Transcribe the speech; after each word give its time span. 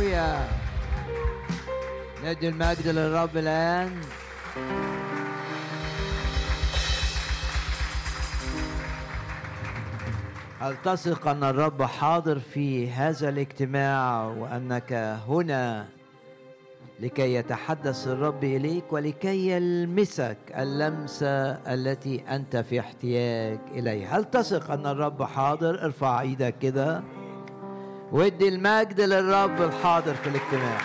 هللويا 0.00 0.48
ندي 2.24 2.48
المجد 2.48 2.88
للرب 2.88 3.36
الآن. 3.36 4.00
هل 10.60 10.76
تثق 10.84 11.28
أن 11.28 11.44
الرب 11.44 11.82
حاضر 11.82 12.38
في 12.38 12.90
هذا 12.90 13.28
الاجتماع 13.28 14.24
وأنك 14.24 14.92
هنا 15.28 15.86
لكي 17.00 17.34
يتحدث 17.34 18.08
الرب 18.08 18.44
إليك 18.44 18.92
ولكي 18.92 19.50
يلمسك 19.50 20.38
اللمسة 20.58 21.50
التي 21.52 22.24
أنت 22.28 22.56
في 22.56 22.80
احتياج 22.80 23.58
إليها؟ 23.74 24.18
هل 24.18 24.24
تثق 24.24 24.70
أن 24.70 24.86
الرب 24.86 25.22
حاضر؟ 25.22 25.84
ارفع 25.84 26.20
إيدك 26.20 26.54
كده. 26.58 27.02
وادي 28.12 28.48
المجد 28.48 29.00
للرب 29.00 29.62
الحاضر 29.62 30.14
في 30.14 30.28
الاجتماع. 30.28 30.80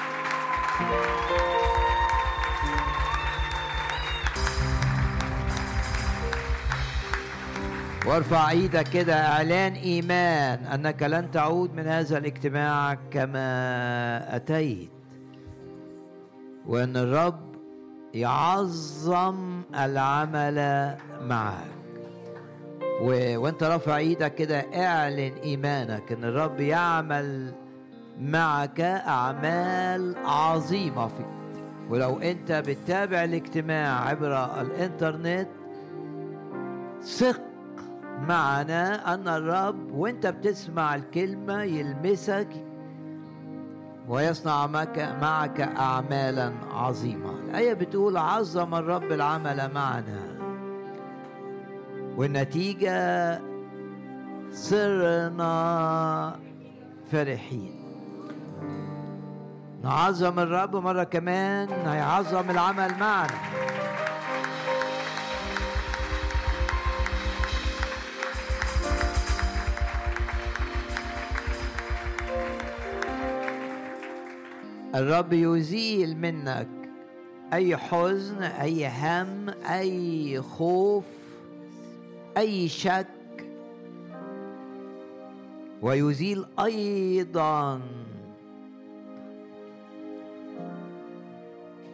وارفع 8.06 8.50
إيدك 8.50 8.88
كده 8.88 9.28
اعلان 9.28 9.74
ايمان 9.74 10.66
انك 10.66 11.04
لن 11.04 11.32
تعود 11.32 11.74
من 11.74 11.88
هذا 11.88 12.18
الاجتماع 12.18 12.98
كما 13.12 14.36
اتيت. 14.36 14.90
وان 16.66 16.98
الرب 16.98 17.56
يعظم 18.14 19.62
العمل 19.76 20.58
معك. 21.22 21.85
و... 23.02 23.38
وانت 23.38 23.64
رافع 23.64 23.98
إيدك 23.98 24.36
كده 24.36 24.60
اعلن 24.60 25.34
ايمانك 25.44 26.12
ان 26.12 26.24
الرب 26.24 26.60
يعمل 26.60 27.54
معك 28.20 28.82
اعمال 28.82 30.16
عظيمة 30.26 31.08
فيك. 31.08 31.26
ولو 31.90 32.20
انت 32.20 32.52
بتتابع 32.52 33.24
الاجتماع 33.24 34.10
عبر 34.10 34.62
الانترنت 34.62 35.48
ثق 37.02 37.42
معنا 38.28 39.14
ان 39.14 39.28
الرب 39.28 39.92
وانت 39.92 40.28
بتسمع 40.28 40.96
الكلمة 40.96 41.64
يلمسك 41.64 42.48
ويصنع 44.08 44.68
معك, 44.68 45.00
معك 45.22 45.62
اعمالا 45.62 46.54
عظيمة. 46.72 47.32
الآية 47.50 47.74
بتقول 47.74 48.18
عظم 48.18 48.76
الرب 48.76 49.12
العمل 49.12 49.72
معنا. 49.74 50.35
والنتيجة 52.18 53.42
صرنا 54.52 56.40
فرحين. 57.12 57.72
نعظم 59.84 60.40
الرب 60.40 60.76
مرة 60.76 61.04
كمان 61.04 61.70
هيعظم 61.70 62.50
العمل 62.50 62.92
معنا. 63.00 63.28
الرب 74.96 75.34
يزيل 75.34 76.18
منك 76.18 76.68
أي 77.54 77.78
حزن 77.78 78.44
أي 78.44 78.88
هم 78.88 79.50
أي 79.70 80.42
خوف. 80.42 81.04
أي 82.38 82.68
شك 82.68 83.08
ويزيل 85.82 86.46
أيضا 86.60 87.82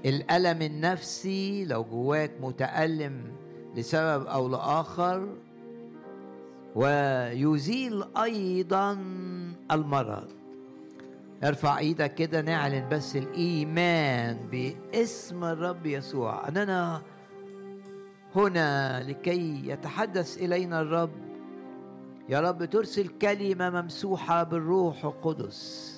الألم 0.05 0.61
النفسي 0.61 1.65
لو 1.65 1.83
جواك 1.83 2.31
متألم 2.41 3.21
لسبب 3.75 4.25
أو 4.25 4.47
لآخر 4.47 5.27
ويزيل 6.75 8.03
أيضا 8.17 8.97
المرض. 9.71 10.27
ارفع 11.43 11.77
إيدك 11.77 12.15
كده 12.15 12.41
نعلن 12.41 12.89
بس 12.89 13.15
الإيمان 13.15 14.37
باسم 14.51 15.43
الرب 15.43 15.85
يسوع. 15.85 16.47
أننا 16.47 17.01
هنا 18.35 18.99
لكي 19.03 19.61
يتحدث 19.65 20.37
إلينا 20.37 20.81
الرب. 20.81 21.11
يا 22.29 22.39
رب 22.39 22.65
ترسل 22.65 23.07
كلمة 23.07 23.69
ممسوحة 23.69 24.43
بالروح 24.43 25.05
القدس. 25.05 25.91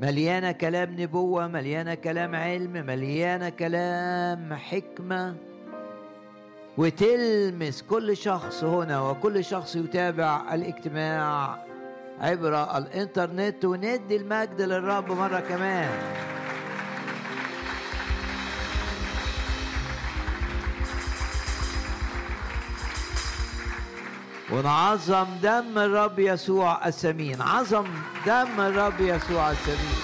مليانه 0.00 0.52
كلام 0.52 1.00
نبوة 1.00 1.46
مليانه 1.46 1.94
كلام 1.94 2.34
علم 2.34 2.72
مليانه 2.72 3.48
كلام 3.48 4.54
حكمة. 4.54 5.34
وتلمس 6.78 7.82
كل 7.82 8.16
شخص 8.16 8.64
هنا 8.64 9.00
وكل 9.00 9.44
شخص 9.44 9.76
يتابع 9.76 10.54
الاجتماع 10.54 11.58
عبر 12.20 12.76
الإنترنت. 12.76 13.64
وندي 13.64 14.16
المجد 14.16 14.62
للرب 14.62 15.12
مرة 15.12 15.40
كمان. 15.40 15.90
ونعظم 24.52 25.26
دم 25.42 25.78
الرب 25.78 26.18
يسوع 26.18 26.86
الثمين 26.86 27.42
عظم 27.42 27.86
دم 28.26 28.60
الرب 28.60 29.00
يسوع 29.00 29.50
الثمين 29.50 29.98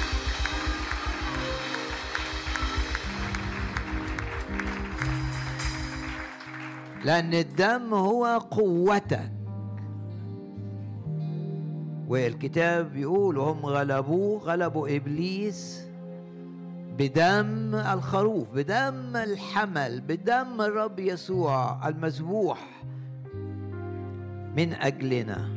لأن 7.05 7.35
الدم 7.35 7.95
هو 7.95 8.39
قوتك. 8.51 9.31
والكتاب 12.09 12.93
بيقول 12.93 13.39
وهم 13.39 13.67
غلبوه 13.67 14.41
غلبوا 14.41 14.97
إبليس 14.97 15.81
بدم 16.99 17.75
الخروف 17.75 18.49
بدم 18.55 19.17
الحمل 19.17 20.01
بدم 20.01 20.61
الرب 20.61 20.99
يسوع 20.99 21.89
المذبوح. 21.89 22.59
من 24.57 24.73
أجلنا. 24.75 25.49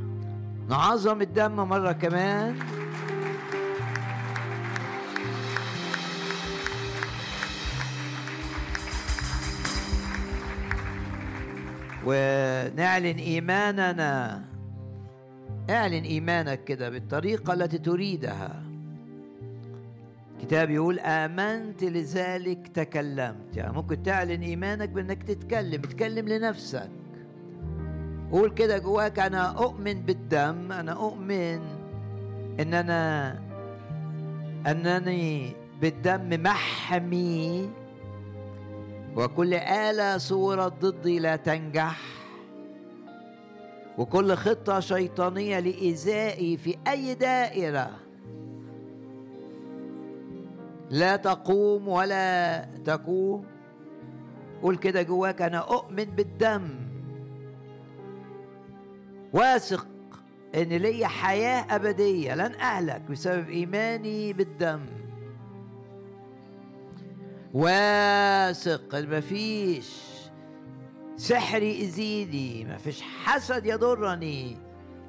نعظم 0.69 1.21
الدم 1.21 1.55
مرة 1.55 1.91
كمان. 1.91 2.55
ونعلن 12.05 13.17
إيماننا. 13.17 14.43
اعلن 15.69 16.03
إيمانك 16.03 16.63
كده 16.63 16.89
بالطريقة 16.89 17.53
التي 17.53 17.77
تريدها. 17.77 18.63
الكتاب 20.35 20.69
يقول 20.69 20.99
آمنت 20.99 21.83
لذلك 21.83 22.67
تكلمت. 22.67 23.57
يعني 23.57 23.73
ممكن 23.73 24.03
تعلن 24.03 24.41
إيمانك 24.41 24.89
بأنك 24.89 25.23
تتكلم 25.23 25.81
تتكلم 25.81 26.27
لنفسك. 26.27 26.89
قول 28.31 28.49
كده 28.49 28.77
جواك 28.77 29.19
أنا 29.19 29.63
أؤمن 29.63 30.01
بالدم 30.01 30.71
أنا 30.71 30.91
أؤمن 30.91 31.61
إن 32.59 32.73
أنا 32.73 33.31
أنني 34.67 35.53
بالدم 35.81 36.43
محمي. 36.43 37.69
وكل 39.15 39.53
آلة 39.53 40.17
صورت 40.17 40.85
ضدي 40.85 41.19
لا 41.19 41.35
تنجح. 41.35 41.99
وكل 43.97 44.35
خطة 44.35 44.79
شيطانية 44.79 45.59
لإيذائي 45.59 46.57
في 46.57 46.77
أي 46.87 47.13
دائرة 47.13 47.89
لا 50.89 51.15
تقوم 51.15 51.87
ولا 51.87 52.65
تقوم 52.85 53.45
قول 54.61 54.77
كده 54.77 55.01
جواك 55.01 55.41
أنا 55.41 55.57
أؤمن 55.57 56.05
بالدم. 56.05 56.86
واثق 59.33 59.87
إن 60.55 60.69
ليا 60.69 61.07
حياة 61.07 61.75
أبدية. 61.75 62.35
لن 62.35 62.55
أهلك 62.55 63.01
بسبب 63.01 63.49
إيماني 63.49 64.33
بالدم. 64.33 64.85
واثق 67.53 68.95
إن 68.95 69.17
مفيش 69.17 70.07
سحر 71.15 71.63
يأذيني 71.63 72.65
ما 72.65 72.77
فيش 72.77 73.01
حسد 73.01 73.65
يضرني. 73.65 74.57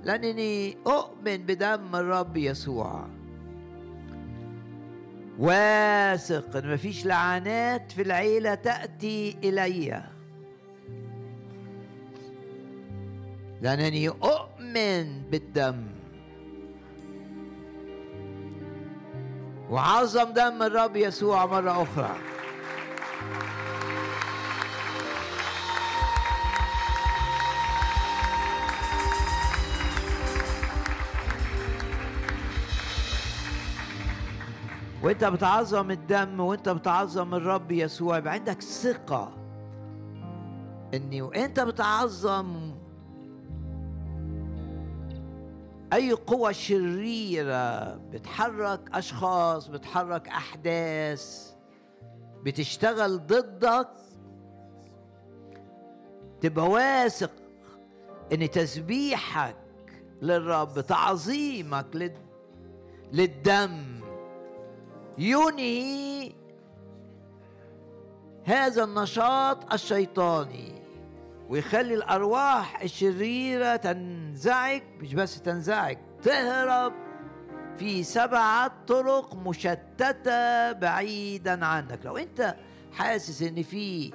لأنني 0.04 0.76
أؤمن 0.86 1.36
بدم 1.36 1.96
الرب 1.96 2.36
يسوع. 2.36 3.08
واثق 5.38 6.56
إن 6.56 6.72
مفيش 6.72 7.06
لعنات 7.06 7.92
في 7.92 8.02
العيلة 8.02 8.54
تأتي 8.54 9.36
إلي. 9.44 10.17
لانني 13.62 14.08
اؤمن 14.08 15.22
بالدم. 15.30 15.86
وعظم 19.70 20.32
دم 20.32 20.62
الرب 20.62 20.96
يسوع 20.96 21.46
مرة 21.46 21.82
أخرى. 21.82 22.16
وإنت 35.02 35.24
بتعظم 35.24 35.90
الدم 35.90 36.40
وإنت 36.40 36.68
بتعظم 36.68 37.34
الرب 37.34 37.72
يسوع 37.72 38.18
يبقى 38.18 38.32
عندك 38.32 38.62
ثقة 38.62 39.32
إني 40.94 41.22
وإنت 41.22 41.60
بتعظم 41.60 42.77
أي 45.92 46.12
قوة 46.12 46.52
شريرة 46.52 47.94
بتحرك 47.94 48.80
أشخاص 48.92 49.68
بتحرك 49.68 50.28
أحداث 50.28 51.54
بتشتغل 52.42 53.26
ضدك 53.26 53.88
تبقى 56.40 56.70
واثق 56.70 57.32
إن 58.32 58.50
تسبيحك 58.50 59.56
للرب 60.22 60.80
تعظيمك 60.80 62.12
للدم 63.12 64.00
ينهي 65.18 66.32
هذا 68.44 68.84
النشاط 68.84 69.72
الشيطاني. 69.72 70.77
ويخلي 71.48 71.94
الأرواح 71.94 72.82
الشريرة 72.82 73.76
تنزعج 73.76 74.82
مش 75.00 75.14
بس 75.14 75.42
تنزعج 75.42 75.96
تهرب 76.22 76.92
في 77.76 78.02
سبعه 78.02 78.72
طرق 78.86 79.34
مشتتة 79.34 80.72
بعيدا 80.72 81.64
عنك. 81.66 82.00
لو 82.06 82.16
أنت 82.16 82.56
حاسس 82.92 83.42
إن 83.42 83.62
في 83.62 84.12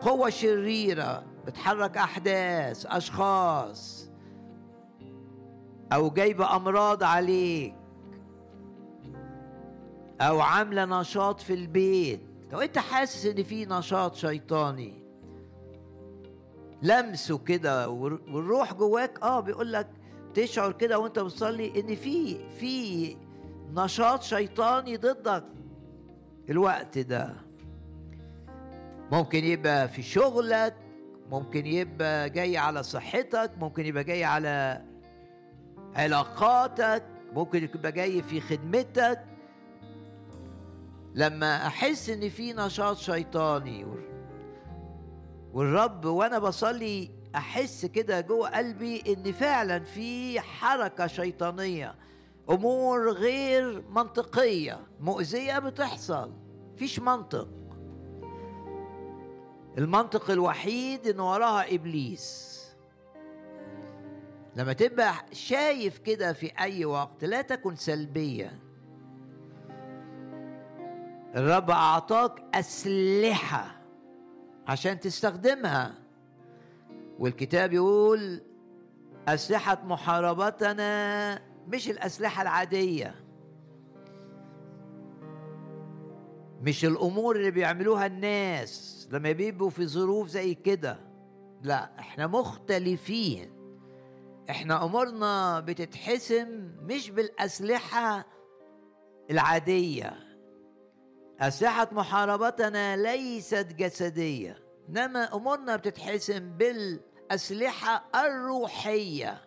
قوة 0.00 0.30
شريرة 0.30 1.24
بتحرك 1.46 1.96
أحداث 1.96 2.86
أشخاص 2.86 4.10
أو 5.92 6.10
جايبة 6.10 6.56
أمراض 6.56 7.02
عليك 7.02 7.74
أو 10.20 10.40
عاملة 10.40 11.00
نشاط 11.00 11.40
في 11.40 11.54
البيت 11.54 12.20
لو 12.52 12.60
أنت 12.60 12.78
حاسس 12.78 13.26
إن 13.26 13.42
في 13.42 13.66
نشاط 13.66 14.14
شيطاني 14.14 15.05
لمسه 16.82 17.38
كده 17.38 17.88
والروح 17.88 18.74
جواك 18.74 19.18
آه 19.22 19.40
بيقول 19.40 19.72
لك 19.72 19.88
تشعر 20.34 20.72
كده 20.72 20.98
وأنت 20.98 21.18
بتصلي 21.18 21.80
إن 21.80 21.94
في 21.94 22.38
في 22.60 23.16
نشاط 23.74 24.22
شيطاني 24.22 24.96
ضدك. 24.96 25.44
الوقت 26.50 26.98
ده 26.98 27.32
ممكن 29.12 29.44
يبقى 29.44 29.88
في 29.88 30.02
شغلك 30.02 30.74
ممكن 31.30 31.66
يبقى 31.66 32.30
جاي 32.30 32.56
على 32.56 32.82
صحتك 32.82 33.50
ممكن 33.58 33.86
يبقى 33.86 34.04
جاي 34.04 34.24
على 34.24 34.82
علاقاتك 35.94 37.02
ممكن 37.32 37.64
يبقى 37.64 37.92
جاي 37.92 38.22
في 38.22 38.40
خدمتك. 38.40 39.24
لما 41.14 41.66
أحس 41.66 42.10
إن 42.10 42.28
في 42.28 42.52
نشاط 42.52 42.96
شيطاني 42.96 43.84
والرب 45.56 46.04
وأنا 46.04 46.38
بصلي 46.38 47.10
احس 47.34 47.86
كده 47.86 48.20
جوه 48.20 48.48
قلبي 48.48 49.02
ان 49.08 49.32
فعلا 49.32 49.78
في 49.78 50.40
حركة 50.40 51.06
شيطانية 51.06 51.94
أمور 52.50 53.10
غير 53.12 53.84
منطقية 53.90 54.80
مؤذية 55.00 55.58
بتحصل 55.58 56.32
فيش 56.76 56.98
منطق. 57.00 57.48
المنطق 59.78 60.30
الوحيد 60.30 61.06
إن 61.06 61.20
وراها 61.20 61.74
إبليس. 61.74 62.56
لما 64.56 64.72
تبقى 64.72 65.12
شايف 65.32 65.98
كده 65.98 66.32
في 66.32 66.52
أي 66.60 66.84
وقت 66.84 67.24
لا 67.24 67.42
تكن 67.42 67.76
سلبيا. 67.76 68.58
الرب 71.36 71.70
أعطاك 71.70 72.42
أسلحة. 72.54 73.75
عشان 74.66 75.00
تستخدمها. 75.00 75.94
والكتاب 77.18 77.72
يقول 77.72 78.40
أسلحة 79.28 79.82
محاربتنا 79.84 81.42
مش 81.68 81.90
الأسلحة 81.90 82.42
العادية. 82.42 83.14
مش 86.62 86.84
الأمور 86.84 87.36
اللي 87.36 87.50
بيعملوها 87.50 88.06
الناس 88.06 89.08
لما 89.12 89.32
بيبقوا 89.32 89.70
في 89.70 89.86
ظروف 89.86 90.28
زي 90.28 90.54
كده. 90.54 90.98
لا 91.62 91.98
إحنا 91.98 92.26
مختلفين. 92.26 93.50
إحنا 94.50 94.84
أمورنا 94.84 95.60
بتتحسم 95.60 96.70
مش 96.82 97.10
بالأسلحة 97.10 98.26
العادية. 99.30 100.25
أسلحة 101.40 101.88
محاربتنا 101.92 102.96
ليست 102.96 103.66
جسدية 103.78 104.58
إنما 104.88 105.34
أمورنا 105.34 105.76
بتتحسم 105.76 106.50
بالأسلحة 106.56 108.04
الروحية. 108.14 109.40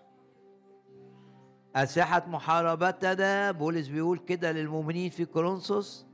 أسلحة 1.76 2.24
محاربتنا 2.28 3.52
بولس 3.52 3.88
بيقول 3.88 4.20
كده 4.20 4.52
للمؤمنين 4.52 5.10
في 5.10 5.26
كورنثوس 5.26 6.06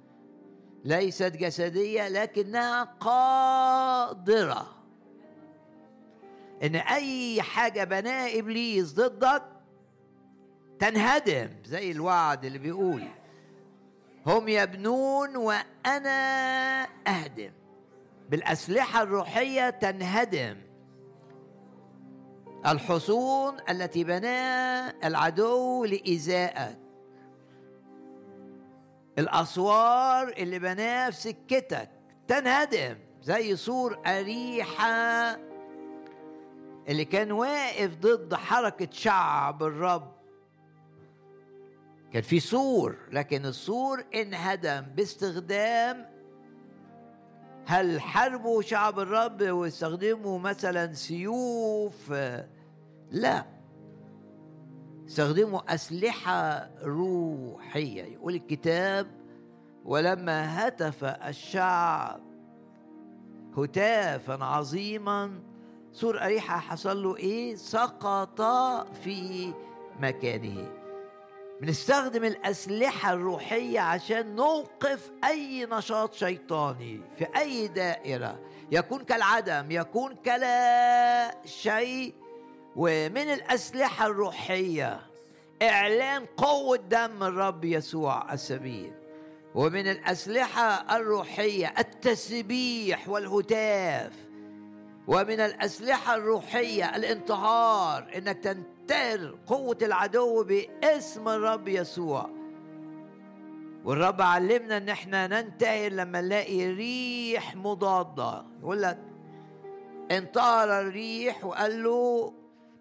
ليست 0.85 1.23
جسدية 1.37 2.07
لكنها 2.07 2.83
قادرة. 2.83 4.67
إن 6.63 6.75
أي 6.75 7.41
حاجة 7.41 7.83
بناها 7.83 8.39
إبليس 8.39 8.93
ضدك 8.93 9.43
تنهدم 10.79 11.49
زي 11.65 11.91
الوعد 11.91 12.45
اللي 12.45 12.59
بيقول. 12.59 13.07
هم 14.25 14.47
يبنون 14.47 15.37
وأنا 15.37 16.83
أهدم. 17.07 17.51
بالأسلحة 18.29 19.01
الروحية 19.01 19.69
تنهدم. 19.69 20.57
الحصون 22.67 23.57
التي 23.69 24.03
بناها 24.03 25.07
العدو 25.07 25.85
لايذائك 25.85 26.79
الأسوار 29.17 30.27
اللي 30.27 30.59
بناها 30.59 31.09
في 31.09 31.17
سكتك 31.17 31.89
تنهدم 32.27 32.97
زي 33.21 33.55
سور 33.55 33.99
أريحة. 34.07 35.37
اللي 36.87 37.05
كان 37.05 37.31
واقف 37.31 37.95
ضد 37.95 38.33
حركة 38.33 38.87
شعب 38.91 39.63
الرب. 39.63 40.14
كان 42.15 42.23
في 42.23 42.39
سور 42.39 42.95
لكن 43.11 43.45
السور 43.45 44.05
انهدم 44.15 44.81
باستخدام 44.81 46.05
هل 47.65 48.01
حاربوا 48.01 48.61
شعب 48.61 48.99
الرب 48.99 49.41
واستخدموا 49.41 50.39
مثلا 50.39 50.93
سيوف؟ 50.93 52.13
لا. 53.11 53.45
استخدموا 55.07 55.73
أسلحة 55.73 56.69
روحية. 56.83 58.03
يقول 58.03 58.35
الكتاب 58.35 59.07
ولما 59.85 60.67
هتف 60.67 61.03
الشعب 61.03 62.21
هتافا 63.57 64.43
عظيما. 64.43 65.39
سور 65.91 66.23
أريحة 66.23 66.59
حصل 66.59 67.03
له 67.03 67.17
إيه؟ 67.17 67.55
سقط 67.55 68.41
في 69.03 69.53
مكانه. 69.99 70.84
بنستخدم 71.61 72.23
الأسلحة 72.23 73.13
الروحية 73.13 73.79
عشان 73.79 74.35
نوقف 74.35 75.11
أي 75.23 75.67
نشاط 75.71 76.13
شيطاني 76.13 77.01
في 77.17 77.27
أي 77.37 77.67
دائرة 77.67 78.39
يكون 78.71 79.03
كالعدم 79.03 79.71
يكون 79.71 80.15
كلا 80.15 81.37
شيء. 81.45 82.13
ومن 82.75 83.17
الأسلحة 83.33 84.05
الروحية 84.05 85.01
إعلان 85.61 86.25
قوة 86.25 86.77
دم 86.77 87.23
الرب 87.23 87.65
يسوع 87.65 88.33
السبيل. 88.33 88.93
ومن 89.55 89.87
الأسلحة 89.87 90.95
الروحية 90.95 91.73
التسبيح 91.79 93.09
والهتاف. 93.09 94.13
ومن 95.07 95.39
الأسلحة 95.39 96.15
الروحية 96.15 96.95
الانتهار 96.95 98.11
إنك 98.17 98.37
تنتهي 98.37 98.74
تنتهر 98.87 99.35
قوة 99.47 99.77
العدو 99.81 100.43
باسم 100.43 101.27
الرب 101.29 101.67
يسوع. 101.67 102.29
والرب 103.85 104.21
علمنا 104.21 104.77
إن 104.77 104.89
إحنا 104.89 105.27
ننتهر 105.27 105.91
لما 105.91 106.21
نلاقي 106.21 106.73
ريح 106.73 107.55
مضادة. 107.55 108.45
يقول 108.61 108.81
لك 108.81 108.97
انتهر 110.11 110.81
الريح 110.81 111.45
وقال 111.45 111.83
له 111.83 112.33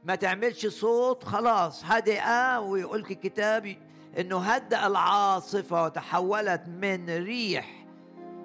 ما 0.04 0.14
تعملش 0.14 0.66
صوت 0.66 1.24
خلاص 1.24 1.82
هدئ 1.84 2.22
ويقول 2.58 3.00
لك 3.00 3.10
الكتاب 3.10 3.76
إنه 4.18 4.38
هدأ 4.38 4.86
العاصفة 4.86 5.84
وتحولت 5.84 6.62
من 6.68 7.10
ريح 7.10 7.86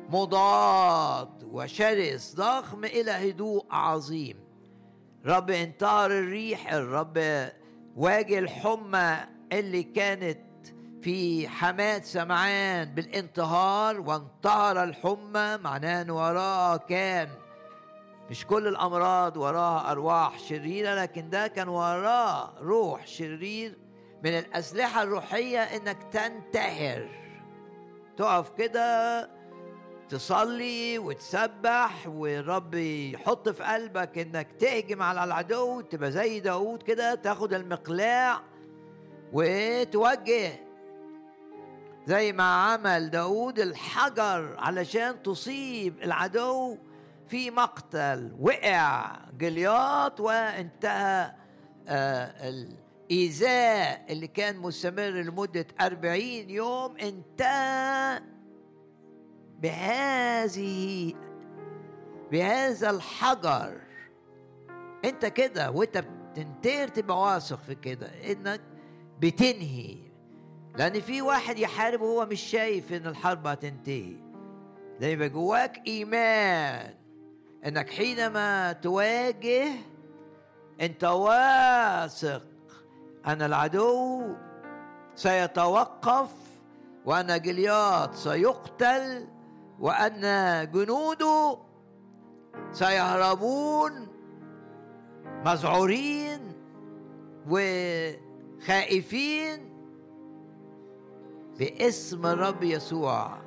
مضاد 0.09 1.43
وشرس 1.51 2.35
ضخم 2.35 2.85
إلى 2.85 3.11
هدوء 3.11 3.65
عظيم. 3.71 4.48
رب 5.25 5.49
انتهر 5.49 6.11
الريح 6.11 6.73
الرب 6.73 7.49
واجه 7.95 8.39
الحمى 8.39 9.17
اللي 9.51 9.83
كانت 9.83 10.39
في 11.01 11.47
حماة 11.47 11.99
سمعان 11.99 12.95
بالانتهار 12.95 13.99
وانتهر 14.01 14.83
الحمى 14.83 15.57
معناه 15.57 16.01
إن 16.01 16.09
وراها 16.09 16.77
كان 16.77 17.29
مش 18.29 18.45
كل 18.45 18.67
الأمراض 18.67 19.37
وراها 19.37 19.91
أرواح 19.91 20.39
شريرة 20.39 20.95
لكن 20.95 21.29
ده 21.29 21.47
كان 21.47 21.67
وراه 21.67 22.53
روح 22.61 23.07
شرير 23.07 23.77
من 24.23 24.29
الأسلحة 24.37 25.03
الروحية 25.03 25.59
إنك 25.59 25.97
تنتهر 26.11 27.07
تقف 28.17 28.49
كده 28.49 29.29
تصلي 30.09 30.99
وتسبح 30.99 32.07
والرب 32.07 32.73
يحط 32.73 33.49
في 33.49 33.63
قلبك 33.63 34.17
إنك 34.17 34.47
تهجم 34.59 35.01
على 35.01 35.23
العدو 35.23 35.81
تبقى 35.81 36.11
زي 36.11 36.39
داود 36.39 36.83
كده 36.83 37.15
تاخد 37.15 37.53
المقلاع 37.53 38.41
وتوجه. 39.33 40.51
زي 42.07 42.33
ما 42.33 42.43
عمل 42.43 43.09
داود 43.09 43.59
الحجر 43.59 44.55
علشان 44.59 45.23
تصيب 45.23 46.03
العدو 46.03 46.77
في 47.27 47.51
مقتل. 47.51 48.35
وقع 48.39 49.15
جلياط 49.37 50.19
وانتهى 50.19 51.31
آه 51.87 52.49
الإيذاء 52.49 54.05
اللي 54.09 54.27
كان 54.27 54.57
مستمر 54.57 55.09
لمدة 55.09 55.65
أربعين 55.81 56.49
يوم 56.49 56.97
انتهى. 56.97 58.21
بهذه 59.61 61.13
بهذا 62.31 62.89
الحجر. 62.89 63.77
انت 65.05 65.25
كده 65.25 65.71
وانت 65.71 65.97
بتنتهر 66.31 66.87
تبقى 66.87 67.21
واثق 67.21 67.59
في 67.67 67.75
كده 67.75 68.07
انك 68.31 68.61
بتنهي. 69.19 69.97
لأن 70.77 70.99
في 71.01 71.21
واحد 71.21 71.59
يحارب 71.59 72.01
وهو 72.01 72.25
مش 72.25 72.41
شايف 72.41 72.93
ان 72.93 73.07
الحرب 73.07 73.47
هتنتهي. 73.47 74.13
لأن 74.99 75.11
يبقى 75.11 75.29
جواك 75.29 75.87
إيمان 75.87 76.93
إنك 77.65 77.89
حينما 77.89 78.71
تواجه 78.71 79.67
أنت 80.81 81.03
واثق 81.03 82.43
أن 83.27 83.41
العدو 83.41 84.35
سيتوقف 85.15 86.29
وأن 87.05 87.41
جليات 87.41 88.15
سيقتل 88.15 89.27
وأن 89.79 90.21
جنوده 90.71 91.57
سيهربون 92.71 94.07
مذعورين 95.45 96.53
وخائفين 98.59 99.69
باسم 101.59 102.25
الرب 102.25 102.63
يسوع. 102.63 103.37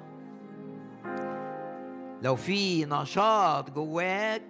لو 2.23 2.37
في 2.37 2.85
نشاط 2.85 3.71
جواك 3.71 4.43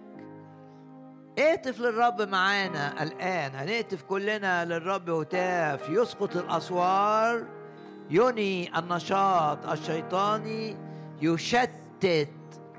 اهتف 1.39 1.81
للرب 1.81 2.23
معانا 2.23 3.03
الآن. 3.03 3.55
هنهتف 3.55 4.03
كلنا 4.03 4.65
للرب 4.65 5.11
هتاف 5.11 5.89
يسقط 5.89 6.37
الأسوار 6.37 7.45
يني 8.11 8.79
النشاط 8.79 9.67
الشيطاني. 9.67 10.92
يشتت 11.23 12.29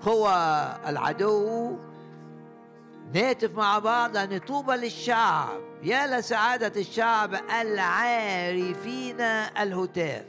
قوى 0.06 0.34
العدو. 0.88 1.78
نهتف 3.14 3.58
مع 3.58 3.80
بعض 3.80 4.18
أن 4.18 4.38
طوبى 4.38 4.74
للشعب. 4.74 5.62
يا 5.84 6.20
لسعادة 6.20 6.82
الشعب 6.82 7.34
العارفين 7.62 9.22
الهتاف. 9.22 10.26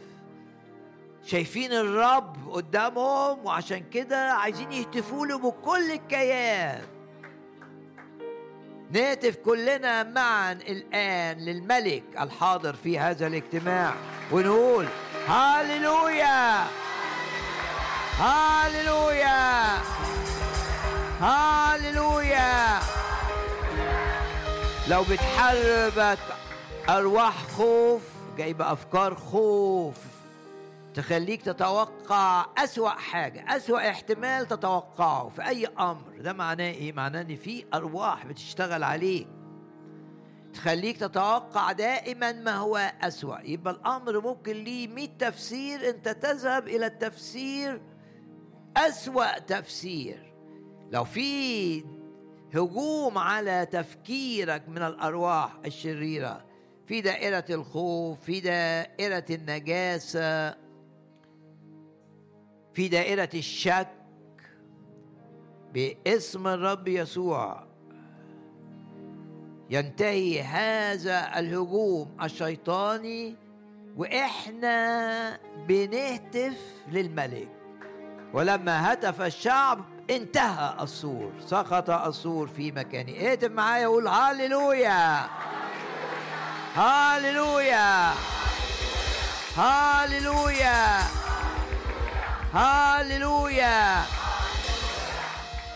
شايفين 1.27 1.73
الرب 1.73 2.37
قدامهم 2.53 3.47
وعشان 3.47 3.83
كده 3.93 4.33
عايزين 4.33 4.73
يهتفوا 4.73 5.27
له 5.27 5.39
بكل 5.39 5.91
الكيان. 5.91 6.83
نهتف 8.91 9.37
كلنا 9.37 10.03
معا 10.03 10.53
الآن 10.53 11.39
للملك 11.39 12.05
الحاضر 12.21 12.75
في 12.75 12.99
هذا 12.99 13.27
الاجتماع. 13.27 13.95
ونقول 14.33 14.87
هاليلويا! 15.27 16.65
هاليلويا 18.19 19.79
هاليلويا 21.21 22.81
لو 24.89 25.03
بتحاربك 25.03 26.19
أرواح 26.89 27.47
خوف 27.47 28.03
جايبة 28.39 28.73
أفكار 28.73 29.15
خوف. 29.15 29.97
تخليك 30.95 31.43
تتوقع 31.43 32.47
أسوأ 32.59 32.89
حاجة 32.89 33.57
أسوأ 33.57 33.91
احتمال 33.91 34.49
تتوقعه 34.49 35.29
في 35.29 35.49
أي 35.49 35.67
أمر. 35.67 36.15
ده 36.19 36.33
معناه 36.33 36.71
إيه؟ 36.71 36.93
معناه 36.93 37.21
إن 37.21 37.37
في 37.37 37.65
أرواح 37.75 38.27
بتشتغل 38.27 38.83
عليك. 38.85 39.29
تخليك 40.55 40.97
تتوقع 40.97 41.73
دائما 41.73 42.33
ما 42.33 42.57
هو 42.57 42.93
أسوأ. 43.03 43.39
يبقى 43.45 43.75
الأمر 43.75 44.21
ممكن 44.21 44.53
ليه 44.53 44.89
مئة 44.89 45.19
تفسير 45.19 45.89
أنت 45.91 46.09
تذهب 46.09 46.69
إلى 46.69 46.87
التفسير 46.87 47.81
أسوأ 48.77 49.39
تفسير. 49.39 50.35
لو 50.91 51.05
في 51.05 51.85
هجوم 52.55 53.19
على 53.19 53.67
تفكيرك 53.67 54.69
من 54.69 54.83
الأرواح 54.83 55.53
الشريرة 55.67 56.45
في 56.87 57.01
دائرة 57.01 57.45
الخوف 57.51 58.21
في 58.21 58.41
دائرة 58.41 59.25
النجاسة 59.31 60.51
في 62.73 62.89
دائرة 62.89 63.29
الشك 63.35 63.89
باسم 65.75 66.47
الرب 66.47 66.89
يسوع 66.89 67.67
ينتهي 69.71 70.43
هذا 70.43 71.39
الهجوم 71.39 72.17
الشيطاني 72.23 73.37
وإحنا 73.97 75.39
بنهتف 75.69 76.75
للملك. 76.93 77.64
ولما 78.35 78.93
هتف 78.93 79.21
الشعب 79.21 79.85
انتهى 80.11 80.75
السور. 80.83 81.33
سقط 81.47 81.91
السور 81.91 82.49
في 82.57 82.73
مكانه 82.73 83.13
اهتف 83.13 83.51
معايا 83.51 83.87
وقول 83.87 84.07
هاليلويا. 84.07 85.27
هاليلويا. 86.75 88.13
هاليلويا. 89.57 90.99
هاليلويا. 92.55 94.03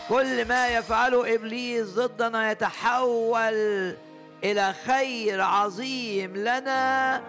كل 0.09 0.47
ما 0.47 0.67
يفعله 0.67 1.35
إبليس 1.35 1.87
ضدنا 1.87 2.51
يتحول 2.51 3.95
إلى 4.43 4.73
خير 4.87 5.41
عظيم 5.41 6.35
لنا 6.35 7.21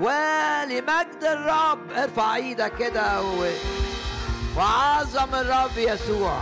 ولمجد 0.00 1.22
الرب. 1.22 1.92
ارفع 1.92 2.34
إيدك 2.34 2.76
كده 2.76 3.22
و... 3.22 3.46
وعظم 4.56 5.34
الرب 5.34 5.78
يسوع. 5.78 6.40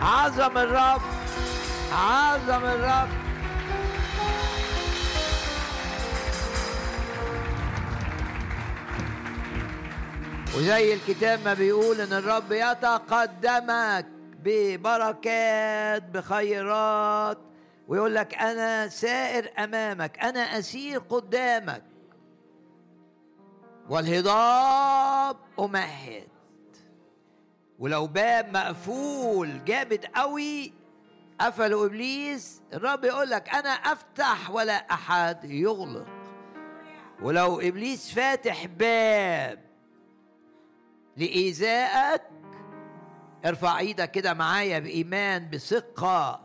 عظم 0.00 0.58
الرب. 0.58 1.00
عظم 1.92 2.64
الرب. 2.64 3.08
وزي 10.56 10.94
الكتاب 10.94 11.40
ما 11.44 11.54
بيقول 11.54 12.00
إن 12.00 12.12
الرب 12.12 12.52
يتقدمك 12.52 14.06
ببركات 14.44 16.02
بخيرات 16.02 17.38
ويقول 17.88 18.14
لك 18.14 18.34
أنا 18.34 18.88
سائر 18.88 19.50
أمامك 19.58 20.18
أنا 20.18 20.58
أسير 20.58 20.98
قدامك. 20.98 21.82
والهضاب 23.88 25.36
أمهد. 25.60 26.33
ولو 27.78 28.06
باب 28.06 28.56
مقفول 28.56 29.64
جامد 29.64 30.04
قوي 30.14 30.72
قفله 31.40 31.86
إبليس 31.86 32.62
الرب 32.72 33.04
يقول 33.04 33.30
لك 33.30 33.48
أنا 33.48 33.68
أفتح 33.68 34.50
ولا 34.50 34.72
أحد 34.72 35.44
يغلق. 35.44 36.06
ولو 37.22 37.60
إبليس 37.60 38.14
فاتح 38.14 38.66
باب 38.66 39.60
لإيذائك 41.16 42.22
ارفع 43.44 43.78
إيدك 43.78 44.10
كده 44.10 44.34
معايا 44.34 44.78
بإيمان 44.78 45.50
بثقة 45.50 46.40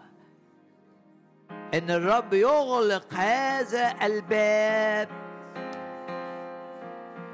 إن 1.74 1.92
الرب 1.92 2.34
يغلق 2.34 3.14
هذا 3.14 3.96
الباب. 4.06 5.10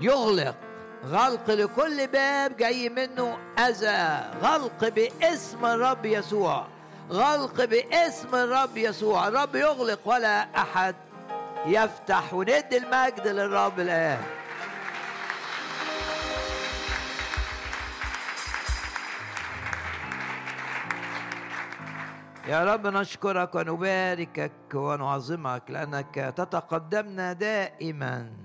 يغلق. 0.02 0.65
غلق 1.04 1.52
لكل 1.52 2.08
باب 2.08 2.58
جاي 2.58 2.90
منه 2.90 3.38
أذى. 3.60 4.32
غلق 4.42 4.88
باسم 4.90 5.66
الرب 5.66 6.06
يسوع. 6.06 6.68
غلق 7.10 7.66
باسم 7.66 8.36
الرب 8.36 8.78
يسوع. 8.78 9.28
الرب 9.28 9.56
يغلق 9.56 10.00
ولا 10.06 10.48
أحد 10.58 10.96
يفتح 11.66 12.34
وندي 12.34 12.78
المجد 12.78 13.28
للرب 13.28 13.80
الآن. 13.80 14.24
يا 22.48 22.64
رب 22.64 22.88
نشكرك 22.88 23.56
ونباركك 23.56 24.74
ونعظمك 24.74 25.64
لأنك 25.70 26.34
تتقدمنا 26.38 27.34
دائما. 27.34 28.45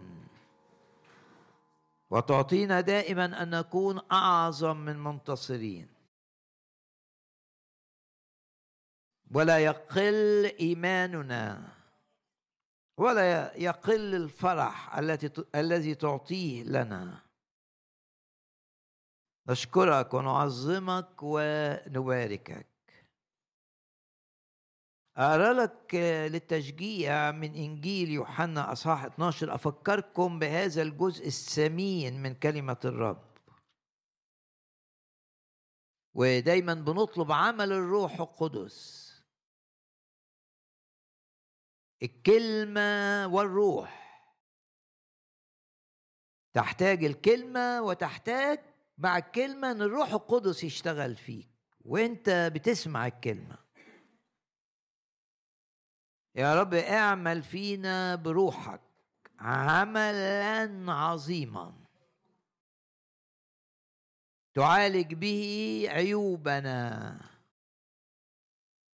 وتعطينا 2.11 2.81
دائما 2.81 3.43
أن 3.43 3.51
نكون 3.51 4.01
أعظم 4.13 4.77
من 4.77 5.05
منتصرين. 5.05 5.89
ولا 9.35 9.59
يقل 9.59 10.45
إيماننا 10.61 11.77
ولا 12.99 13.57
يقل 13.57 14.15
الفرح 14.15 14.99
التي 14.99 15.45
الذي 15.55 15.95
تعطيه 15.95 16.63
لنا. 16.63 17.23
نشكرك 19.49 20.15
ونعظمك 20.15 21.23
ونباركك. 21.23 22.70
أقرأ 25.21 25.53
لك 25.53 25.95
للتشجيع 26.33 27.31
من 27.31 27.55
إنجيل 27.55 28.11
يوحنا 28.11 28.73
أصحاح 28.73 29.05
12 29.05 29.55
أفكركم 29.55 30.39
بهذا 30.39 30.83
الجزء 30.83 31.27
الثمين 31.27 32.23
من 32.23 32.35
كلمة 32.35 32.81
الرب. 32.85 33.31
ودايما 36.15 36.75
بنطلب 36.75 37.33
عمل 37.33 37.73
الروح 37.73 38.21
القدس. 38.21 39.11
الكلمة 42.03 43.27
والروح. 43.27 44.01
تحتاج 46.53 47.05
الكلمة 47.05 47.83
وتحتاج 47.83 48.59
مع 48.99 49.19
الكلمة 49.19 49.71
إن 49.71 49.83
الروح 49.83 50.13
القدس 50.13 50.65
يشتغل 50.65 51.17
فيك. 51.17 51.49
وإنت 51.85 52.51
بتسمع 52.55 53.07
الكلمة. 53.07 53.70
يا 56.35 56.61
رب 56.61 56.75
اعمل 56.75 57.43
فينا 57.43 58.15
بروحك 58.15 58.81
عملا 59.39 60.93
عظيما. 60.93 61.73
تعالج 64.55 65.15
به 65.15 65.85
عيوبنا 65.89 67.21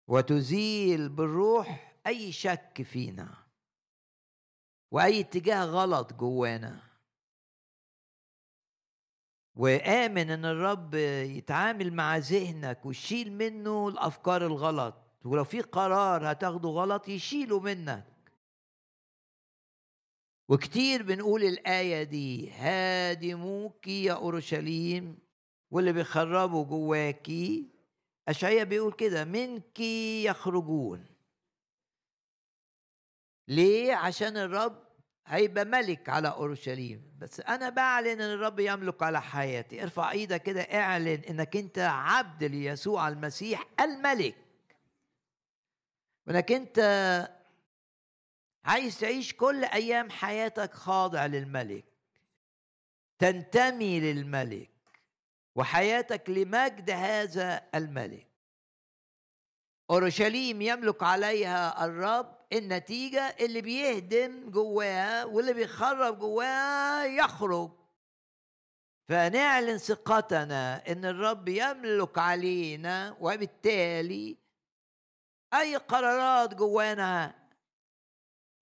وتزيل 0.08 1.08
بالروح 1.08 1.94
أي 2.06 2.32
شك 2.32 2.82
فينا 2.82 3.34
وأي 4.90 5.20
اتجاه 5.20 5.64
غلط 5.64 6.12
جوانا. 6.12 6.82
وآمن 9.54 10.30
إن 10.30 10.44
الرب 10.44 10.94
يتعامل 11.38 11.92
مع 11.92 12.16
ذهنك 12.16 12.86
ويشيل 12.86 13.32
منه 13.32 13.88
الأفكار 13.88 14.46
الغلط. 14.46 15.05
ولو 15.26 15.44
في 15.44 15.60
قرار 15.60 16.32
هتاخده 16.32 16.68
غلط 16.68 17.08
يشيله 17.08 17.60
منك. 17.60 18.04
وكتير 20.48 21.02
بنقول 21.02 21.44
الآية 21.44 22.02
دي 22.02 22.50
هادموكي 22.50 24.04
يا 24.04 24.12
أورشليم 24.12 25.18
واللي 25.70 25.92
بيخربوا 25.92 26.64
جواكي 26.64 27.68
أشعيا 28.28 28.64
بيقول 28.64 28.92
كده 28.92 29.24
منك 29.24 29.80
يخرجون. 30.24 31.06
ليه؟ 33.48 33.94
عشان 33.94 34.36
الرب 34.36 34.86
هيبقى 35.26 35.64
ملك 35.64 36.08
على 36.08 36.28
أورشليم. 36.28 37.16
بس 37.18 37.40
أنا 37.40 37.68
بعلن 37.68 38.08
إن 38.08 38.20
الرب 38.20 38.60
يملك 38.60 39.02
على 39.02 39.22
حياتي. 39.22 39.82
ارفع 39.82 40.10
إيدك 40.10 40.42
كده 40.42 40.60
اعلن 40.62 41.22
إنك 41.30 41.56
أنت 41.56 41.78
عبد 41.78 42.44
ليسوع 42.44 43.08
المسيح 43.08 43.66
الملك. 43.80 44.45
وإنك 46.26 46.52
أنت 46.52 46.78
عايز 48.64 48.98
تعيش 49.00 49.34
كل 49.34 49.64
أيام 49.64 50.10
حياتك 50.10 50.74
خاضع 50.74 51.26
للملك 51.26 51.84
تنتمي 53.18 54.00
للملك 54.00 54.70
وحياتك 55.54 56.30
لمجد 56.30 56.90
هذا 56.90 57.62
الملك. 57.74 58.26
أورشليم 59.90 60.62
يملك 60.62 61.02
عليها 61.02 61.84
الرب 61.84 62.36
النتيجة 62.52 63.20
اللي 63.40 63.60
بيهدم 63.60 64.50
جواها 64.50 65.24
واللي 65.24 65.52
بيخرب 65.52 66.18
جواها 66.18 67.04
يخرج. 67.04 67.70
فنعلن 69.08 69.78
ثقتنا 69.78 70.92
إن 70.92 71.04
الرب 71.04 71.48
يملك 71.48 72.18
علينا 72.18 73.16
وبالتالي 73.20 74.36
أي 75.60 75.76
قرارات 75.76 76.54
جوانا 76.54 77.34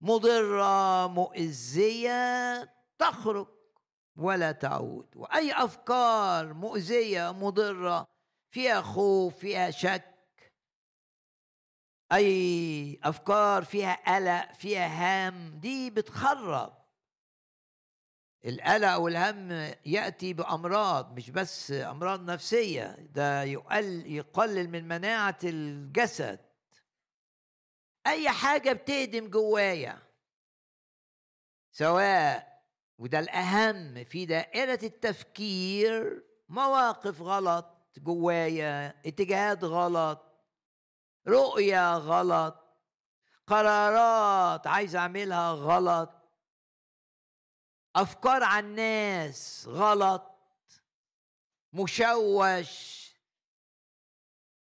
مضرة 0.01 1.07
مؤذية 1.07 2.63
تخرج 2.99 3.47
ولا 4.15 4.51
تعود. 4.51 5.15
وأي 5.15 5.53
أفكار 5.53 6.53
مؤذية 6.53 7.31
مضرة 7.31 8.07
فيها 8.53 8.81
خوف 8.81 9.35
فيها 9.35 9.71
شك 9.71 10.15
أي 12.11 12.99
أفكار 13.03 13.63
فيها 13.63 13.93
قلق 14.15 14.53
فيها 14.53 14.87
هام 14.87 15.59
دي 15.59 15.89
بتخرب. 15.89 16.85
القلق 18.45 18.95
والهم 18.95 19.51
يأتي 19.85 20.33
بأمراض 20.33 21.13
مش 21.17 21.29
بس 21.29 21.71
أمراض 21.71 22.21
نفسية 22.31 22.95
ده 22.99 23.43
يقل 23.43 24.11
يقلل 24.11 24.69
من 24.69 24.87
مناعة 24.87 25.37
الجسد. 25.43 26.39
أي 28.07 28.29
حاجة 28.29 28.73
بتهدم 28.73 29.29
جوايا. 29.29 30.01
سواء 31.71 32.63
وده 32.97 33.19
الأهم 33.19 34.03
في 34.03 34.25
دائرة 34.25 34.79
التفكير 34.83 36.23
مواقف 36.49 37.21
غلط 37.21 37.65
جوايا 37.97 39.01
اتجاهات 39.05 39.63
غلط 39.63 40.25
رؤية 41.27 41.97
غلط 41.97 42.65
قرارات 43.47 44.67
عايز 44.67 44.95
أعملها 44.95 45.51
غلط 45.51 46.09
أفكار 47.95 48.43
عن 48.43 48.65
الناس 48.65 49.65
غلط 49.67 50.31
مشوش. 51.73 53.05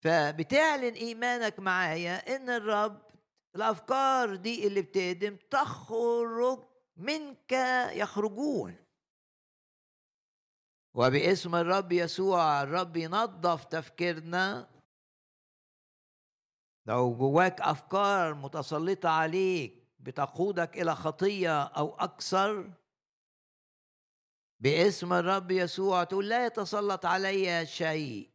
فبتعلن 0.00 0.94
إيمانك 0.94 1.58
معايا 1.58 2.36
إن 2.36 2.50
الرب 2.50 3.05
الأفكار 3.56 4.36
دي 4.36 4.66
اللي 4.66 4.82
بتهدم 4.82 5.36
تخرج 5.50 6.64
منك 6.96 7.52
يخرجون. 7.92 8.76
وباسم 10.94 11.54
الرب 11.54 11.92
يسوع 11.92 12.62
الرب 12.62 12.96
ينظف 12.96 13.64
تفكيرنا. 13.64 14.70
لو 16.86 17.14
جواك 17.16 17.60
أفكار 17.60 18.34
متسلطة 18.34 19.08
عليك 19.08 19.86
بتقودك 19.98 20.78
إلى 20.78 20.94
خطية 20.94 21.62
أو 21.62 21.94
أكثر 21.94 22.72
باسم 24.60 25.12
الرب 25.12 25.50
يسوع 25.50 26.04
تقول 26.04 26.28
لا 26.28 26.46
يتسلط 26.46 27.06
علي 27.06 27.66
شيء. 27.66 28.30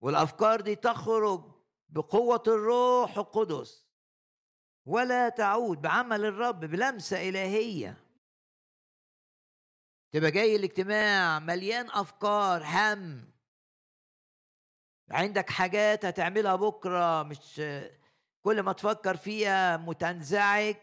والأفكار 0.00 0.60
دي 0.60 0.76
تخرج 0.76 1.51
بقوة 1.92 2.42
الروح 2.46 3.18
القدس. 3.18 3.86
ولا 4.86 5.28
تعود 5.28 5.82
بعمل 5.82 6.24
الرب 6.24 6.60
بلمسة 6.60 7.28
إلهية. 7.28 7.96
تبقى 10.12 10.30
جاي 10.30 10.56
الاجتماع 10.56 11.38
مليان 11.38 11.90
أفكار 11.90 12.64
هم. 12.64 13.32
عندك 15.10 15.50
حاجات 15.50 16.04
هتعملها 16.04 16.56
بكرة 16.56 17.22
مش 17.22 17.62
كل 18.42 18.62
ما 18.62 18.72
تفكر 18.72 19.16
فيها 19.16 19.76
متنزعج. 19.76 20.76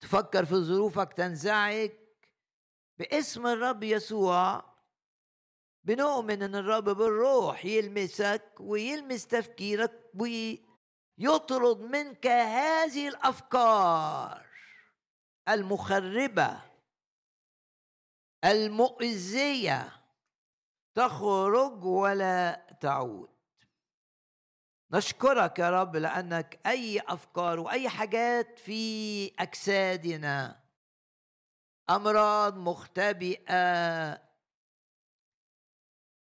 تفكر 0.00 0.44
في 0.44 0.54
ظروفك 0.54 1.12
تنزعج. 1.12 1.90
باسم 2.98 3.46
الرب 3.46 3.82
يسوع 3.82 4.64
بنؤمن 5.84 6.42
إن 6.42 6.54
الرب 6.54 6.84
بالروح 6.84 7.64
يلمسك 7.64 8.52
ويلمس 8.60 9.26
تفكيرك 9.26 10.10
ويطرد 10.14 11.80
منك 11.80 12.26
هذه 12.26 13.08
الأفكار 13.08 14.46
المخربة 15.48 16.60
المؤذية 18.44 19.92
تخرج 20.94 21.84
ولا 21.84 22.66
تعود. 22.80 23.28
نشكرك 24.92 25.58
يا 25.58 25.70
رب 25.70 25.96
لأنك 25.96 26.60
أي 26.66 27.00
أفكار 27.00 27.60
وأي 27.60 27.88
حاجات 27.88 28.58
في 28.58 29.32
أجسادنا 29.38 30.60
أمراض 31.90 32.56
مختبئة 32.56 34.27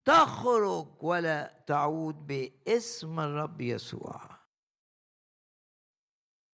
تخرج 0.04 1.02
ولا 1.04 1.64
تعود 1.66 2.26
باسم 2.26 3.20
الرب 3.20 3.60
يسوع. 3.60 4.38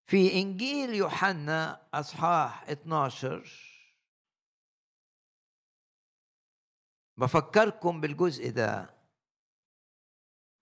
في 0.07 0.33
إنجيل 0.33 0.95
يوحنا 0.95 1.89
أصحاح 1.95 2.63
12 2.71 3.69
بفكركم 7.17 8.01
بالجزء 8.01 8.51
ده. 8.51 8.99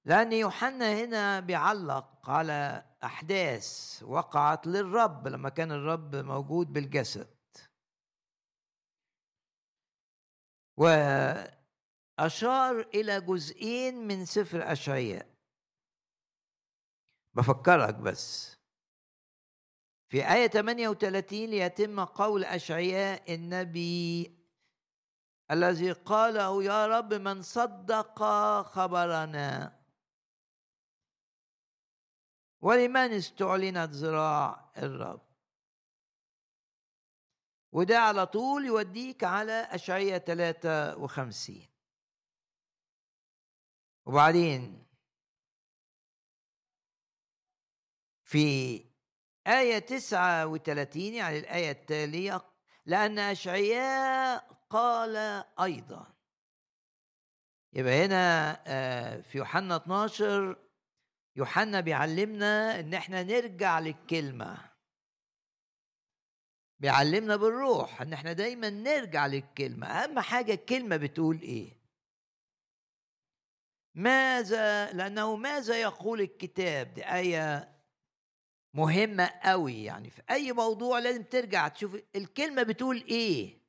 لأن 0.04 0.32
يوحنا 0.32 1.04
هنا 1.04 1.40
بيعلق 1.40 2.30
على 2.30 2.84
أحداث 3.04 4.02
وقعت 4.02 4.66
للرب 4.66 5.28
لما 5.28 5.48
كان 5.48 5.72
الرب 5.72 6.16
موجود 6.16 6.72
بالجسد. 6.72 7.36
وأشار 12.18 12.80
إلى 12.94 13.20
جزئين 13.20 14.06
من 14.06 14.24
سفر 14.24 14.72
أشعياء. 14.72 15.26
بفكرك 17.34 17.94
بس. 17.94 18.56
في 20.08 20.32
آية 20.32 20.46
38 20.46 21.46
ليتم 21.50 22.04
قول 22.04 22.44
أشعياء 22.44 23.34
النبي 23.34 24.36
الذي 25.50 25.92
قاله 25.92 26.64
يا 26.64 26.86
رب 26.86 27.14
من 27.14 27.42
صدق 27.42 28.22
خبرنا. 28.62 29.80
ولمن 32.60 33.12
استعلنت 33.12 33.90
ذراع 33.90 34.72
الرب؟ 34.78 35.26
وده 37.72 37.98
على 37.98 38.26
طول 38.26 38.64
يوديك 38.64 39.24
على 39.24 39.52
أشعية 39.52 40.18
53 40.18 41.75
وبعدين 44.06 44.86
في 48.24 48.84
آية 49.46 49.78
39 49.78 51.02
يعني 51.02 51.38
الآية 51.38 51.70
التالية 51.70 52.40
لأن 52.86 53.18
أشعياء 53.18 54.62
قال 54.70 55.16
أيضا. 55.60 56.12
يبقى 57.72 58.04
هنا 58.04 58.50
آه، 58.66 59.20
في 59.20 59.38
يوحنا 59.38 59.76
12 59.76 60.56
يوحنا 61.36 61.80
بيعلمنا 61.80 62.80
إن 62.80 62.94
إحنا 62.94 63.22
نرجع 63.22 63.78
للكلمة. 63.78 64.70
بيعلمنا 66.78 67.36
بالروح 67.36 68.00
إن 68.02 68.12
إحنا 68.12 68.32
دايما 68.32 68.70
نرجع 68.70 69.26
للكلمة. 69.26 69.86
أهم 69.86 70.20
حاجة 70.20 70.52
الكلمة 70.54 70.96
بتقول 70.96 71.40
إيه؟ 71.40 71.75
ماذا 73.96 74.92
لأنه 74.92 75.36
ماذا 75.36 75.80
يقول 75.80 76.20
الكتاب؟ 76.20 76.94
دي 76.94 77.04
آية 77.04 77.76
مهمة 78.74 79.30
قوي 79.42 79.84
يعني. 79.84 80.10
في 80.10 80.22
أي 80.30 80.52
موضوع 80.52 80.98
لازم 80.98 81.22
ترجع 81.22 81.68
تشوف 81.68 81.96
الكلمة 82.16 82.62
بتقول 82.62 82.96
إيه. 82.96 83.66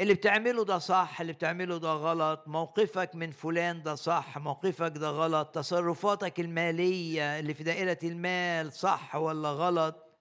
اللي 0.00 0.14
بتعمله 0.14 0.64
ده 0.64 0.78
صح 0.78 1.20
اللي 1.20 1.32
بتعمله 1.32 1.78
ده 1.78 1.88
غلط 1.88 2.44
موقفك 2.46 3.14
من 3.14 3.30
فلان 3.30 3.82
ده 3.82 3.94
صح 3.94 4.38
موقفك 4.38 4.92
ده 4.96 5.08
غلط 5.10 5.48
تصرفاتك 5.48 6.40
المالية 6.40 7.38
اللي 7.38 7.54
في 7.54 7.64
دائرة 7.64 7.98
المال 8.02 8.72
صح 8.72 9.16
ولا 9.16 9.48
غلط. 9.52 10.20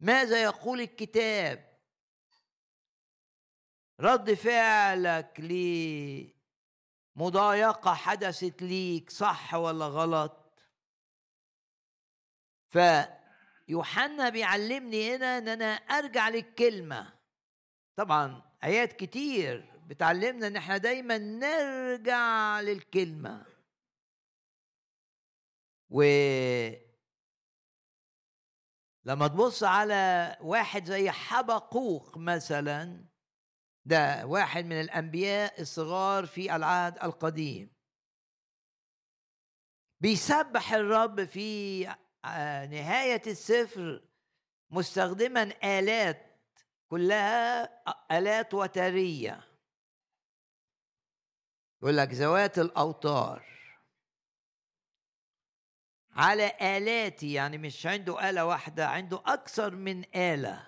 ماذا 0.00 0.42
يقول 0.42 0.80
الكتاب؟ 0.80 1.67
رد 4.00 4.34
فعلك 4.34 5.40
لمضايقة 7.16 7.94
حدثت 7.94 8.62
ليك 8.62 9.10
صح 9.10 9.54
ولا 9.54 9.84
غلط؟ 9.86 10.62
فيوحنا 12.68 14.28
بيعلمني 14.28 15.16
هنا 15.16 15.38
إن 15.38 15.48
أنا 15.48 15.64
أرجع 15.74 16.28
للكلمة. 16.28 17.18
طبعا 17.96 18.42
آيات 18.64 18.92
كتير 18.92 19.80
بتعلمنا 19.86 20.46
إن 20.46 20.56
إحنا 20.56 20.76
دايما 20.76 21.18
نرجع 21.18 22.60
للكلمة. 22.60 23.46
و 25.90 26.02
لما 29.04 29.28
تبص 29.28 29.62
على 29.62 30.36
واحد 30.40 30.84
زي 30.84 31.10
حبقوق 31.10 32.18
مثلا 32.18 33.04
ده 33.88 34.26
واحد 34.26 34.64
من 34.64 34.80
الأنبياء 34.80 35.60
الصغار 35.60 36.26
في 36.26 36.56
العهد 36.56 36.98
القديم. 37.02 37.70
بيسبح 40.00 40.72
الرب 40.72 41.24
في 41.24 41.88
آه، 42.24 42.66
نهاية 42.66 43.22
السفر 43.26 44.02
مستخدما 44.70 45.42
آلات 45.78 46.26
كلها 46.88 47.64
آلات 48.18 48.54
وترية 48.54 49.44
يقول 51.82 51.96
لك 51.96 52.08
ذوات 52.08 52.58
الأوتار. 52.58 53.44
على 56.10 56.46
آلاتي 56.60 57.32
يعني 57.32 57.58
مش 57.58 57.86
عنده 57.86 58.30
آلة 58.30 58.44
واحدة 58.44 58.88
عنده 58.88 59.22
أكثر 59.26 59.76
من 59.76 60.16
آلة. 60.16 60.67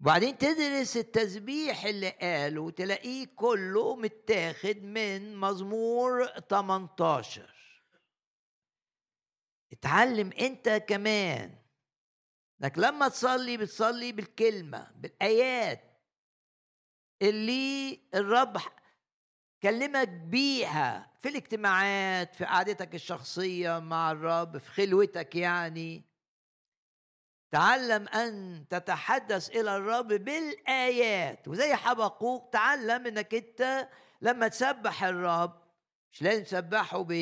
وبعدين 0.00 0.38
تدرس 0.38 0.96
التسبيح 0.96 1.84
اللي 1.84 2.10
قاله 2.10 2.70
تلاقيه 2.70 3.26
كله 3.36 3.96
متاخد 3.96 4.76
من 4.82 5.36
مزمور 5.36 6.26
18 6.26 7.54
اتعلم 9.72 10.30
انت 10.40 10.68
كمان 10.68 11.58
انك 12.62 12.78
لما 12.78 13.08
تصلي 13.08 13.56
بتصلي 13.56 14.12
بالكلمة 14.12 14.90
بالآيات 14.96 16.02
اللي 17.22 18.00
الرب 18.14 18.56
كلمك 19.62 20.08
بيها 20.08 21.12
في 21.22 21.28
الاجتماعات 21.28 22.34
في 22.34 22.44
قعدتك 22.44 22.94
الشخصية 22.94 23.78
مع 23.78 24.12
الرب 24.12 24.58
في 24.58 24.70
خلوتك 24.70 25.34
يعني. 25.34 26.15
تعلم 27.50 28.08
أن 28.08 28.64
تتحدث 28.70 29.50
إلى 29.50 29.76
الرب 29.76 30.08
بالآيات. 30.08 31.48
وزي 31.48 31.74
حبقوق 31.74 32.50
تعلم 32.50 33.06
إنك 33.06 33.34
أنت 33.34 33.88
لما 34.20 34.48
تسبح 34.48 35.04
الرب 35.04 35.62
مش 36.12 36.22
لازم 36.22 36.44
تسبحه 36.44 37.04
ب 37.08 37.12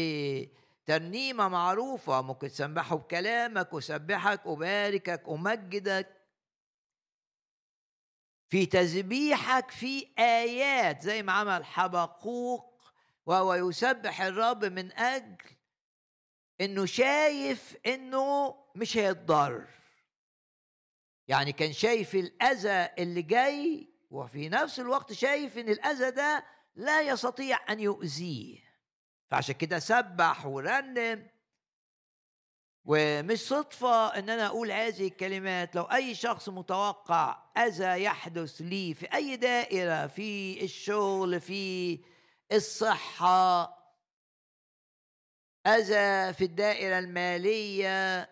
ترنيمة 0.86 1.48
معروفة 1.48 2.22
ممكن 2.22 2.48
تسبحه 2.48 2.96
بكلامك 2.96 3.68
أسبحك 3.74 4.40
أباركك 4.46 5.22
أمجدك. 5.28 6.24
في 8.48 8.66
تسبيحك 8.66 9.70
في 9.70 10.06
آيات 10.18 11.02
زي 11.02 11.22
ما 11.22 11.32
عمل 11.32 11.64
حبقوق 11.64 12.80
وهو 13.26 13.54
يسبح 13.54 14.20
الرب 14.20 14.64
من 14.64 14.92
أجل 14.92 15.36
إنه 16.60 16.86
شايف 16.86 17.76
إنه 17.86 18.54
مش 18.74 18.96
هيتضر 18.96 19.64
يعني 21.28 21.52
كان 21.52 21.72
شايف 21.72 22.14
الأذى 22.14 22.88
اللي 22.98 23.22
جاي 23.22 23.88
وفي 24.10 24.48
نفس 24.48 24.80
الوقت 24.80 25.12
شايف 25.12 25.58
إن 25.58 25.68
الأذى 25.68 26.10
ده 26.10 26.44
لا 26.76 27.00
يستطيع 27.02 27.72
أن 27.72 27.80
يؤذيه. 27.80 28.58
فعشان 29.30 29.54
كده 29.54 29.78
سبح 29.78 30.46
ورنم. 30.46 31.28
ومش 32.84 33.38
صدفة 33.38 34.06
إن 34.06 34.30
أنا 34.30 34.46
أقول 34.46 34.72
هذه 34.72 35.06
الكلمات. 35.06 35.76
لو 35.76 35.82
أي 35.82 36.14
شخص 36.14 36.48
متوقع 36.48 37.42
أذى 37.56 38.02
يحدث 38.04 38.60
لي 38.60 38.94
في 38.94 39.14
أي 39.14 39.36
دائرة 39.36 40.06
في 40.06 40.64
الشغل 40.64 41.40
في 41.40 41.98
الصحة 42.52 43.64
أذى 45.66 46.32
في 46.32 46.44
الدائرة 46.44 46.98
المالية 46.98 48.28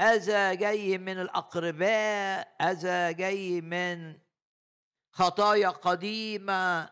أذى 0.00 0.56
جاي 0.56 0.98
من 0.98 1.20
الأقرباء 1.20 2.56
أذى 2.60 3.14
جاي 3.14 3.60
من 3.60 4.18
خطايا 5.12 5.68
قديمة 5.68 6.90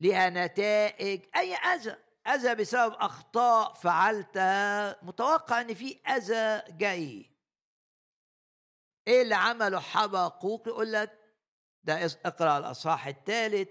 لها 0.00 0.30
نتائج 0.30 1.24
أي 1.36 1.54
أذى 1.54 1.96
أذى 2.26 2.54
بسبب 2.54 2.94
أخطاء 2.94 3.72
فعلتها 3.72 4.96
متوقع 5.02 5.60
إن 5.60 5.74
في 5.74 6.00
أذى 6.08 6.76
جاي. 6.76 7.30
إيه 9.08 9.22
اللي 9.22 9.34
عمله 9.34 9.80
حبقوق 9.80 10.68
يقول 10.68 10.92
لك 10.92 11.18
ده 11.84 12.06
اقرأ 12.24 12.58
الأصحاح 12.58 13.06
الثالث. 13.06 13.68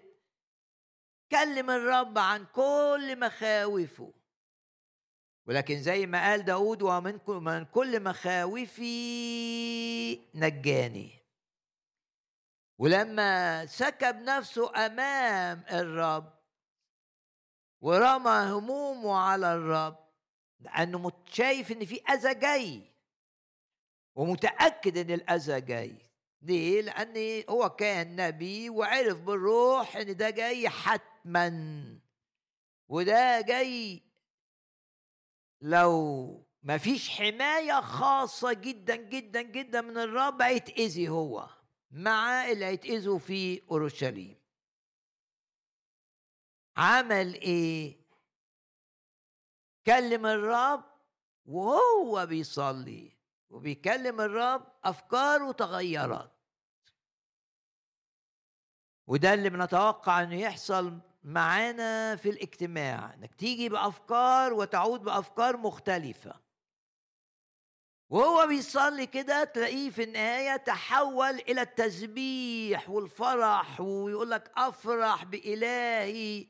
كلم 1.31 1.69
الرب 1.69 2.17
عن 2.17 2.45
كل 2.45 3.19
مخاوفه. 3.19 4.13
ولكن 5.49 5.81
زي 5.81 6.05
ما 6.05 6.29
قال 6.29 6.45
داود 6.45 6.81
ومن 6.81 7.19
من 7.27 7.65
كل 7.65 8.03
مخاوفي 8.03 8.89
نجاني. 10.35 11.11
ولما 12.77 13.65
سكب 13.65 14.15
نفسه 14.15 14.85
أمام 14.85 15.63
الرب 15.71 16.33
ورمى 17.81 18.51
همومه 18.51 19.15
على 19.15 19.53
الرب 19.53 19.97
لأنه 20.59 21.11
شايف 21.25 21.71
إن 21.71 21.85
في 21.85 22.01
أذى 22.09 22.33
جاي 22.33 22.81
ومتأكد 24.15 24.97
إن 24.97 25.11
الأذى 25.11 25.61
جاي. 25.61 25.95
ليه؟ 26.41 26.81
لأن 26.81 27.43
هو 27.49 27.69
كان 27.69 28.15
نبي 28.15 28.69
وعرف 28.69 29.17
بالروح 29.17 29.95
إن 29.97 30.15
ده 30.17 30.29
جاي 30.29 30.69
حتما 30.69 31.49
وده 32.87 33.41
جاي 33.41 34.08
لو 35.61 36.49
ما 36.63 36.77
فيش 36.77 37.09
حماية 37.09 37.81
خاصة 37.81 38.53
جدا 38.53 38.95
جدا 38.95 39.41
جدا 39.41 39.81
من 39.81 39.97
الرب 39.97 40.41
هيتأذي 40.41 41.09
هو 41.09 41.49
مع 41.91 42.51
اللي 42.51 42.65
هيتأذوا 42.65 43.19
في 43.19 43.61
أورشليم. 43.71 44.39
عمل 46.77 47.33
إيه؟ 47.33 47.99
كلم 49.85 50.25
الرب 50.25 50.83
وهو 51.45 52.25
بيصلي 52.25 53.17
وبيكلم 53.49 54.21
الرب 54.21 54.67
أفكاره 54.83 55.51
تغيرت. 55.51 56.31
وده 59.07 59.33
اللي 59.33 59.49
بنتوقع 59.49 60.23
إنه 60.23 60.35
يحصل 60.35 60.99
معانا 61.23 62.15
في 62.15 62.29
الاجتماع 62.29 63.13
إنك 63.13 63.35
تيجي 63.35 63.69
بأفكار 63.69 64.53
وتعود 64.53 65.01
بأفكار 65.03 65.57
مختلفة. 65.57 66.49
وهو 68.09 68.47
بيصلي 68.47 69.05
كده 69.07 69.43
تلاقيه 69.43 69.89
في 69.89 70.03
النهاية 70.03 70.57
تحول 70.57 71.35
إلى 71.35 71.61
التسبيح 71.61 72.89
والفرح 72.89 73.81
ويقول 73.81 74.31
لك 74.31 74.51
أفرح 74.57 75.23
بإلهي. 75.23 76.47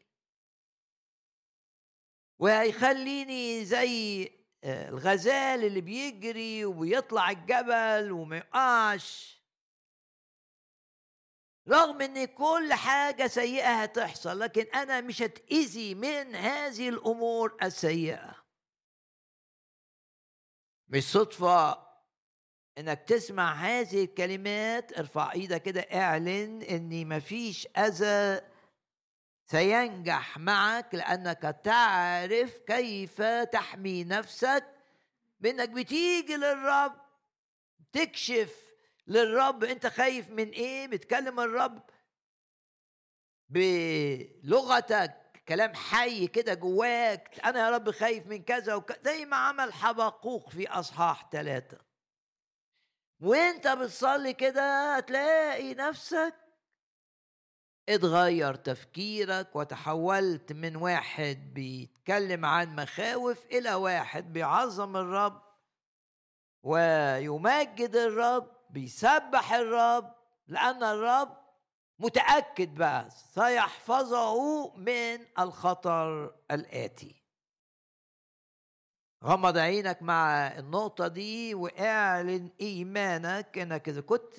وهيخليني 2.40 3.66
زي 3.66 4.24
آه، 4.64 4.90
الغزال 4.90 5.66
اللي 5.66 5.82
بيجري 5.82 6.66
وبيطلع 6.66 7.30
الجبل 7.30 8.12
وما 8.12 8.38
يقعش. 8.38 9.39
رغم 11.70 12.02
إن 12.02 12.26
كل 12.26 12.74
حاجة 12.74 13.28
سيئة 13.28 13.82
هتحصل 13.82 14.40
لكن 14.40 14.66
أنا 14.76 15.02
مش 15.02 15.22
هتأذي 15.22 15.96
من 15.96 16.36
هذه 16.36 16.90
الأمور 16.90 17.58
السيئة. 17.64 18.36
مش 20.88 21.04
صدفة 21.04 21.90
إنك 22.78 23.04
تسمع 23.08 23.54
هذه 23.54 24.04
الكلمات. 24.04 24.98
ارفع 24.98 25.32
إيدك 25.32 25.62
كده 25.62 25.82
اعلن 25.82 26.62
إن 26.62 27.08
مفيش 27.10 27.68
أذى 27.78 28.42
سينجح 29.46 30.38
معك 30.38 30.96
لأنك 30.96 31.60
تعرف 31.64 32.58
كيف 32.58 33.22
تحمي 33.22 34.04
نفسك. 34.04 34.66
بإنك 35.40 35.70
بتيجي 35.70 36.36
للرب 36.36 36.96
تكشف 37.94 38.69
للرب. 39.10 39.64
انت 39.64 39.88
خايف 39.88 40.30
من 40.30 40.50
إيه؟ 40.50 40.88
بتكلم 40.88 41.40
الرب 41.40 41.84
بلغتك 43.50 45.42
كلام 45.48 45.74
حي 45.76 46.28
كده 46.28 46.54
جواك. 46.54 47.40
أنا 47.46 47.60
يا 47.60 47.70
رب 47.70 47.92
خايف 47.92 48.28
من 48.28 48.44
كذا 48.44 48.76
وكذا 48.76 49.00
زي 49.04 49.26
ما 49.26 49.36
عمل 49.38 49.74
حبقوق 49.74 50.50
في 50.50 50.68
اصحاح 50.70 51.30
ثلاثة 51.32 51.78
وانت 53.22 53.68
بتصلي 53.68 54.34
كده 54.34 54.96
هتلاقي 54.98 55.74
نفسك 55.74 56.36
اتغير 57.90 58.56
تفكيرك 58.56 59.56
وتحولت 59.56 60.54
من 60.54 60.76
واحد 60.76 61.54
بيتكلم 61.54 62.46
عن 62.46 62.76
مخاوف 62.76 63.46
إلى 63.46 63.74
واحد 63.74 64.34
بيعظم 64.34 64.98
الرب 64.98 65.42
ويمجد 66.64 67.96
الرب 67.96 68.59
بيسبح 68.70 69.54
الرب 69.54 70.16
لأن 70.48 70.84
الرب 70.84 71.38
متأكد 72.00 72.76
بقى 72.76 73.10
سيحفظه 73.10 74.76
من 74.76 75.26
الخطر 75.40 76.36
الآتي. 76.52 77.16
غمض 79.24 79.58
عينك 79.58 80.02
مع 80.02 80.48
النقطة 80.48 81.08
دي 81.08 81.56
واعلن 81.56 82.50
إيمانك 82.62 83.58
إنك 83.58 83.90
إذا 83.90 84.02
كنت 84.02 84.34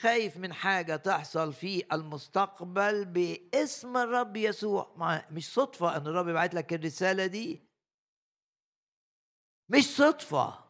خايف 0.00 0.36
من 0.36 0.52
حاجة 0.52 0.96
تحصل 0.96 1.52
في 1.52 1.84
المستقبل 1.92 3.04
باسم 3.04 3.96
الرب 3.96 4.36
يسوع. 4.36 4.92
مش 5.30 5.52
صدفة 5.52 5.96
أن 5.96 6.06
الرب 6.06 6.28
يبعت 6.28 6.54
لك 6.54 6.72
الرسالة 6.72 7.26
دي. 7.26 7.68
مش 9.68 9.96
صدفة. 9.96 10.61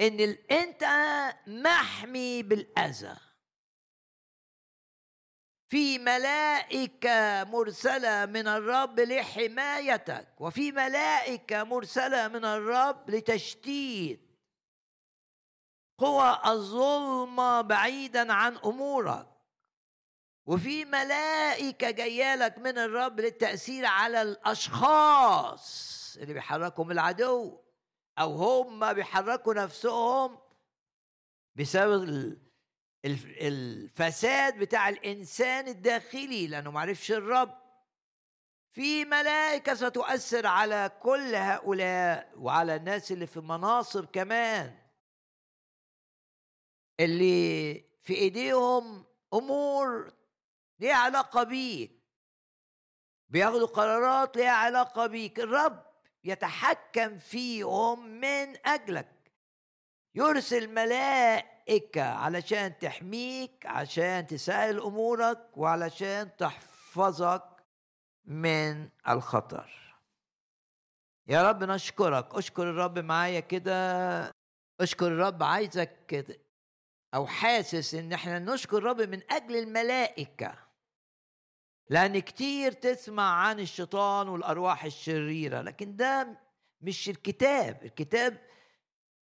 إن 0.00 0.20
أنت 0.50 0.84
محمي 1.46 2.42
بالأذى. 2.42 3.16
في 5.68 5.98
ملائكة 5.98 7.44
مرسلة 7.44 8.26
من 8.26 8.48
الرب 8.48 9.00
لحمايتك 9.00 10.28
وفي 10.38 10.72
ملائكة 10.72 11.64
مرسلة 11.64 12.28
من 12.28 12.44
الرب 12.44 13.10
لتشتيت. 13.10 14.20
قوى 15.98 16.40
الظلمة 16.46 17.60
بعيدا 17.60 18.32
عن 18.32 18.56
أمورك. 18.56 19.28
وفي 20.46 20.84
ملائكة 20.84 21.90
جايالك 21.90 22.58
من 22.58 22.78
الرب 22.78 23.20
للتأثير 23.20 23.86
على 23.86 24.22
الأشخاص 24.22 25.66
اللي 26.16 26.34
بيحركهم 26.34 26.90
العدو. 26.90 27.65
أو 28.18 28.34
هم 28.34 28.92
بيحركوا 28.92 29.54
نفسهم 29.54 30.38
بسبب 31.54 32.02
الفساد 33.40 34.58
بتاع 34.58 34.88
الإنسان 34.88 35.68
الداخلي 35.68 36.46
لأنه 36.46 36.70
ما 36.70 36.80
عرفش 36.80 37.12
الرب. 37.12 37.66
في 38.72 39.04
ملائكة 39.04 39.74
ستؤثر 39.74 40.46
على 40.46 40.90
كل 41.02 41.34
هؤلاء 41.34 42.32
وعلى 42.36 42.76
الناس 42.76 43.12
اللي 43.12 43.26
في 43.26 43.36
المناصب 43.36 44.04
كمان. 44.04 44.78
اللي 47.00 47.74
في 48.02 48.14
إيديهم 48.14 49.04
أمور 49.34 50.12
ليها 50.78 50.94
علاقة 50.94 51.42
بيك. 51.42 52.02
بياخدوا 53.28 53.66
قرارات 53.66 54.36
ليها 54.36 54.50
علاقة 54.50 55.06
بيك. 55.06 55.40
الرب 55.40 55.85
يتحكم 56.26 57.18
فيهم 57.18 58.06
من 58.06 58.66
أجلك. 58.66 59.08
يرسل 60.14 60.74
ملائكة 60.74 62.02
علشان 62.02 62.78
تحميك 62.78 63.66
عشان 63.66 64.26
تسهل 64.26 64.80
أمورك 64.80 65.50
وعلشان 65.56 66.36
تحفظك 66.36 67.64
من 68.24 68.88
الخطر. 69.08 69.70
يا 71.28 71.48
رب 71.48 71.64
نشكرك. 71.64 72.34
اشكر 72.34 72.70
الرب 72.70 72.98
معايا 72.98 73.40
كده. 73.40 74.32
اشكر 74.80 75.06
الرب 75.06 75.42
عايزك 75.42 76.06
كده 76.08 76.38
أو 77.14 77.26
حاسس 77.26 77.94
إن 77.94 78.12
إحنا 78.12 78.38
نشكر 78.38 78.78
الرب 78.78 79.00
من 79.00 79.32
أجل 79.32 79.56
الملائكة. 79.56 80.65
لأن 81.88 82.18
كتير 82.18 82.72
تسمع 82.72 83.32
عن 83.46 83.60
الشيطان 83.60 84.28
والأرواح 84.28 84.84
الشريرة 84.84 85.60
لكن 85.62 85.96
ده 85.96 86.38
مش 86.80 87.08
الكتاب. 87.08 87.84
الكتاب 87.84 88.46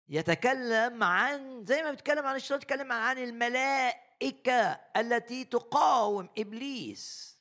يتكلم 0.09 1.03
عن 1.03 1.65
زي 1.65 1.83
ما 1.83 1.91
بيتكلم 1.91 2.25
عن 2.25 2.35
الشيطان 2.35 2.57
يتكلم 2.59 2.91
عن 2.91 3.17
الملائكة 3.17 4.79
التي 4.97 5.43
تقاوم 5.45 6.29
إبليس. 6.37 7.37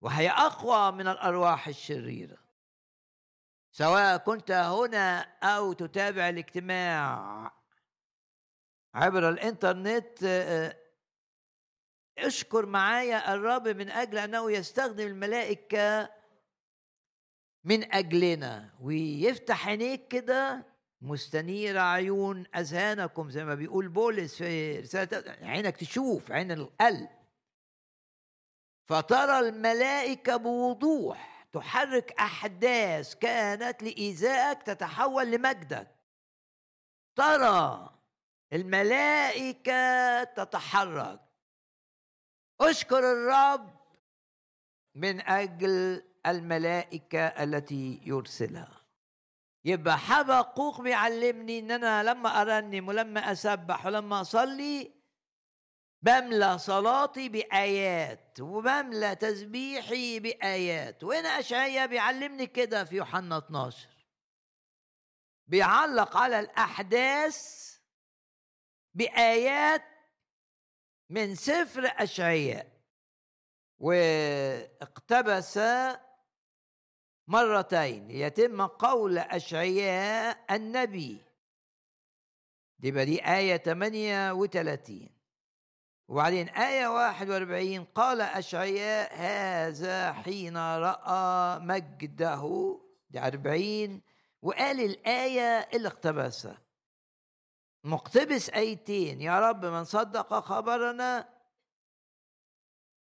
وهي 0.00 0.30
أقوى 0.30 0.92
من 0.92 1.08
الأرواح 1.08 1.68
الشريرة. 1.68 2.38
سواء 3.72 4.16
كنت 4.16 4.50
هنا 4.50 5.20
أو 5.42 5.72
تتابع 5.72 6.28
الاجتماع 6.28 7.52
عبر 8.94 9.28
الإنترنت 9.28 10.18
اشكر 12.26 12.66
معايا 12.66 13.34
الرب 13.34 13.68
من 13.68 13.90
أجل 13.90 14.18
أنه 14.18 14.52
يستخدم 14.52 15.06
الملائكة 15.06 16.10
من 17.64 17.92
أجلنا 17.94 18.70
ويفتح 18.80 19.68
عينيك 19.68 20.08
كده 20.08 20.66
مستنيرة 21.02 21.80
عيون 21.80 22.46
أذهانكم 22.56 23.30
زي 23.30 23.44
ما 23.44 23.54
بيقول 23.54 23.88
بولس 23.88 24.34
في 24.36 24.78
رسالة 24.78 25.36
عينك 25.42 25.76
تشوف 25.76 26.32
عين 26.32 26.52
القلب. 26.52 27.08
فترى 28.88 29.38
الملائكة 29.38 30.36
بوضوح 30.36 31.46
تحرك 31.52 32.12
أحداث 32.12 33.14
كانت 33.14 33.82
لإيذائك 33.82 34.62
تتحول 34.62 35.30
لمجدك. 35.30 35.96
ترى 37.16 37.90
الملائكة 38.52 40.24
تتحرك. 40.24 41.29
أشكر 42.60 42.98
الرب 42.98 43.80
من 44.94 45.20
أجل 45.20 46.02
الملائكة 46.26 47.26
التي 47.26 48.00
يرسلها. 48.04 48.80
يبقى 49.64 49.98
حبقوق 49.98 50.80
بيعلمني 50.80 51.58
إن 51.58 51.70
أنا 51.70 52.02
لما 52.02 52.40
ارنم 52.42 52.88
ولما 52.88 53.32
أسبح 53.32 53.86
ولما 53.86 54.20
أصلي 54.20 54.90
بملى 56.02 56.58
صلاتي 56.58 57.28
بآيات 57.28 58.40
وبملى 58.40 59.14
تسبيحي 59.16 60.20
بآيات. 60.20 61.04
وهنا 61.04 61.28
اشعيا 61.28 61.86
بيعلمني 61.86 62.46
كده 62.46 62.84
في 62.84 62.96
يوحنا 62.96 63.38
12 63.38 63.88
بيعلق 65.46 66.16
على 66.16 66.40
الأحداث 66.40 67.70
بآيات 68.94 69.82
من 71.10 71.34
سفر 71.34 71.82
أشعياء 71.84 72.66
واقتبس 73.78 75.60
مرتين 77.26 78.10
يتم 78.10 78.66
قول 78.66 79.18
أشعياء 79.18 80.44
النبي. 80.50 81.24
دي 82.78 82.90
دي 82.90 83.26
آية 83.26 83.56
38 83.56 85.08
وبعدين 86.08 86.48
آية 86.48 86.86
41 86.86 87.84
قال 87.84 88.20
أشعياء 88.20 89.14
هذا 89.14 90.12
حين 90.12 90.56
رأى 90.56 91.58
مجده. 91.58 92.78
دي 93.10 93.18
40 93.18 94.02
وقال 94.42 94.80
الآية 94.80 95.68
اللي 95.74 95.88
اقتبسها. 95.88 96.58
مقتبس 97.84 98.50
آيتين 98.50 99.20
يا 99.20 99.40
رب 99.50 99.64
من 99.64 99.84
صدق 99.84 100.40
خبرنا. 100.40 101.40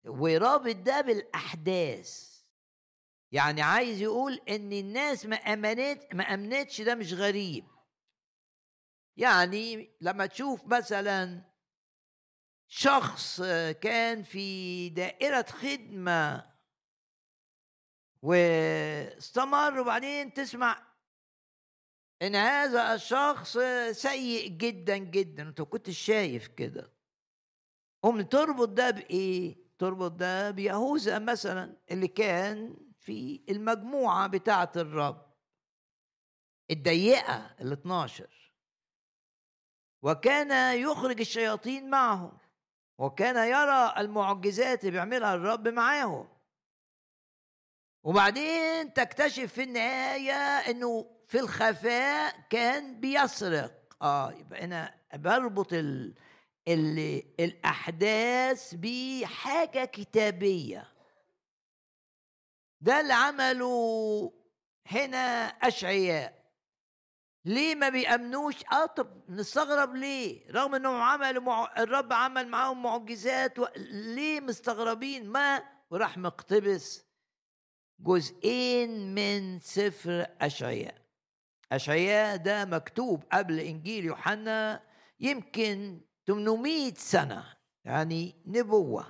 ورابط 0.05 0.75
ده 0.75 1.01
بالأحداث. 1.01 2.35
يعني 3.31 3.61
عايز 3.61 4.01
يقول 4.01 4.33
إن 4.49 4.73
الناس 4.73 5.25
ما 5.25 5.35
امنت 5.35 6.15
ما 6.15 6.23
أمنتش 6.23 6.81
ده 6.81 6.95
مش 6.95 7.13
غريب. 7.13 7.65
يعني 9.17 9.95
لما 10.01 10.25
تشوف 10.25 10.65
مثلا 10.65 11.41
شخص 12.67 13.41
كان 13.81 14.23
في 14.23 14.89
دائرة 14.89 15.45
خدمة 15.49 16.55
واستمر 18.21 19.79
وبعدين 19.79 20.33
تسمع 20.33 20.94
إن 22.21 22.35
هذا 22.35 22.93
الشخص 22.93 23.57
سيء 23.91 24.47
جدا 24.47 24.97
جدا. 24.97 25.43
أنت 25.43 25.61
كنت 25.61 25.89
شايف 25.89 26.47
كده. 26.47 26.91
قوم 28.03 28.21
تربط 28.21 28.69
ده 28.69 28.89
بإيه؟ 28.91 29.65
تربط 29.77 30.11
ده 30.11 30.51
بيهوذا 30.51 31.19
مثلا 31.19 31.77
اللي 31.91 32.07
كان 32.07 32.77
في 32.99 33.41
المجموعة 33.49 34.27
بتاعة 34.27 34.71
الرب. 34.75 35.25
الضيقة 36.71 37.55
ال 37.61 37.71
12 37.71 38.29
وكان 40.03 40.79
يخرج 40.79 41.19
الشياطين 41.19 41.89
معهم. 41.89 42.37
وكان 42.97 43.35
يرى 43.49 43.93
المعجزات 43.97 44.79
اللي 44.79 44.91
بيعملها 44.91 45.35
الرب 45.35 45.67
معاهم. 45.67 46.27
وبعدين 48.03 48.93
تكتشف 48.93 49.53
في 49.53 49.63
النهاية 49.63 50.33
إنه 50.71 51.14
في 51.27 51.39
الخفاء 51.39 52.39
كان 52.49 52.99
بيسرق. 52.99 53.71
آه 54.01 54.31
يبقى 54.33 54.63
أنا 54.63 54.95
بربط 55.13 55.73
ال... 55.73 56.13
ال... 56.67 57.23
الأحداث 57.39 58.75
بحاجة 58.75 59.85
كتابية. 59.85 60.91
ده 62.81 62.99
اللي 63.01 63.13
عمله 63.13 64.33
هنا 64.87 65.45
أشعياء. 65.47 66.45
ليه 67.45 67.75
ما 67.75 67.89
بيأمنوش؟ 67.89 68.55
آه 68.71 68.85
طب 68.85 69.29
نستغرب 69.29 69.95
ليه؟ 69.95 70.51
رغم 70.51 70.75
إنهم 70.75 71.01
عملوا 71.01 71.43
مع... 71.43 71.73
الرب 71.77 72.13
عمل 72.13 72.47
معاهم 72.47 72.83
معجزات 72.83 73.59
و... 73.59 73.65
ليه 73.77 74.39
مستغربين؟ 74.39 75.29
ما 75.29 75.63
وراح 75.89 76.17
مقتبس 76.17 77.05
جزئين 77.99 79.15
من 79.15 79.59
سفر 79.59 80.25
أشعياء. 80.41 81.04
أشعياء 81.71 82.37
ده 82.37 82.65
مكتوب 82.65 83.23
قبل 83.31 83.59
إنجيل 83.59 84.05
يوحنا 84.05 84.83
يمكن 85.19 86.01
800 86.27 86.93
سنة 86.93 87.53
يعني 87.85 88.35
نبوة. 88.45 89.05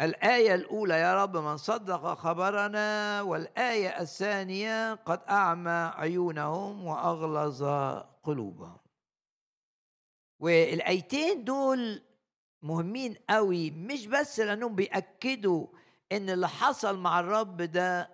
الآية 0.00 0.54
الأولى 0.54 0.94
يا 0.94 1.22
رب 1.22 1.36
من 1.36 1.56
صدق 1.56 2.14
خبرنا 2.14 3.22
والآية 3.22 4.00
الثانية 4.00 4.94
قد 4.94 5.20
أعمى 5.28 5.92
عيونهم 5.94 6.86
وأغلظ 6.86 7.64
قلوبهم. 8.22 8.78
والآيتين 10.40 11.44
دول 11.44 12.02
مهمين 12.62 13.16
قوي 13.30 13.70
مش 13.70 14.06
بس 14.06 14.40
لأنهم 14.40 14.74
بيأكدوا 14.74 15.66
إن 16.12 16.30
اللي 16.30 16.48
حصل 16.48 16.98
مع 16.98 17.20
الرب 17.20 17.62
ده 17.62 18.10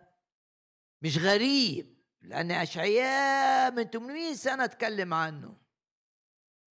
مش 1.02 1.18
غريب. 1.18 1.95
لأن 2.26 2.50
أشعياء 2.50 3.70
من 3.72 3.84
800 3.84 4.34
سنة 4.34 4.64
اتكلم 4.64 5.14
عنه. 5.14 5.56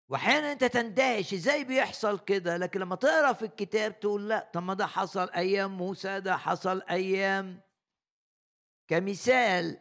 وأحيانا 0.09 0.53
أنت 0.53 0.65
تندهش 0.65 1.35
إزاي 1.35 1.65
بيحصل 1.65 2.19
كده 2.19 2.57
لكن 2.57 2.81
لما 2.81 2.97
تقرأ 2.97 3.33
في 3.33 3.45
الكتاب 3.45 4.01
تقول 4.01 4.29
لا 4.29 4.51
طب 4.53 4.63
ما 4.63 4.75
ده 4.75 4.87
حصل 4.87 5.31
أيام 5.31 5.77
موسى 5.77 6.21
ده 6.21 6.37
حصل 6.37 6.83
أيام 6.83 7.61
كمثال. 8.89 9.79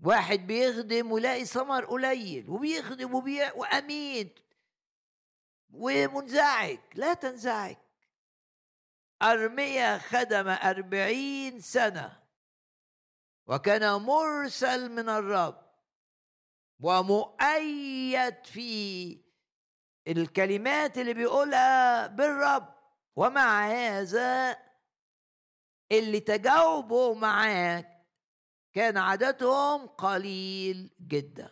واحد 0.00 0.46
بيخدم 0.46 1.12
ولاقي 1.12 1.44
ثمر 1.44 1.84
قليل 1.84 2.50
وبيخدم 2.50 3.14
وبيع 3.14 3.52
وأمين. 3.52 4.34
ومنزعج 5.72 6.78
لا 6.94 7.14
تنزعج. 7.14 7.76
أرميا 9.22 9.98
خدم 9.98 10.48
أربعين 10.48 11.60
سنة. 11.60 12.23
وكان 13.46 14.02
مرسل 14.02 14.90
من 14.92 15.08
الرب. 15.08 15.64
ومؤيد 16.80 18.44
في 18.44 19.20
الكلمات 20.08 20.98
اللي 20.98 21.14
بيقولها 21.14 22.06
بالرب. 22.06 22.74
ومع 23.16 23.66
هذا 23.66 24.56
اللي 25.92 26.20
تجاوبوا 26.20 27.14
معاك 27.14 28.06
كان 28.72 28.96
عددهم 28.96 29.86
قليل 29.86 30.90
جدا. 31.00 31.50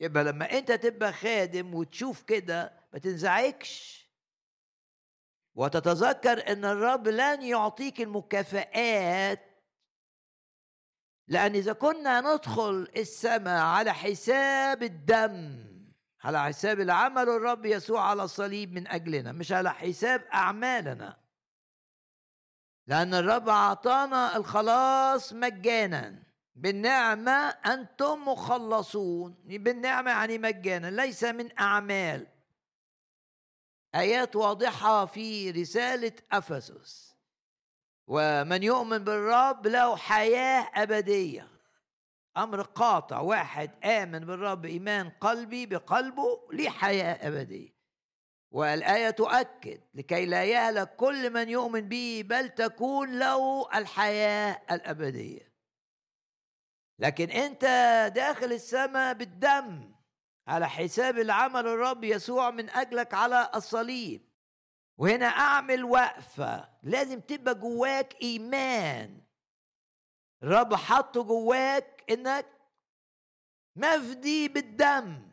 يبقى 0.00 0.24
لما 0.24 0.52
انت 0.52 0.72
تبقى 0.72 1.12
خادم 1.12 1.74
وتشوف 1.74 2.22
كده 2.22 2.88
ما 2.92 2.98
تنزعجش. 2.98 4.06
وتتذكر 5.54 6.52
ان 6.52 6.64
الرب 6.64 7.08
لن 7.08 7.42
يعطيك 7.42 8.00
المكافآت 8.00 9.55
لأن 11.28 11.54
إذا 11.54 11.72
كنا 11.72 12.20
ندخل 12.20 12.88
السماء 12.96 13.62
على 13.62 13.94
حساب 13.94 14.82
الدم 14.82 15.66
على 16.24 16.42
حساب 16.42 16.80
العمل 16.80 17.28
الرب 17.28 17.66
يسوع 17.66 18.02
على 18.02 18.22
الصليب 18.22 18.72
من 18.72 18.88
أجلنا 18.88 19.32
مش 19.32 19.52
على 19.52 19.72
حساب 19.72 20.24
أعمالنا. 20.34 21.16
لأن 22.86 23.14
الرب 23.14 23.48
أعطانا 23.48 24.36
الخلاص 24.36 25.32
مجانا. 25.32 26.22
بالنعمة 26.54 27.48
أنتم 27.48 28.28
مخلصون. 28.28 29.34
بالنعمة 29.44 30.10
يعني 30.10 30.38
مجانا 30.38 30.90
ليس 30.90 31.24
من 31.24 31.58
أعمال. 31.58 32.26
آيات 33.94 34.36
واضحة 34.36 35.06
في 35.06 35.50
رسالة 35.50 36.12
أفسس. 36.32 37.05
ومن 38.06 38.62
يؤمن 38.62 38.98
بالرب 38.98 39.66
له 39.66 39.96
حياة 39.96 40.70
أبدية. 40.74 41.48
أمر 42.36 42.62
قاطع. 42.62 43.20
واحد 43.20 43.84
آمن 43.84 44.18
بالرب 44.18 44.64
إيمان 44.64 45.10
قلبي 45.10 45.66
بقلبه 45.66 46.48
ليه 46.52 46.68
حياة 46.68 47.28
أبدية. 47.28 47.76
والآية 48.50 49.10
تؤكد 49.10 49.80
لكي 49.94 50.26
لا 50.26 50.44
يهلك 50.44 50.96
كل 50.96 51.32
من 51.32 51.48
يؤمن 51.48 51.88
به 51.88 52.22
بل 52.26 52.48
تكون 52.48 53.18
له 53.18 53.68
الحياة 53.78 54.62
الأبدية. 54.70 55.52
لكن 56.98 57.30
أنت 57.30 57.64
داخل 58.14 58.52
السماء 58.52 59.14
بالدم 59.14 59.94
على 60.48 60.68
حساب 60.68 61.18
العمل 61.18 61.66
الرب 61.66 62.04
يسوع 62.04 62.50
من 62.50 62.70
أجلك 62.70 63.14
على 63.14 63.50
الصليب. 63.54 64.25
وهنا 64.98 65.26
أعمل 65.26 65.84
وقفة. 65.84 66.68
لازم 66.82 67.20
تبقى 67.20 67.54
جواك 67.54 68.22
إيمان. 68.22 69.20
الرب 70.42 70.74
حطه 70.74 71.22
جواك 71.22 72.04
إنك 72.10 72.46
مفدي 73.76 74.48
بالدم. 74.48 75.30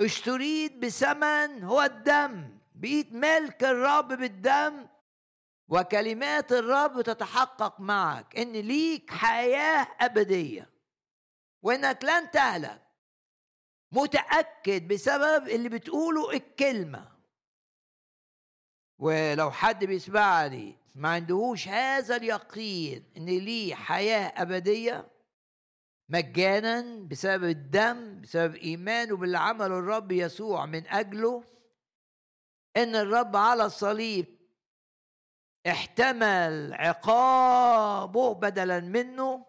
اشتريت 0.00 0.76
بثمن 0.76 1.64
هو 1.64 1.82
الدم. 1.82 2.58
بقيت 2.74 3.12
ملك 3.12 3.64
الرب 3.64 4.08
بالدم. 4.08 4.86
وكلمات 5.68 6.52
الرب 6.52 7.00
تتحقق 7.02 7.80
معك 7.80 8.38
إن 8.38 8.52
ليك 8.52 9.10
حياة 9.10 9.88
أبدية. 10.00 10.70
وإنك 11.62 12.04
لن 12.04 12.30
تهلك. 12.30 12.82
متأكد 13.92 14.88
بسبب 14.88 15.48
اللي 15.48 15.68
بتقوله 15.68 16.30
الكلمة. 16.30 17.19
ولو 19.00 19.50
حد 19.50 19.84
بيسمعني 19.84 20.76
ما 20.94 21.08
عندهوش 21.08 21.68
هذا 21.68 22.16
اليقين 22.16 23.04
إن 23.16 23.26
ليه 23.26 23.74
حياة 23.74 24.42
أبدية 24.42 25.08
مجانا 26.08 27.06
بسبب 27.08 27.44
الدم 27.44 28.20
بسبب 28.20 28.54
ايمانه 28.54 29.16
باللي 29.16 29.38
عمله 29.38 29.78
الرب 29.78 30.12
يسوع 30.12 30.66
من 30.66 30.86
أجله 30.86 31.44
إن 32.76 32.96
الرب 32.96 33.36
على 33.36 33.64
الصليب 33.64 34.26
احتمل 35.66 36.74
عقابه 36.74 38.34
بدلا 38.34 38.80
منه. 38.80 39.46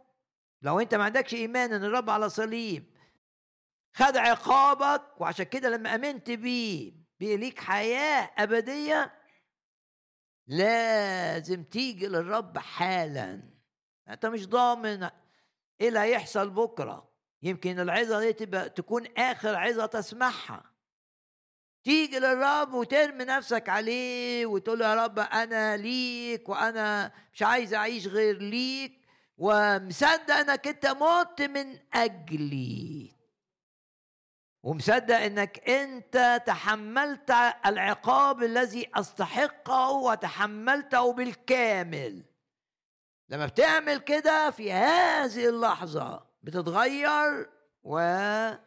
لو 0.61 0.79
أنت 0.79 0.95
ما 0.95 1.03
عندكش 1.03 1.33
إيمان 1.33 1.73
إن 1.73 1.83
الرب 1.83 2.09
على 2.09 2.29
صليب 2.29 2.83
خد 3.95 4.17
عقابك 4.17 5.21
وعشان 5.21 5.45
كده 5.45 5.69
لما 5.69 5.95
آمنت 5.95 6.31
بيه 6.31 6.93
بيه 7.19 7.35
ليك 7.35 7.59
حياة 7.59 8.31
أبدية 8.37 9.20
لازم 10.47 11.63
تيجي 11.63 12.07
للرب 12.07 12.57
حالا. 12.57 13.41
أنت 14.09 14.25
مش 14.25 14.47
ضامن 14.47 15.03
إيه 15.81 15.87
اللي 15.87 15.99
هيحصل 15.99 16.49
بكرة. 16.49 17.11
يمكن 17.43 17.79
العظة 17.79 18.19
دي 18.19 18.33
تبقى 18.33 18.69
تكون 18.69 19.07
آخر 19.17 19.55
عظة 19.55 19.85
تسمعها. 19.85 20.71
تيجي 21.83 22.19
للرب 22.19 22.73
وترمي 22.73 23.23
نفسك 23.25 23.69
عليه 23.69 24.45
وتقول 24.45 24.79
له 24.79 24.89
يا 24.89 25.03
رب 25.05 25.19
أنا 25.19 25.77
ليك 25.77 26.49
وأنا 26.49 27.11
مش 27.33 27.43
عايز 27.43 27.73
أعيش 27.73 28.07
غير 28.07 28.37
ليك. 28.41 29.01
ومصدق 29.37 30.33
إنك 30.33 30.67
أنت 30.67 30.85
مت 30.87 31.41
من 31.41 31.79
أجلي. 31.93 33.20
ومصدق 34.63 35.15
إنك 35.15 35.69
أنت 35.69 36.43
تحملت 36.45 37.31
العقاب 37.65 38.43
الذي 38.43 38.89
أستحقه 38.95 39.89
وتحملته 39.91 41.13
بالكامل. 41.13 42.23
لما 43.29 43.45
بتعمل 43.45 43.97
كده 43.97 44.49
في 44.51 44.71
هذه 44.71 45.49
اللحظة 45.49 46.25
بتتغير 46.43 47.49
ويكتب 47.83 48.61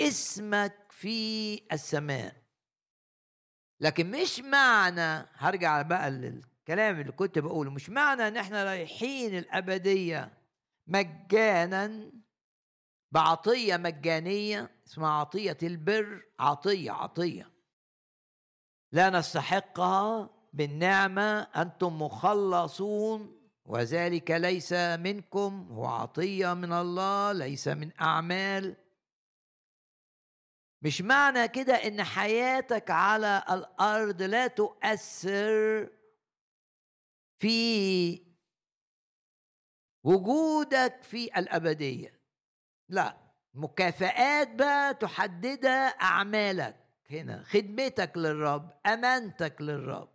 اسمك 0.00 0.76
في 0.90 1.54
السماء. 1.72 2.34
لكن 3.80 4.10
مش 4.10 4.40
معنى 4.40 5.26
هرجع 5.34 5.82
بقى 5.82 6.10
للكلام 6.10 7.00
اللي 7.00 7.12
كنت 7.12 7.38
بقوله 7.38 7.70
مش 7.70 7.90
معنى 7.90 8.28
إن 8.28 8.36
إحنا 8.36 8.64
رايحين 8.64 9.38
الأبدية 9.38 10.32
مجانا 10.86 12.10
بعطية 13.16 13.76
مجانية 13.76 14.70
اسمها 14.86 15.10
عطية 15.10 15.58
البر 15.62 16.22
عطية 16.38 16.90
عطية. 16.90 17.50
لا 18.92 19.10
نستحقها 19.10 20.30
بالنعمة 20.52 21.40
أنتم 21.40 22.02
مخلصون 22.02 23.50
وذلك 23.64 24.30
ليس 24.30 24.72
منكم 24.72 25.68
هو 25.72 25.86
عطية 25.86 26.54
من 26.54 26.72
الله 26.72 27.32
ليس 27.32 27.68
من 27.68 28.00
أعمال. 28.00 28.76
مش 30.82 31.02
معنى 31.02 31.48
كده 31.48 31.74
إن 31.74 32.02
حياتك 32.02 32.90
على 32.90 33.44
الأرض 33.50 34.22
لا 34.22 34.46
تؤثر 34.46 35.90
في 37.38 38.26
وجودك 40.04 41.02
في 41.02 41.24
الأبدية. 41.38 42.15
لا 42.88 43.16
مكافآت 43.54 44.48
بقى 44.54 44.94
تحددها 44.94 45.86
أعمالك. 45.88 46.76
هنا 47.10 47.42
خدمتك 47.42 48.12
للرب 48.16 48.72
أمانتك 48.86 49.60
للرب. 49.60 50.08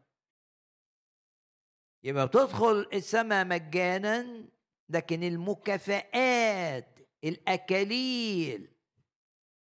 يبقى 2.03 2.27
بتدخل 2.27 2.87
السماء 2.93 3.45
مجانا 3.45 4.45
لكن 4.89 5.23
المكافآت 5.23 6.99
الأكاليل 7.23 8.73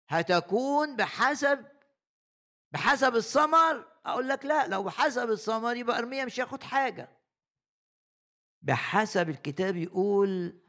هتكون 0.10 0.96
بحسب 0.96 1.66
بحسب 2.72 3.16
الثمر 3.16 3.86
أقول 4.06 4.30
لك 4.30 4.46
لا 4.46 4.68
لو 4.68 4.84
بحسب 4.84 5.30
الثمر 5.30 5.76
يبقى 5.76 5.98
أرميا 5.98 6.26
مش 6.26 6.40
هياخد 6.40 6.64
حاجة. 6.64 7.10
بحسب 8.62 9.30
الكتاب 9.30 9.76
يقول 9.76 10.60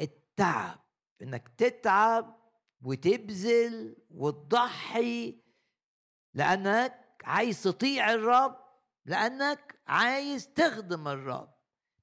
التعب. 0.00 0.80
إنك 1.22 1.48
تتعب 1.58 2.40
وتبذل 2.82 3.96
وتضحي 4.10 5.42
لأنك 6.34 7.00
عايز 7.24 7.62
تطيع 7.62 8.12
الرب 8.12 8.56
لأنك 9.04 9.80
عايز 9.86 10.48
تخدم 10.48 11.08
الرب. 11.08 11.54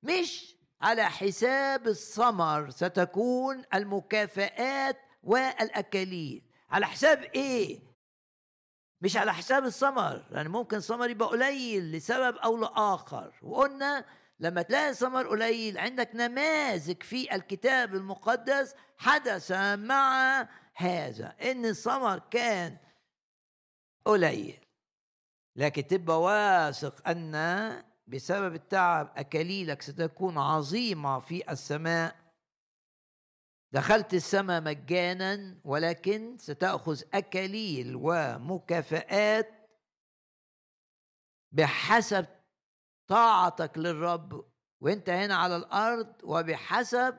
مش 0.04 0.58
على 0.82 1.04
حساب 1.10 1.88
الثمر 1.88 2.70
ستكون 2.70 3.64
المكافآت 3.74 4.98
والأكاليل. 5.24 6.50
على 6.70 6.86
حساب 6.86 7.24
إيه؟ 7.24 7.80
مش 9.02 9.18
على 9.18 9.34
حساب 9.34 9.66
الثمر. 9.66 10.26
يعني 10.32 10.50
ممكن 10.50 10.78
الثمر 10.78 11.10
يبقى 11.10 11.28
قليل 11.28 11.92
لسبب 11.92 12.36
أو 12.38 12.58
لآخر. 12.58 13.34
وقلنا 13.42 14.06
لما 14.40 14.62
تلاقي 14.62 14.94
ثمر 14.94 15.28
قليل 15.28 15.78
عندك 15.78 16.10
نماذج 16.16 17.04
في 17.04 17.36
الكتاب 17.36 17.96
المقدس 17.96 18.76
حدث 18.98 19.52
مع 19.76 20.42
هذا 20.76 21.36
إن 21.42 21.66
الثمر 21.66 22.20
كان 22.20 22.78
قليل. 24.06 24.60
لكن 25.56 25.88
تبقى 25.88 26.22
واثق 26.22 27.08
أن 27.10 27.34
بسبب 28.08 28.56
التعب 28.56 29.14
أكاليلك 29.16 29.82
ستكون 29.82 30.38
عظيمة 30.38 31.20
في 31.20 31.52
السماء. 31.52 32.16
دخلت 33.72 34.14
السماء 34.14 34.62
مجانا 34.62 35.58
ولكن 35.64 36.38
ستأخذ 36.38 37.02
أكاليل 37.14 37.96
ومكافآت 37.96 39.70
بحسب 41.52 42.26
طاعتك 43.08 43.78
للرب 43.78 44.46
وانت 44.82 45.10
هنا 45.10 45.36
على 45.36 45.56
الأرض 45.56 46.16
وبحسب 46.24 47.18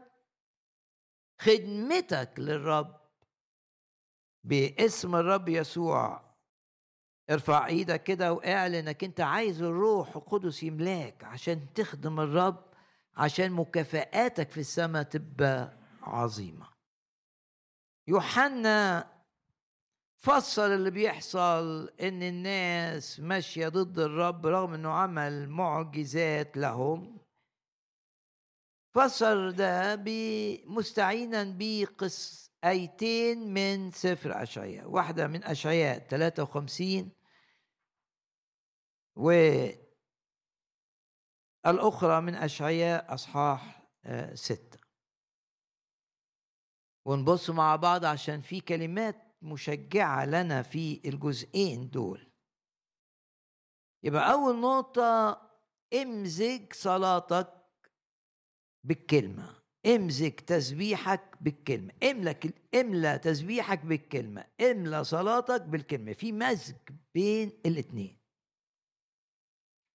خدمتك 1.41 2.34
للرب. 2.39 3.01
باسم 4.45 5.16
الرب 5.16 5.49
يسوع. 5.49 6.28
ارفع 7.30 7.66
إيدك 7.66 8.03
كده 8.03 8.32
واعلن 8.32 8.74
انك 8.74 9.05
انت 9.05 9.20
عايز 9.20 9.62
الروح 9.62 10.16
القدس 10.16 10.62
يملاك 10.62 11.24
عشان 11.24 11.72
تخدم 11.74 12.20
الرب 12.20 12.64
عشان 13.16 13.53
مكافآتك 13.53 14.51
في 14.51 14.61
السماء 14.61 15.03
تبقى 15.03 15.78
عظيمة. 16.03 16.68
يوحنا 18.09 19.07
فسر 20.21 20.75
اللي 20.75 20.91
بيحصل 20.91 21.89
إن 22.01 22.23
الناس 22.23 23.21
ماشية 23.21 23.69
ضد 23.69 23.99
الرب 23.99 24.47
رغم 24.47 24.75
إنه 24.75 24.91
عمل 24.93 25.49
معجزات 25.49 26.57
لهم. 26.57 27.19
فسر 28.95 29.51
ده 29.51 29.97
مستعينا 30.66 31.57
بقص 31.59 32.49
آيتين 32.64 33.55
من 33.55 33.91
سفر 33.91 34.43
أشعياء. 34.43 34.91
واحدة 34.91 35.27
من 35.27 35.45
أشعياء 35.45 35.99
53 35.99 37.12
والأخرى 41.64 42.21
من 42.21 42.35
أشعياء 42.35 43.14
أصحاح 43.14 43.89
آه، 44.05 44.35
ستة. 44.35 44.79
ونبص 47.07 47.51
مع 47.51 47.77
بعض 47.77 48.05
عشان 48.05 48.41
في 48.41 48.61
كلمات 48.61 49.28
مشجعة 49.43 50.24
لنا 50.26 50.62
في 50.62 51.01
الجزئين 51.05 51.91
دول. 51.91 52.26
يبقى 54.03 54.32
أول 54.32 54.61
نقطة 54.61 55.41
امزج 55.95 56.72
صلاتك 56.72 57.53
بالكلمة. 58.84 59.59
امزج 59.86 60.32
تسبيحك 60.32 61.36
بالكلمة. 61.41 61.93
املى 62.03 62.36
املى 62.74 63.18
تسبيحك 63.18 63.84
بالكلمة. 63.84 64.45
املى 64.61 65.05
صلاتك 65.05 65.62
بالكلمة. 65.62 66.12
في 66.12 66.32
مزج 66.32 66.76
بين 67.14 67.53
الاثنين 67.66 68.18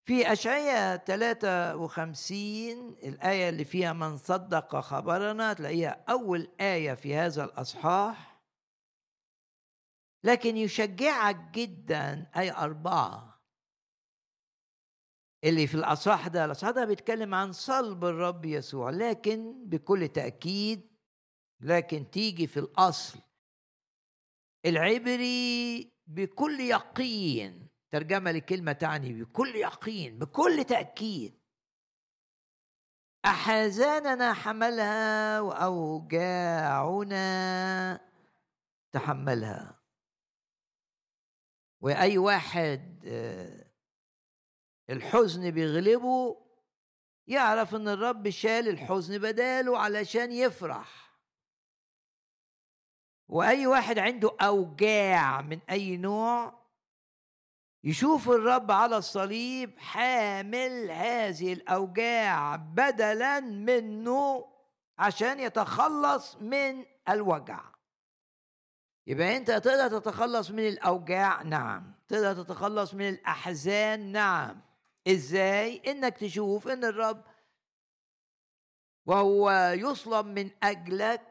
في 0.05 0.31
أشعية 0.31 0.97
53 0.97 2.89
الآية 3.03 3.49
اللي 3.49 3.65
فيها 3.65 3.93
من 3.93 4.17
صدق 4.17 4.79
خبرنا 4.79 5.53
تلاقيها 5.53 6.03
أول 6.09 6.49
آية 6.61 6.93
في 6.93 7.15
هذا 7.15 7.43
الأصحاح. 7.43 8.32
لكن 10.23 10.57
يشجعك 10.57 11.51
جدا 11.51 12.31
آية 12.37 12.57
أربعة. 12.57 13.33
اللي 15.43 15.67
في 15.67 15.75
الأصحاح 15.75 16.27
ده 16.27 16.45
الأصحاح 16.45 16.71
ده 16.71 16.85
بيتكلم 16.85 17.35
عن 17.35 17.51
صلب 17.51 18.05
الرب 18.05 18.45
يسوع 18.45 18.89
لكن 18.89 19.69
بكل 19.69 20.07
تأكيد 20.07 20.97
لكن 21.59 22.11
تيجي 22.11 22.47
في 22.47 22.59
الأصل. 22.59 23.19
العبري 24.65 25.91
بكل 26.07 26.59
يقين 26.59 27.69
ترجمة 27.91 28.31
لكلمة 28.31 28.71
تعني 28.71 29.13
بكل 29.23 29.55
يقين 29.55 30.19
بكل 30.19 30.63
تأكيد. 30.63 31.39
أحزاننا 33.25 34.33
حملها 34.33 35.41
وأوجاعنا 35.41 37.19
تحملها. 38.91 39.82
وأي 41.83 42.17
واحد 42.17 43.03
آه، 43.07 43.65
الحزن 44.89 45.51
بيغلبه 45.51 46.37
يعرف 47.27 47.75
إن 47.75 47.87
الرب 47.87 48.29
شال 48.29 48.67
الحزن 48.67 49.17
بداله 49.17 49.79
علشان 49.79 50.31
يفرح. 50.31 51.13
وأي 53.29 53.67
واحد 53.67 53.99
عنده 53.99 54.35
أوجاع 54.41 55.41
من 55.41 55.59
أي 55.69 55.97
نوع 55.97 56.63
يشوف 57.83 58.29
الرب 58.29 58.71
على 58.71 58.97
الصليب 58.97 59.79
حامل 59.79 60.91
هذه 60.91 61.53
الأوجاع 61.53 62.55
بدلا 62.55 63.39
منه 63.39 64.45
عشان 64.97 65.39
يتخلص 65.39 66.35
من 66.35 66.85
الوجع. 67.09 67.72
يبقى 69.07 69.37
انت 69.37 69.51
تقدر 69.51 69.99
تتخلص 69.99 70.51
من 70.51 70.67
الأوجاع 70.67 71.41
نعم. 71.41 71.93
تقدر 72.07 72.43
تتخلص 72.43 72.93
من 72.93 73.09
الأحزان 73.09 74.11
نعم. 74.11 74.61
إزاي؟ 75.07 75.81
إنك 75.87 76.17
تشوف 76.17 76.67
إن 76.67 76.85
الرب 76.85 77.23
وهو 79.05 79.51
يصلب 79.77 80.25
من 80.25 80.49
أجلك 80.63 81.21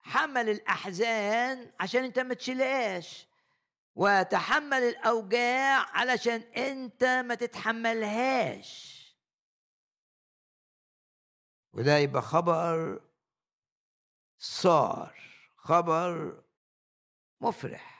حمل 0.00 0.48
الأحزان 0.48 1.70
عشان 1.80 2.04
أنت 2.04 2.18
ما 2.18 2.34
تشيلهاش 2.34 3.28
وتحمل 3.94 4.82
الأوجاع 4.82 5.86
علشان 5.96 6.40
أنت 6.40 7.04
ما 7.04 7.34
تتحملهاش. 7.34 8.94
وده 11.72 11.96
يبقى 11.96 12.22
خبر 12.22 13.00
صار 14.38 15.14
خبر 15.56 16.42
مفرح. 17.44 17.94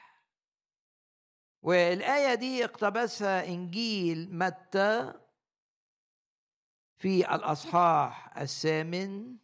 والآية 1.62 2.34
دي 2.34 2.64
اقتبسها 2.64 3.44
إنجيل 3.46 4.38
متى؟ 4.38 5.12
في 6.96 7.34
الأصحاح 7.34 8.38
الثامن. 8.38 9.36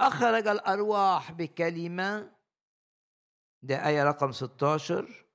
أخرج 0.00 0.46
الأرواح 0.46 1.32
بكلمة 1.32 2.32
ده 3.62 3.86
آية 3.88 4.04
رقم 4.04 4.32
16 4.32 5.26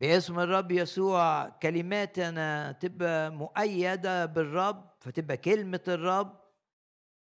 باسم 0.00 0.40
الرب 0.40 0.70
يسوع 0.72 1.48
كلماتنا 1.48 2.72
تبقى 2.72 3.30
مؤيدة 3.30 4.26
بالرب 4.26 4.90
فتبقى 5.00 5.36
كلمة 5.36 5.82
الرب. 5.88 6.47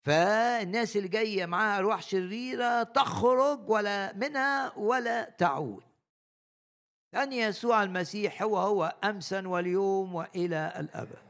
فالناس 0.07 0.97
اللي 0.97 1.07
جاية 1.07 1.45
معاها 1.45 1.79
أرواح 1.79 2.01
شريرة 2.01 2.83
تخرج 2.83 3.69
ولا 3.69 4.13
منها 4.13 4.77
ولا 4.77 5.29
تعود. 5.29 5.83
لأن 7.13 7.33
يسوع 7.33 7.83
المسيح 7.83 8.43
هو 8.43 8.57
هو 8.57 8.99
أمسا 9.03 9.47
واليوم 9.47 10.15
وإلى 10.15 10.73
الأبد. 10.79 11.27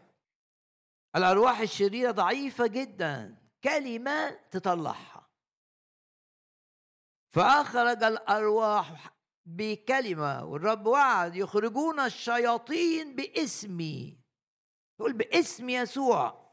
الأرواح 1.16 1.60
الشريرة 1.60 2.12
ضعيفة 2.12 2.68
جدا 2.68 3.38
كلمة 3.64 4.30
تطلعها. 4.52 5.30
فأخرج 7.30 8.04
الأرواح 8.04 9.14
بكلمة 9.46 10.46
والرب 10.46 10.86
وعد 10.86 11.36
يخرجون 11.36 12.00
الشياطين 12.00 13.16
باسمي. 13.16 14.18
يقول 15.00 15.14
باسم 15.14 15.70
يسوع. 15.70 16.47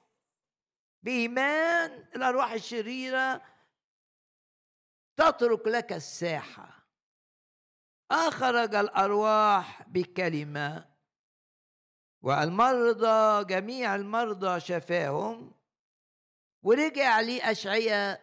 بإيمان 1.05 1.91
الأرواح 2.17 2.53
الشريرة 2.53 3.43
تترك 5.17 5.67
لك 5.67 5.93
الساحة. 5.93 6.87
أخرج 8.11 8.75
الأرواح 8.75 9.83
بكلمة 9.89 10.85
والمرضى 12.23 13.45
جميع 13.45 13.95
المرضى 13.95 14.61
شفاهم 14.61 15.53
ورجع 16.63 17.21
لأشعياء 17.21 18.21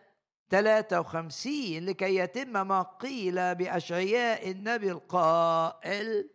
53 0.49 1.55
لكي 1.86 2.15
يتم 2.15 2.67
ما 2.67 2.82
قيل 2.82 3.55
بأشعياء 3.55 4.51
النبي 4.51 4.91
القائل 4.91 6.29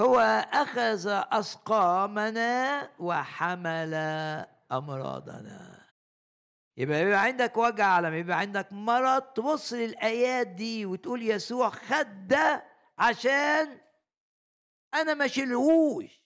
هو 0.00 0.18
أخذ 0.52 1.08
أسقامنا 1.32 2.90
وحمل 2.98 3.94
أمراضنا 4.72 5.88
يبقى 6.76 7.00
يبقى 7.02 7.22
عندك 7.22 7.56
وجع 7.56 8.00
لما 8.00 8.16
يبقى 8.16 8.38
عندك 8.38 8.72
مرض 8.72 9.22
تبص 9.22 9.72
للآيات 9.72 10.46
دي 10.46 10.86
وتقول 10.86 11.22
يسوع 11.22 11.70
خد 11.70 12.26
ده 12.28 12.64
عشان 12.98 13.78
أنا 14.94 15.14
ما 15.14 15.26
شلهوش 15.26 16.22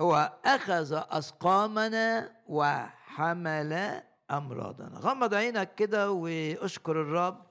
هو 0.00 0.38
أخذ 0.44 1.02
أسقامنا 1.10 2.36
وحمل 2.46 4.02
أمراضنا. 4.30 4.98
غمض 4.98 5.34
عينك 5.34 5.74
كده 5.74 6.10
وأشكر 6.10 6.92
الرب 7.02 7.46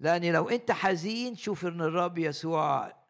لأن 0.00 0.32
لو 0.32 0.48
أنت 0.48 0.72
حزين 0.72 1.36
شوف 1.36 1.66
إن 1.66 1.80
الرب 1.80 2.18
يسوع 2.18 3.01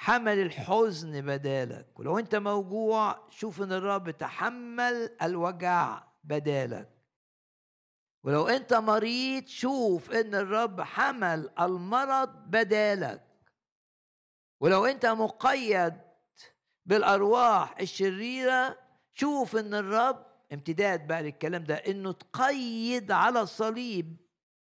حمل 0.00 0.38
الحزن 0.38 1.20
بدالك. 1.20 1.98
ولو 1.98 2.18
انت 2.18 2.34
موجوع 2.34 3.28
شوف 3.30 3.62
ان 3.62 3.72
الرب 3.72 4.10
تحمل 4.10 5.16
الوجع 5.22 6.02
بدالك. 6.24 6.90
ولو 8.24 8.48
انت 8.48 8.74
مريض 8.74 9.46
شوف 9.46 10.10
ان 10.10 10.34
الرب 10.34 10.80
حمل 10.80 11.50
المرض 11.60 12.28
بدالك. 12.28 13.26
ولو 14.60 14.86
انت 14.86 15.06
مقيد 15.06 15.94
بالأرواح 16.86 17.78
الشريرة 17.80 18.78
شوف 19.14 19.56
ان 19.56 19.74
الرب 19.74 20.26
امتداد 20.52 21.06
بقى 21.06 21.22
للكلام 21.22 21.64
ده 21.64 21.74
انه 21.74 22.12
تقيد 22.12 23.10
على 23.12 23.40
الصليب 23.40 24.16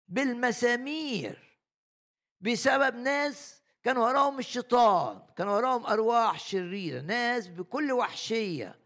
بالمسامير 0.08 1.58
بسبب 2.40 2.96
ناس 2.96 3.59
كان 3.82 3.98
وراهم 3.98 4.38
الشيطان 4.38 5.20
كان 5.36 5.48
وراهم 5.48 5.86
أرواح 5.86 6.38
شريرة 6.38 7.00
ناس 7.00 7.48
بكل 7.48 7.92
وحشية. 7.92 8.78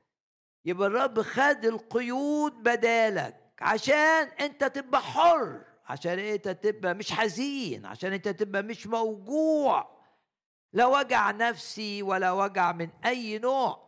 يبقى 0.64 0.88
الرب 0.88 1.22
خد 1.22 1.64
القيود 1.64 2.53
بدالك 2.53 3.36
عشان 3.61 4.28
أنت 4.40 4.64
تبقى 4.64 5.01
حر 5.01 5.61
عشان 5.86 6.18
أنت 6.18 6.49
تبقى 6.49 6.95
مش 6.95 7.12
حزين 7.12 7.86
عشان 7.86 8.12
أنت 8.12 8.28
تبقى 8.28 8.62
مش 8.62 8.86
موجوع. 8.86 9.95
لا 10.72 10.86
وجع 10.86 11.30
نفسي 11.30 12.03
ولا 12.03 12.32
وجع 12.32 12.72
من 12.72 12.88
أي 13.05 13.38
نوع. 13.38 13.84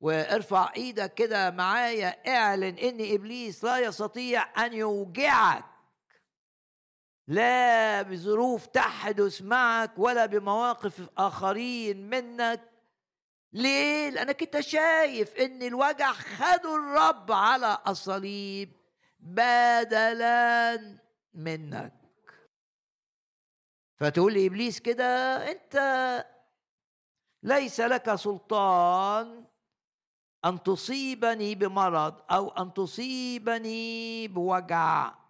وارفع 0.00 0.72
إيدك 0.76 1.14
كده 1.14 1.50
معايا 1.50 2.36
اعلن 2.36 2.78
إن 2.78 3.14
إبليس 3.14 3.64
لا 3.64 3.78
يستطيع 3.78 4.66
أن 4.66 4.72
يوجعك. 4.72 5.64
لا 7.26 8.02
بظروف 8.02 8.66
تحدث 8.66 9.42
معك 9.42 9.98
ولا 9.98 10.26
بمواقف 10.26 11.08
آخرين 11.18 12.10
منك. 12.10 12.70
ليه؟ 13.52 14.10
لأنك 14.10 14.42
أنت 14.42 14.60
شايف 14.60 15.36
إن 15.36 15.62
الوجع 15.62 16.12
خده 16.12 16.76
الرب 16.76 17.32
على 17.32 17.78
الصليب 17.88 18.72
بدلا 19.20 20.98
منك. 21.34 21.92
فتقول 23.96 24.34
لإبليس 24.34 24.80
كده 24.80 25.36
أنت 25.50 25.76
ليس 27.42 27.80
لك 27.80 28.14
سلطان 28.14 29.44
أن 30.44 30.62
تصيبني 30.62 31.54
بمرض 31.54 32.22
أو 32.30 32.48
أن 32.48 32.74
تصيبني 32.74 34.28
بوجع. 34.28 35.23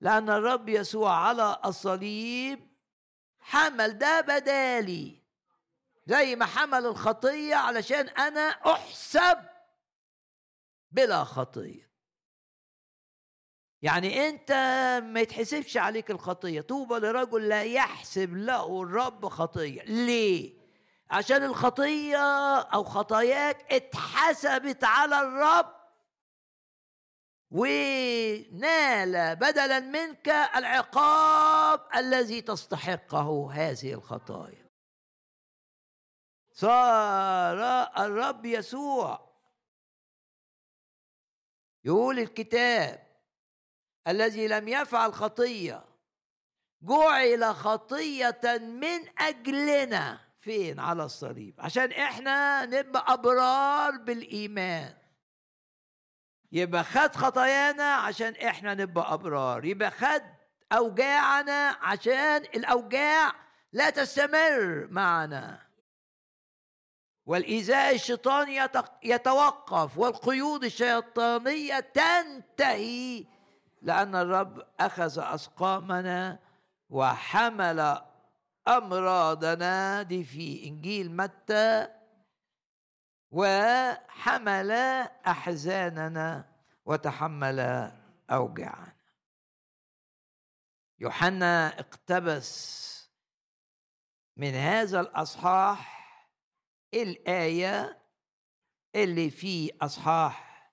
لأن 0.00 0.30
الرب 0.30 0.68
يسوع 0.68 1.12
على 1.12 1.60
الصليب 1.64 2.76
حمل 3.38 3.98
ده 3.98 4.20
بدالي 4.20 5.22
زي 6.06 6.36
ما 6.36 6.46
حمل 6.46 6.86
الخطية 6.86 7.54
علشان 7.54 8.08
أنا 8.08 8.40
أحسب 8.50 9.38
بلا 10.90 11.24
خطية. 11.24 11.90
يعني 13.82 14.28
أنت 14.28 14.52
ما 15.04 15.20
يتحسبش 15.20 15.76
عليك 15.76 16.10
الخطية 16.10 16.60
طوبى 16.60 16.94
لرجل 16.94 17.48
لا 17.48 17.62
يحسب 17.62 18.36
له 18.36 18.82
الرب 18.82 19.28
خطية. 19.28 19.82
ليه؟ 19.82 20.56
عشان 21.10 21.42
الخطية 21.44 22.58
أو 22.60 22.84
خطاياك 22.84 23.72
اتحسبت 23.72 24.84
على 24.84 25.20
الرب 25.20 25.75
ونال 27.50 29.36
بدلا 29.36 29.80
منك 29.80 30.28
العقاب 30.28 31.80
الذي 31.96 32.40
تستحقه 32.40 33.52
هذه 33.52 33.92
الخطايا. 33.94 34.66
صار 36.52 37.58
الرب 38.06 38.46
يسوع 38.46 39.26
يقول 41.84 42.18
الكتاب 42.18 43.06
الذي 44.08 44.48
لم 44.48 44.68
يفعل 44.68 45.12
خطية 45.12 45.84
جعل 46.82 47.54
خطية 47.54 48.58
من 48.58 49.18
أجلنا 49.18 50.20
فين؟ 50.40 50.80
على 50.80 51.04
الصليب. 51.04 51.54
عشان 51.58 51.92
إحنا 51.92 52.64
نبقى 52.66 53.12
أبرار 53.12 53.96
بالإيمان. 53.96 55.05
يبقى 56.52 56.84
خد 56.84 57.16
خطايانا 57.16 57.94
عشان 57.94 58.34
إحنا 58.34 58.74
نبقى 58.74 59.14
أبرار. 59.14 59.64
يبقى 59.64 59.90
خد 59.90 60.22
أوجاعنا 60.72 61.76
عشان 61.82 62.36
الأوجاع 62.36 63.32
لا 63.72 63.90
تستمر 63.90 64.86
معنا. 64.90 65.66
والإيذاء 67.26 67.94
الشيطاني 67.94 68.68
يتوقف 69.02 69.98
والقيود 69.98 70.64
الشيطانية 70.64 71.80
تنتهي 71.80 73.24
لأن 73.82 74.14
الرب 74.14 74.66
أخذ 74.80 75.18
أسقامنا 75.18 76.38
وحمل 76.90 78.00
أمراضنا. 78.68 80.02
دي 80.02 80.24
في 80.24 80.64
إنجيل 80.66 81.16
متى 81.16 81.88
وحمل 83.36 84.70
أحزاننا 85.26 86.48
وتحمل 86.84 87.60
أوجاعنا. 88.30 88.96
يوحنا 90.98 91.80
اقتبس 91.80 92.86
من 94.36 94.54
هذا 94.54 95.00
الأصحاح 95.00 96.06
الآية 96.94 98.02
اللي 98.94 99.30
في 99.30 99.72
أصحاح 99.82 100.70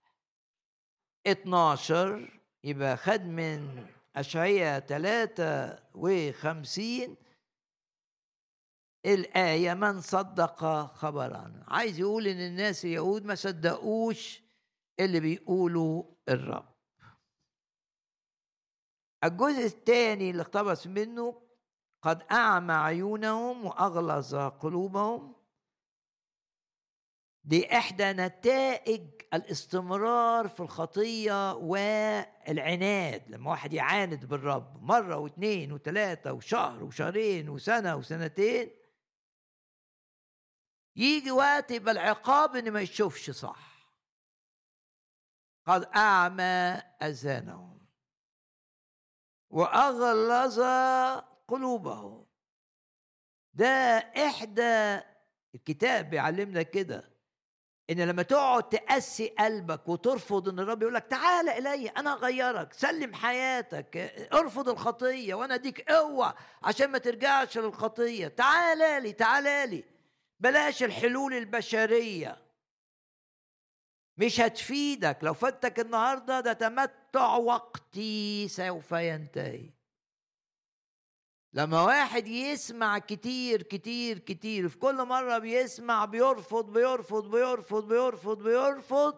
12 1.27 2.41
يبقى 2.63 2.97
خد 2.97 3.21
من 3.21 3.87
اشعياء 4.15 4.79
53 4.79 7.15
الآية 9.05 9.73
من 9.73 10.01
صدق 10.01 10.85
خبرنا 10.95 11.65
عايز 11.67 11.99
يقول 11.99 12.27
إن 12.27 12.39
الناس 12.39 12.85
اليهود 12.85 13.25
ما 13.25 13.35
صدقوش 13.35 14.43
اللي 14.99 15.19
بيقولوا 15.19 16.03
الرب. 16.29 16.73
الجزء 19.23 19.65
الثاني 19.65 20.29
اللي 20.29 20.41
اقتبس 20.41 20.87
منه 20.87 21.41
قد 22.01 22.23
أعمى 22.31 22.73
عيونهم 22.73 23.65
وأغلظ 23.65 24.35
قلوبهم. 24.35 25.35
دي 27.43 27.77
إحدى 27.77 28.03
نتائج 28.03 29.01
الاستمرار 29.33 30.47
في 30.47 30.59
الخطية 30.59 31.53
والعناد 31.53 33.23
لما 33.29 33.49
واحد 33.49 33.73
يعاند 33.73 34.25
بالرب 34.25 34.83
مرة 34.83 35.17
واثنين 35.17 35.71
وثلاثة 35.71 36.33
وشهر 36.33 36.83
وشهرين 36.83 37.49
وسنة 37.49 37.95
وسنتين. 37.95 38.82
يجي 40.95 41.31
وقت 41.31 41.71
يبقى 41.71 41.91
العقاب 41.91 42.55
ان 42.55 42.71
ما 42.71 42.81
يشوفش 42.81 43.29
صح. 43.31 43.73
قد 45.67 45.83
أعمى 45.95 46.81
اذانهم 47.03 47.87
وأغلظ 49.49 50.59
قلوبهم. 51.47 52.25
ده 53.53 53.65
إحدى 54.27 54.99
الكتاب 55.55 56.09
بيعلمنا 56.09 56.61
كده 56.63 57.13
إن 57.89 58.01
لما 58.01 58.23
تقعد 58.23 58.69
تقسي 58.69 59.27
قلبك 59.27 59.87
وترفض 59.87 60.49
إن 60.49 60.59
الرب 60.59 60.81
يقول 60.81 60.93
لك 60.93 61.05
تعال 61.07 61.49
إلي 61.49 61.87
أنا 61.89 62.13
أغيرك 62.13 62.73
سلم 62.73 63.13
حياتك 63.13 63.97
ارفض 64.33 64.69
الخطية 64.69 65.33
وأنا 65.33 65.55
أديك 65.55 65.91
قوة 65.91 66.35
عشان 66.63 66.87
ما 66.91 66.97
ترجعش 66.97 67.57
للخطية 67.57 68.27
تعال 68.27 69.03
لي 69.03 69.13
تعال 69.13 69.69
لي. 69.69 69.92
بلاش 70.43 70.83
الحلول 70.83 71.33
البشرية. 71.33 72.37
مش 74.17 74.39
هتفيدك. 74.39 75.17
لو 75.21 75.33
فاتك 75.33 75.79
النهارده 75.79 76.39
ده 76.39 76.53
تمتع 76.53 77.35
وقتي 77.35 78.47
سوف 78.47 78.91
ينتهي. 78.91 79.69
لما 81.53 81.81
واحد 81.81 82.27
يسمع 82.27 82.99
كتير 82.99 83.61
كتير 83.63 84.19
كتير 84.19 84.69
في 84.69 84.77
كل 84.77 85.05
مرة 85.05 85.37
بيسمع 85.37 86.05
بيرفض 86.05 86.73
بيرفض 86.73 87.31
بيرفض 87.31 87.87
بيرفض 87.87 88.43
بيرفض 88.43 89.15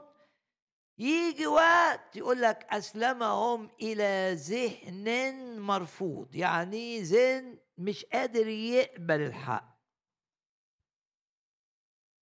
يجي 0.98 1.48
وقت 1.48 2.16
يقول 2.16 2.42
لك 2.42 2.68
أسلمهم 2.70 3.70
إلى 3.82 4.34
ذهن 4.34 5.60
مرفوض. 5.60 6.36
يعني 6.36 7.02
ذهن 7.02 7.58
مش 7.78 8.06
قادر 8.06 8.48
يقبل 8.48 9.22
الحق. 9.22 9.75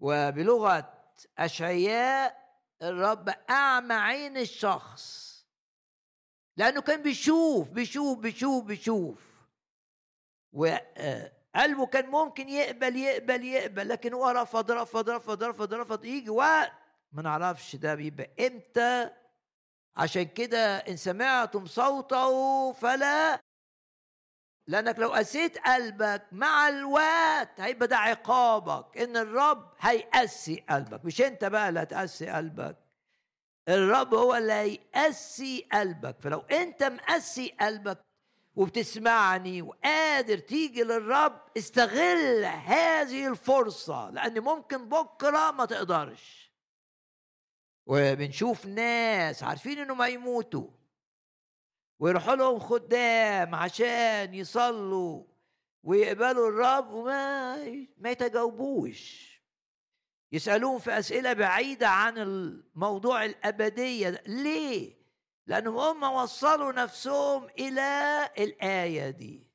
وبلغة 0.03 0.93
أشعياء 1.37 2.43
الرب 2.81 3.29
أعمى 3.49 3.93
عين 3.93 4.37
الشخص. 4.37 5.33
لأنه 6.57 6.81
كان 6.81 7.01
بيشوف 7.01 7.69
بيشوف 7.69 8.19
بيشوف 8.19 8.63
بيشوف. 8.63 9.21
وقلبه 10.53 11.85
كان 11.91 12.09
ممكن 12.09 12.49
يقبل 12.49 12.95
يقبل 12.95 13.45
يقبل 13.45 13.89
لكن 13.89 14.13
هو 14.13 14.29
رفض 14.29 14.71
رفض 14.71 15.09
رفض 15.09 15.43
رفض 15.43 15.73
رفض. 15.73 16.05
يجي 16.05 16.29
وقت 16.29 16.71
ما 17.11 17.21
نعرفش 17.21 17.75
ده 17.75 17.95
بيبقى 17.95 18.47
إمتى. 18.47 19.09
عشان 19.95 20.23
كده 20.23 20.77
إن 20.77 20.97
سمعتم 20.97 21.65
صوته 21.65 22.71
فلا 22.73 23.41
لأنك 24.67 24.99
لو 24.99 25.09
قسيت 25.09 25.57
قلبك 25.57 26.25
مع 26.31 26.69
الوقت 26.69 27.61
هيبقى 27.61 27.87
ده 27.87 27.97
عقابك. 27.97 28.97
إن 28.97 29.17
الرب 29.17 29.71
هيقسي 29.79 30.63
قلبك. 30.69 31.05
مش 31.05 31.21
أنت 31.21 31.45
بقى 31.45 31.69
اللي 31.69 31.79
هتقسي 31.81 32.27
قلبك. 32.29 32.77
الرب 33.69 34.13
هو 34.15 34.35
اللي 34.35 34.53
هيقسي 34.53 35.67
قلبك. 35.73 36.15
فلو 36.19 36.39
أنت 36.39 36.83
مقسي 36.83 37.55
قلبك 37.61 37.99
وبتسمعني 38.55 39.61
وقادر 39.61 40.37
تيجي 40.37 40.83
للرب 40.83 41.41
استغل 41.57 42.45
هذه 42.45 43.27
الفرصة 43.27 44.09
لأن 44.09 44.39
ممكن 44.39 44.89
بكرة 44.89 45.51
ما 45.51 45.65
تقدرش. 45.65 46.53
وبنشوف 47.85 48.65
ناس 48.65 49.43
عارفين 49.43 49.79
إنهم 49.79 50.01
هيموتوا. 50.01 50.67
ويروحوا 52.03 52.35
لهم 52.35 52.59
خدام 52.59 53.55
عشان 53.55 54.33
يصلوا 54.33 55.23
ويقبلوا 55.83 56.49
الرب 56.49 56.93
وما 56.93 57.55
ما 57.97 58.09
يتجاوبوش. 58.09 59.33
يسألوهم 60.31 60.79
في 60.79 60.99
أسئلة 60.99 61.33
بعيدة 61.33 61.87
عن 61.87 62.17
الموضوع 62.17 63.25
الأبدية. 63.25 64.23
ليه؟ 64.27 64.97
لأنهم 65.47 65.77
هم 65.77 66.03
وصلوا 66.03 66.71
نفسهم 66.71 67.47
إلى 67.59 68.29
الآية 68.37 69.09
دي. 69.09 69.47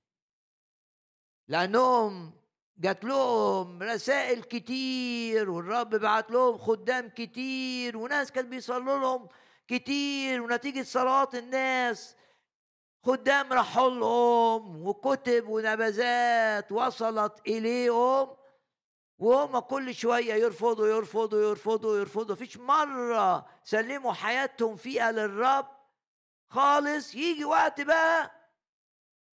لأنهم 1.48 2.32
جات 2.78 3.04
لهم 3.04 3.82
رسائل 3.82 4.42
كتير 4.42 5.50
والرب 5.50 5.90
بعت 5.90 6.30
لهم 6.30 6.58
خدام 6.58 7.08
كتير 7.08 7.96
وناس 7.96 8.32
كانت 8.32 8.48
بيصلوا 8.48 8.98
لهم 8.98 9.28
كتير 9.68 10.42
ونتيجة 10.42 10.82
صلاة 10.82 11.28
الناس 11.34 12.17
خدام 13.08 13.52
راحوا 13.52 13.90
لهم 13.90 14.86
وكتب 14.86 15.48
ونبذات 15.48 16.72
وصلت 16.72 17.40
إليهم 17.46 18.28
وهم 19.18 19.58
كل 19.58 19.94
شوية 19.94 20.34
يرفضوا 20.34 20.88
يرفضوا 20.88 21.48
يرفضوا 21.48 21.98
يرفضوا. 21.98 22.34
فيش 22.36 22.56
مرة 22.56 23.46
سلموا 23.64 24.12
حياتهم 24.12 24.76
فيها 24.76 25.12
للرب 25.12 25.66
خالص. 26.48 27.14
يجي 27.14 27.44
وقت 27.44 27.80
بقى 27.80 28.30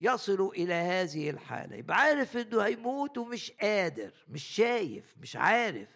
يصلوا 0.01 0.53
إلى 0.53 0.73
هذه 0.73 1.30
الحالة. 1.30 1.76
يبقى 1.76 1.97
عارف 1.97 2.38
إنه 2.38 2.61
هيموت 2.61 3.17
ومش 3.17 3.51
قادر 3.51 4.11
مش 4.28 4.43
شايف 4.43 5.15
مش 5.17 5.36
عارف. 5.36 5.89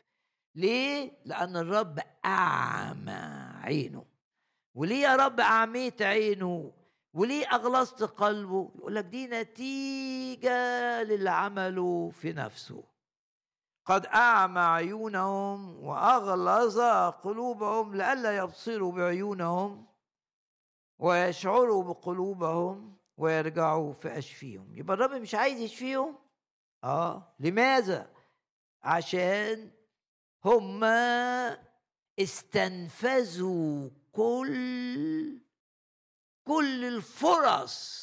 ليه؟ 0.55 1.11
لأن 1.25 1.57
الرب 1.57 1.99
أعمى 2.25 3.51
عينه. 3.63 4.05
وليه 4.75 5.01
يا 5.01 5.15
رب 5.15 5.39
أعميت 5.39 6.01
عينه؟ 6.01 6.78
وليه 7.13 7.45
أغلظت 7.45 8.03
قلبه؟ 8.03 8.71
يقول 8.75 8.95
لك 8.95 9.05
دي 9.05 9.27
نتيجة 9.27 11.03
للي 11.03 11.29
عمله 11.29 12.09
في 12.09 12.33
نفسه. 12.33 12.83
قد 13.85 14.05
أعمى 14.05 14.59
عيونهم 14.59 15.83
وأغلظ 15.83 16.79
قلوبهم 17.23 17.95
لئلا 17.95 18.37
يبصروا 18.37 18.91
بعيونهم 18.91 19.85
ويشعروا 20.99 21.83
بقلوبهم 21.83 22.97
ويرجعوا 23.17 23.93
في 23.93 24.17
اشفيهم 24.17 24.77
يبقى 24.77 24.93
الرب 24.93 25.11
مش 25.11 25.35
عايز 25.35 25.59
يشفيهم 25.59 26.15
آه. 26.83 27.33
لماذا؟ 27.39 28.09
عشان 28.83 29.71
هم 30.45 30.83
استنفذوا 32.19 33.89
كل 34.11 35.39
كل 36.43 36.85
الفرص 36.85 37.99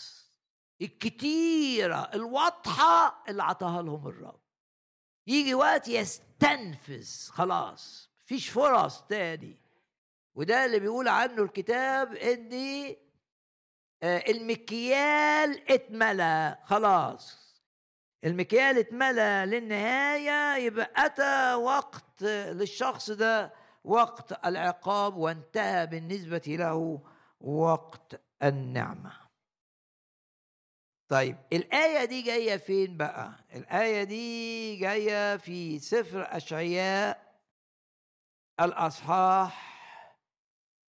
الكتيرة 0.83 2.11
الواضحة 2.15 3.25
اللي 3.29 3.43
عطاها 3.43 3.83
لهم 3.83 4.09
الرب. 4.09 4.41
يجي 5.27 5.55
وقت 5.55 5.89
يستنفذ 5.89 7.31
خلاص 7.31 8.11
مفيش 8.25 8.49
فرص 8.49 9.03
تاني. 9.03 9.63
وده 10.35 10.65
اللي 10.65 10.79
بيقول 10.79 11.09
عنه 11.09 11.43
الكتاب 11.43 12.15
إن 12.15 12.53
آه، 14.03 14.19
المكيال 14.29 15.73
اتملى 15.73 16.59
خلاص. 16.65 17.47
المكيال 18.25 18.79
اتملى 18.79 19.45
للنهاية 19.47 20.65
يبقى 20.65 20.91
أتى 20.97 21.55
وقت 21.55 22.23
للشخص 22.23 23.11
ده 23.11 23.53
وقت 23.85 24.47
العقاب 24.47 25.17
وانتهى 25.17 25.87
بالنسبة 25.87 26.43
له 26.47 27.01
وقت 27.41 28.21
النعمة 28.43 29.27
طيب 31.09 31.37
الآية 31.53 32.05
دي 32.05 32.23
جاية 32.23 32.57
فين 32.57 32.97
بقى؟ 32.97 33.45
الآية 33.55 34.03
دي 34.05 34.77
جاية 34.77 35.37
في 35.37 35.79
سفر 35.79 36.37
أشعياء 36.37 37.41
الأصحاح 38.61 39.77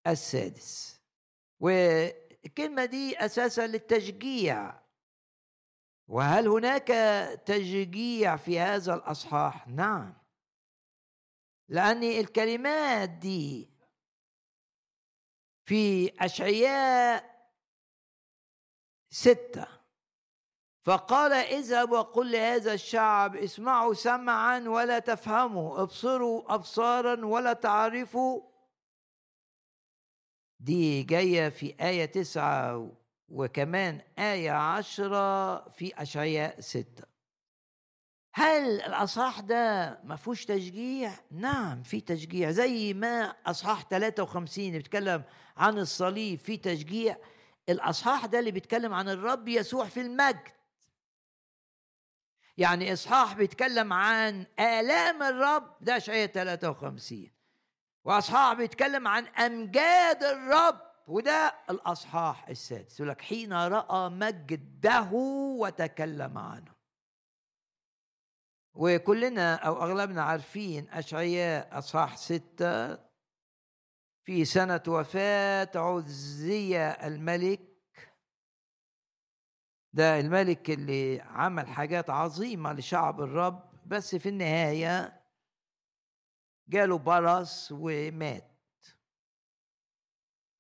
السادس 0.07 1.01
والكلمة 1.61 2.85
دي 2.85 3.25
أساسا 3.25 3.67
للتشجيع 3.67 4.81
وهل 6.09 6.49
هناك 6.49 6.89
تشجيع 7.47 8.37
في 8.37 8.61
هذا 8.61 8.95
الأصحاح؟ 8.95 9.69
نعم 9.69 10.15
لأن 11.69 12.03
الكلمات 12.03 13.09
دي 13.09 13.71
في 15.65 16.13
أشعياء 16.25 17.36
ستة. 19.11 19.67
فقال 20.85 21.33
اذهب 21.33 21.91
وقل 21.93 22.33
لهذا 22.33 22.75
الشعب 22.75 23.37
اسمعوا 23.37 23.95
سمعا 23.95 24.59
ولا 24.59 24.99
تفهموا 24.99 25.83
ابصروا 25.83 26.55
ابصارا 26.55 27.25
ولا 27.25 27.53
تعرفوا. 27.53 28.43
دي 30.61 31.03
جاية 31.03 31.49
في 31.49 31.75
آية 31.81 32.05
تسعة 32.05 32.93
وكمان 33.29 34.01
آية 34.19 34.51
عشرة 34.51 35.69
في 35.69 36.03
أشعياء 36.03 36.61
ستة. 36.61 37.05
هل 38.35 38.81
الأصحاح 38.81 39.41
ده 39.41 39.99
ما 40.05 40.17
فيهوش 40.17 40.45
تشجيع؟ 40.45 41.13
نعم 41.31 41.83
في 41.83 42.01
تشجيع 42.01 42.51
زي 42.51 42.95
ما 42.95 43.35
أصحاح 43.47 43.89
53 43.89 44.71
بيتكلم 44.71 45.23
عن 45.57 45.79
الصليب 45.79 46.39
في 46.39 46.57
تشجيع. 46.57 47.17
الأصحاح 47.69 48.27
ده 48.27 48.39
اللي 48.39 48.51
بيتكلم 48.51 48.95
عن 48.95 49.09
الرب 49.09 49.49
يسوع 49.49 49.85
في 49.85 50.01
المجد. 50.01 50.49
يعني 52.59 52.93
إصحاح 52.93 53.35
بيتكلم 53.35 53.93
عن 53.93 54.47
آلام 54.59 55.23
الرب 55.23 55.77
ده 55.81 55.97
اشعياء 55.97 56.27
53 56.27 57.31
وإصحاح 58.05 58.53
بيتكلم 58.53 59.09
عن 59.09 59.27
أمجاد 59.27 60.23
الرب 60.25 60.81
وده 61.07 61.55
الأصحاح 61.71 62.49
السادس. 62.49 63.01
يقول 63.01 63.09
لك 63.11 63.21
حين 63.21 63.53
رأى 63.53 64.09
مجده 64.11 65.09
وتكلم 65.61 66.39
عنه. 66.39 66.77
وكلنا 68.75 69.55
أو 69.55 69.83
أغلبنا 69.83 70.23
عارفين 70.23 70.89
أشعياء 70.91 71.79
إصحاح 71.79 72.17
ستة 72.17 72.99
في 74.27 74.45
سنة 74.45 74.83
وفاة 74.89 75.71
عزية 75.75 76.91
الملك. 76.91 77.61
ده 79.93 80.21
الملك 80.21 80.71
اللي 80.71 81.21
عمل 81.21 81.69
حاجات 81.69 82.11
عظيمة 82.11 82.73
لشعب 82.73 83.21
الرب 83.21 83.71
بس 83.87 84.15
في 84.15 84.29
النهاية 84.29 85.23
جاله 86.69 86.99
برص 86.99 87.73
ومات. 87.73 88.57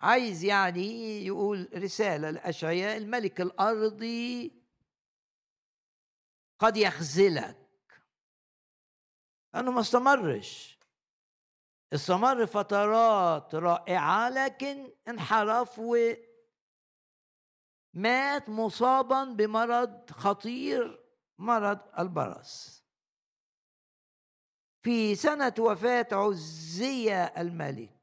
عايز 0.01 0.45
يعني 0.45 1.27
يقول 1.27 1.71
رسالة 1.75 2.31
لأشعياء 2.31 2.97
الملك 2.97 3.41
الأرضي 3.41 4.53
قد 6.59 6.77
يخذلك. 6.77 7.69
أنه 9.55 9.71
ما 9.71 9.81
استمرش. 9.81 10.76
استمر 11.93 12.47
فترات 12.47 13.55
رائعة 13.55 14.29
لكن 14.29 14.93
انحرف 15.09 15.81
مات 17.95 18.49
مصابا 18.49 19.25
بمرض 19.25 20.11
خطير 20.11 21.05
مرض 21.39 21.79
البرص. 21.99 22.85
في 24.83 25.15
سنة 25.15 25.55
وفاة 25.59 26.09
عزية 26.13 27.25
الملك. 27.25 27.97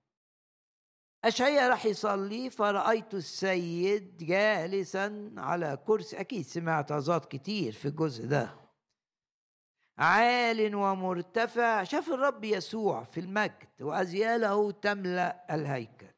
أشعية 1.23 1.67
راح 1.67 1.85
يصلي 1.85 2.49
فرأيت 2.49 3.13
السيد 3.13 4.17
جالسا 4.17 5.33
على 5.37 5.83
كرسي. 5.87 6.19
أكيد 6.19 6.45
سمعت 6.45 6.91
عظات 6.91 7.25
كتير 7.25 7.71
في 7.71 7.87
الجزء 7.87 8.27
ده. 8.27 8.62
عال 9.97 10.75
ومرتفع. 10.75 11.83
شاف 11.83 12.09
الرب 12.09 12.43
يسوع 12.43 13.03
في 13.03 13.19
المجد 13.19 13.81
وأزياله 13.81 14.71
تملأ 14.71 15.55
الهيكل. 15.55 16.13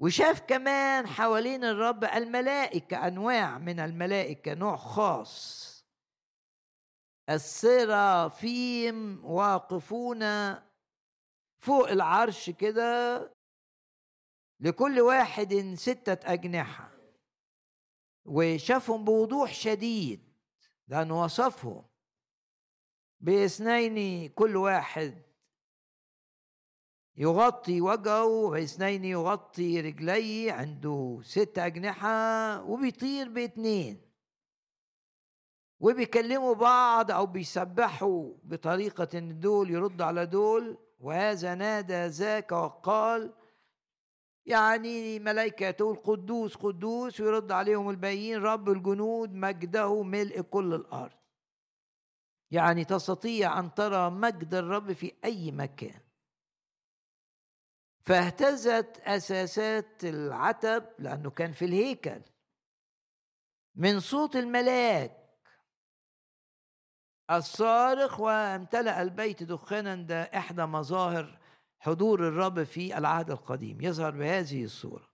وشاف 0.00 0.40
كمان 0.40 1.06
حوالين 1.06 1.64
الرب 1.64 2.04
الملائكة 2.04 3.06
أنواع 3.06 3.58
من 3.58 3.80
الملائكة 3.80 4.54
نوع 4.54 4.76
خاص. 4.76 5.72
السرافيم 7.30 9.24
واقفون 9.24 10.20
فوق 11.62 11.88
العرش 11.88 12.50
كده 12.50 13.32
لكل 14.60 15.00
واحد 15.00 15.74
ستة 15.74 16.32
أجنحة. 16.32 16.90
وشافهم 18.24 19.04
بوضوح 19.04 19.54
شديد. 19.54 20.31
لأنه 20.88 21.22
وصفهم 21.22 21.84
باثنين 23.20 24.28
كل 24.28 24.56
واحد 24.56 25.22
يغطي 27.16 27.80
وجهه 27.80 28.24
واثنين 28.24 29.04
يغطي 29.04 29.80
رجليه 29.80 30.52
عنده 30.52 31.20
ست 31.22 31.58
أجنحة 31.58 32.62
وبيطير 32.62 33.28
باتنين 33.28 34.00
وبيكلموا 35.80 36.54
بعض 36.54 37.10
أو 37.10 37.26
بيسبحوا 37.26 38.32
بطريقة 38.44 39.18
إن 39.18 39.40
دول 39.40 39.70
يرد 39.70 40.02
على 40.02 40.26
دول. 40.26 40.78
وهذا 41.00 41.54
نادى 41.54 42.06
ذاك 42.06 42.52
وقال 42.52 43.32
يعني 44.46 45.18
ملائكة 45.18 45.70
تقول 45.70 45.96
قدوس 45.96 46.54
قدوس 46.56 47.20
ويرد 47.20 47.52
عليهم 47.52 47.90
الباقيين 47.90 48.42
رب 48.42 48.68
الجنود 48.68 49.32
مجده 49.34 50.02
ملء 50.02 50.40
كل 50.40 50.74
الأرض. 50.74 51.18
يعني 52.50 52.84
تستطيع 52.84 53.58
أن 53.58 53.74
ترى 53.74 54.10
مجد 54.10 54.54
الرب 54.54 54.92
في 54.92 55.12
أي 55.24 55.50
مكان. 55.50 56.00
فاهتزت 58.04 59.00
أساسات 59.00 60.04
العتب 60.04 60.84
لأنه 60.98 61.30
كان 61.30 61.52
في 61.52 61.64
الهيكل. 61.64 62.22
من 63.74 64.00
صوت 64.00 64.36
الملاك 64.36 65.22
الصارخ 67.30 68.20
وامتلأ 68.20 69.02
البيت 69.02 69.42
دخانا 69.42 69.94
ده 69.94 70.22
إحدى 70.22 70.62
مظاهر 70.62 71.38
حضور 71.84 72.28
الرب 72.28 72.62
في 72.62 72.98
العهد 72.98 73.30
القديم. 73.30 73.80
يظهر 73.80 74.10
بهذه 74.10 74.64
الصورة. 74.64 75.12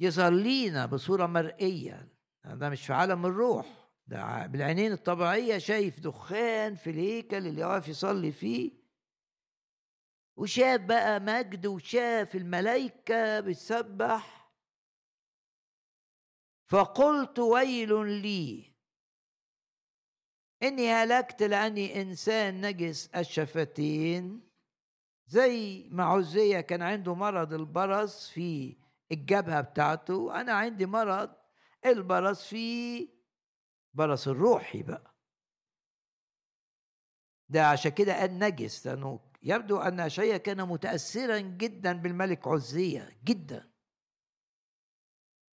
يظهر 0.00 0.32
لينا 0.32 0.86
بصورة 0.86 1.26
مرئية. 1.26 2.08
ده 2.44 2.68
مش 2.70 2.86
في 2.86 2.92
عالم 2.92 3.26
الروح. 3.26 3.90
ده 4.06 4.46
بالعينين 4.46 4.92
الطبيعية 4.92 5.58
شايف 5.58 6.00
دخان 6.00 6.74
في 6.74 6.90
الهيكل 6.90 7.46
اللي 7.46 7.64
واقف 7.64 7.88
يصلي 7.88 8.32
فيه. 8.32 8.72
وشاف 10.36 10.80
بقى 10.80 11.20
مجد 11.20 11.66
وشاف 11.66 12.34
الملائكة 12.34 13.40
بتسبح. 13.40 14.52
فقلت 16.66 17.38
ويل 17.38 18.06
لي 18.06 18.73
إني 20.62 20.88
هلكت 20.92 21.42
لأني 21.42 22.02
إنسان 22.02 22.60
نجس 22.66 23.06
الشفتين. 23.16 24.50
زي 25.26 25.88
ما 25.92 26.04
عزية 26.04 26.60
كان 26.60 26.82
عنده 26.82 27.14
مرض 27.14 27.52
البرص 27.54 28.28
في 28.30 28.76
الجبهة 29.12 29.60
بتاعته 29.60 30.40
أنا 30.40 30.52
عندي 30.52 30.86
مرض 30.86 31.30
البرص 31.86 32.44
في 32.46 33.08
برص 33.94 34.28
الروحي 34.28 34.82
بقى. 34.82 35.14
ده 37.48 37.66
عشان 37.66 37.90
كده 37.90 38.20
قال 38.20 38.38
نجس 38.38 38.86
لأنه 38.86 39.20
يبدو 39.42 39.78
أن 39.78 40.00
أشعيا 40.00 40.36
كان 40.36 40.68
متأثرا 40.68 41.38
جدا 41.38 41.92
بالملك 41.92 42.48
عزية 42.48 43.18
جدا. 43.24 43.73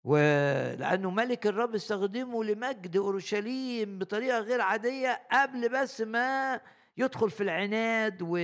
ولأنه 0.04 1.12
ملك 1.12 1.48
الرب 1.48 1.76
استخدمه 1.76 2.44
لمجد 2.44 2.98
أورشليم 2.98 4.00
بطريقة 4.00 4.40
غير 4.40 4.62
عادية 4.62 5.28
قبل 5.32 5.70
بس 5.70 6.02
ما 6.02 6.62
يدخل 6.98 7.32
في 7.32 7.44
العناد 7.44 8.18
و 8.22 8.38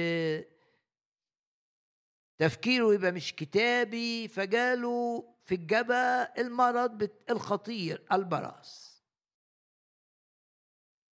تفكيره 2.38 2.94
يبقى 2.94 3.12
مش 3.12 3.36
كتابي 3.36 4.28
فجاله 4.28 5.34
في 5.46 5.56
الجبهة 5.56 6.34
المرض 6.38 7.10
الخطير 7.30 8.06
البراس. 8.12 8.88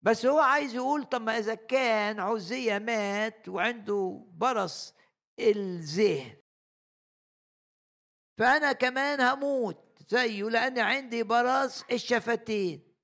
بس 0.02 0.26
هو 0.26 0.40
عايز 0.40 0.76
يقول 0.76 1.04
طب 1.04 1.22
ما 1.22 1.38
إذا 1.38 1.56
كان 1.56 2.20
عزية 2.20 2.78
مات 2.78 3.50
وعنده 3.50 4.26
برص 4.32 4.94
الذهن 5.40 6.38
فأنا 8.38 8.72
كمان 8.74 9.22
هموت. 9.22 9.85
زيه 10.08 10.44
لأن 10.44 10.80
عندي 10.80 11.24
براس 11.24 11.84
الشفتين. 11.92 12.96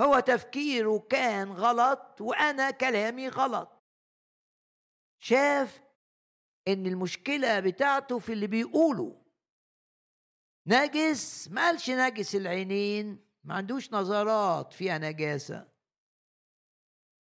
هو 0.00 0.20
تفكيره 0.20 0.98
كان 0.98 1.52
غلط 1.52 2.20
وأنا 2.20 2.70
كلامي 2.70 3.28
غلط. 3.28 3.82
شاف 5.22 5.80
إن 6.68 6.86
المشكلة 6.86 7.60
بتاعته 7.60 8.18
في 8.18 8.32
اللي 8.32 8.46
بيقوله. 8.46 9.22
نجس 10.66 11.48
ما 11.48 11.66
قالش 11.66 11.90
نجس 11.90 12.34
العينين 12.34 13.28
ما 13.44 13.54
عندوش 13.54 13.92
نظرات 13.92 14.72
فيها 14.72 14.98
نجاسة 14.98 15.68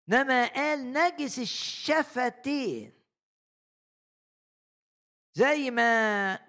إنما 0.09 0.47
قال 0.47 0.93
نجس 0.93 1.39
الشفتين. 1.39 2.93
زي 5.33 5.71
ما 5.71 6.48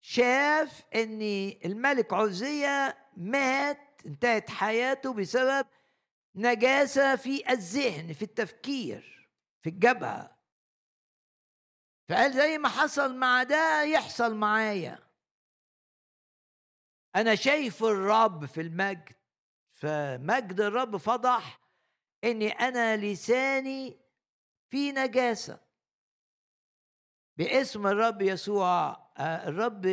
شاف 0.00 0.82
إن 0.94 1.22
الملك 1.64 2.12
عزية 2.12 2.98
مات 3.16 4.00
انتهت 4.06 4.50
حياته 4.50 5.12
بسبب 5.12 5.66
نجاسة 6.34 7.16
في 7.16 7.50
الذهن 7.50 8.12
في 8.12 8.22
التفكير 8.22 9.30
في 9.62 9.70
الجبهة. 9.70 10.36
فقال 12.08 12.32
زي 12.32 12.58
ما 12.58 12.68
حصل 12.68 13.16
مع 13.16 13.42
ده 13.42 13.82
يحصل 13.82 14.34
معايا. 14.34 14.98
أنا 17.16 17.34
شايف 17.34 17.84
الرب 17.84 18.46
في 18.46 18.60
المجد. 18.60 19.12
فمجد 19.72 20.60
الرب 20.60 20.96
فضح 20.96 21.60
إني 22.24 22.50
أنا 22.50 22.96
لساني 22.96 24.00
في 24.70 24.92
نجاسة. 24.92 25.60
باسم 27.36 27.86
الرب 27.86 28.22
يسوع. 28.22 29.09
الرب 29.20 29.86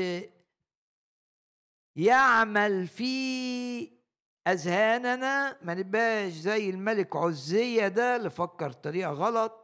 يعمل 1.95 2.87
في 2.87 3.97
أذهاننا 4.47 5.57
ما 5.61 5.73
نبقاش 5.73 6.31
زي 6.31 6.69
الملك 6.69 7.15
عزية 7.15 7.87
ده 7.87 8.15
اللي 8.15 8.29
فكر 8.29 8.71
طريقة 8.71 9.11
غلط. 9.11 9.63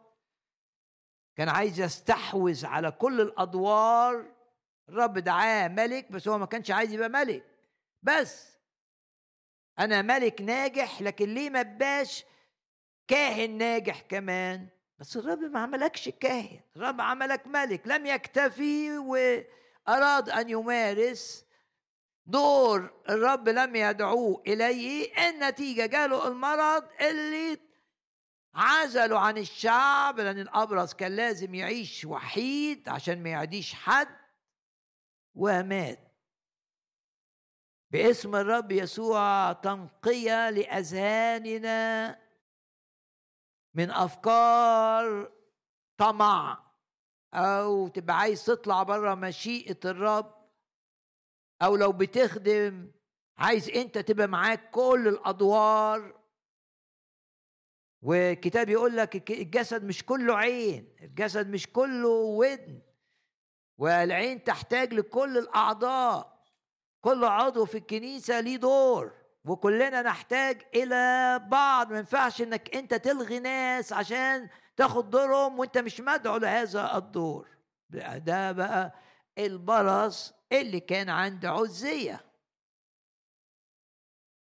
كان 1.38 1.50
عايز 1.50 1.80
يستحوذ 1.80 2.66
على 2.66 2.92
كل 2.92 3.22
الأدوار. 3.22 4.34
الرب 4.90 5.18
دعاه 5.18 5.68
ملك 5.68 6.12
بس 6.12 6.28
هو 6.28 6.38
ما 6.38 6.46
كانش 6.46 6.72
عايز 6.72 6.94
يبقى 6.94 7.10
ملك. 7.10 7.46
بس 8.04 8.58
أنا 9.80 10.02
ملك 10.02 10.42
ناجح 10.42 11.02
لكن 11.02 11.30
ليه 11.30 11.50
ما 11.50 11.62
بقاش 11.62 12.26
كاهن 13.08 13.58
ناجح 13.58 14.02
كمان؟ 14.02 14.68
بس 15.00 15.18
الرب 15.18 15.40
ما 15.40 15.60
عملكش 15.60 16.10
كاهن 16.10 16.62
الرب 16.76 17.02
عملك 17.02 17.48
ملك 17.48 17.88
لم 17.88 18.06
يكتفي 18.06 18.98
وأراد 18.98 20.30
أن 20.30 20.50
يمارس 20.50 21.46
دور 22.26 23.02
الرب 23.10 23.50
لم 23.50 23.76
يدعوه 23.76 24.44
إليه 24.48 25.30
النتيجة 25.30 25.86
جاله 25.86 26.28
المرض 26.28 26.84
اللي 27.02 27.60
عزلوا 28.56 29.20
عن 29.20 29.38
الشعب 29.38 30.20
لأن 30.20 30.40
الأبرص 30.40 30.94
كان 30.94 31.16
لازم 31.16 31.56
يعيش 31.56 32.06
وحيد 32.06 32.90
عشان 32.90 33.24
ما 33.24 33.30
يعديش 33.30 33.74
حد 33.74 34.18
ومات. 35.36 36.00
باسم 37.92 38.36
الرب 38.36 38.72
يسوع 38.72 39.54
تنقية 39.54 40.50
لأذهاننا 40.50 42.20
من 43.74 43.92
أفكار 43.92 45.32
طمع 45.98 46.64
أو 47.34 47.88
تبقى 47.88 48.18
عايز 48.20 48.46
تطلع 48.46 48.84
بره 48.84 49.16
مشيئة 49.16 49.80
الرب 49.86 50.36
أو 51.62 51.76
لو 51.76 51.92
بتخدم 51.92 52.92
عايز 53.38 53.70
أنت 53.70 53.98
تبقى 53.98 54.28
معاك 54.28 54.70
كل 54.72 55.08
الأدوار. 55.08 56.24
وكتاب 58.02 58.70
يقول 58.70 58.98
لك 58.98 59.32
الجسد 59.32 59.84
مش 59.84 60.06
كله 60.06 60.38
عين 60.38 60.96
الجسد 61.02 61.50
مش 61.50 61.68
كله 61.68 62.10
ودن 62.10 62.82
والعين 63.78 64.44
تحتاج 64.44 64.94
لكل 64.94 65.38
الأعضاء. 65.38 66.44
كل 67.02 67.24
عضو 67.24 67.66
في 67.66 67.78
الكنيسة 67.78 68.40
ليه 68.40 68.58
دور. 68.58 69.23
وكلنا 69.46 70.02
نحتاج 70.02 70.62
إلى 70.76 71.40
بعض. 71.48 71.92
ما 71.92 71.98
ينفعش 71.98 72.42
إنك 72.42 72.76
أنت 72.76 72.94
تلغي 72.94 73.40
ناس 73.40 73.94
عشان 73.94 74.50
تاخد 74.78 75.10
دورهم 75.10 75.60
وأنت 75.60 75.78
مش 75.78 76.02
مدعو 76.02 76.38
لهذا 76.38 76.98
الدور. 76.98 77.48
ده 78.18 78.52
بقى 78.52 78.94
البرص 79.38 80.34
اللي 80.52 80.80
كان 80.80 81.10
عند 81.10 81.46
عزية. 81.46 82.26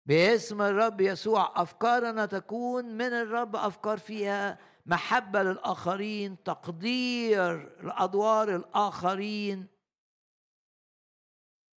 باسم 0.07 0.63
الرب 0.63 1.01
يسوع 1.01 1.63
أفكارنا 1.63 2.27
تكون 2.27 2.85
من 2.85 3.13
الرب 3.13 3.57
أفكار 3.57 3.99
فيها 3.99 4.59
محبة 4.87 5.43
للآخرين 5.43 6.43
تقدير 6.43 7.77
لأدوار 7.83 8.57
الآخرين. 8.57 9.67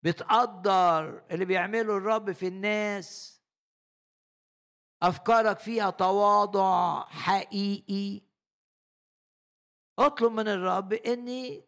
بتقدر 0.03 1.23
اللي 1.31 1.45
بيعمله 1.45 1.97
الرب 1.97 2.33
في 2.33 2.47
الناس. 2.47 3.41
أفكارك 5.03 5.59
فيها 5.59 5.91
تواضع 5.91 7.05
حقيقي. 7.05 8.23
أطلب 9.99 10.33
من 10.33 10.49
الرب 10.49 10.93
إني 10.93 11.65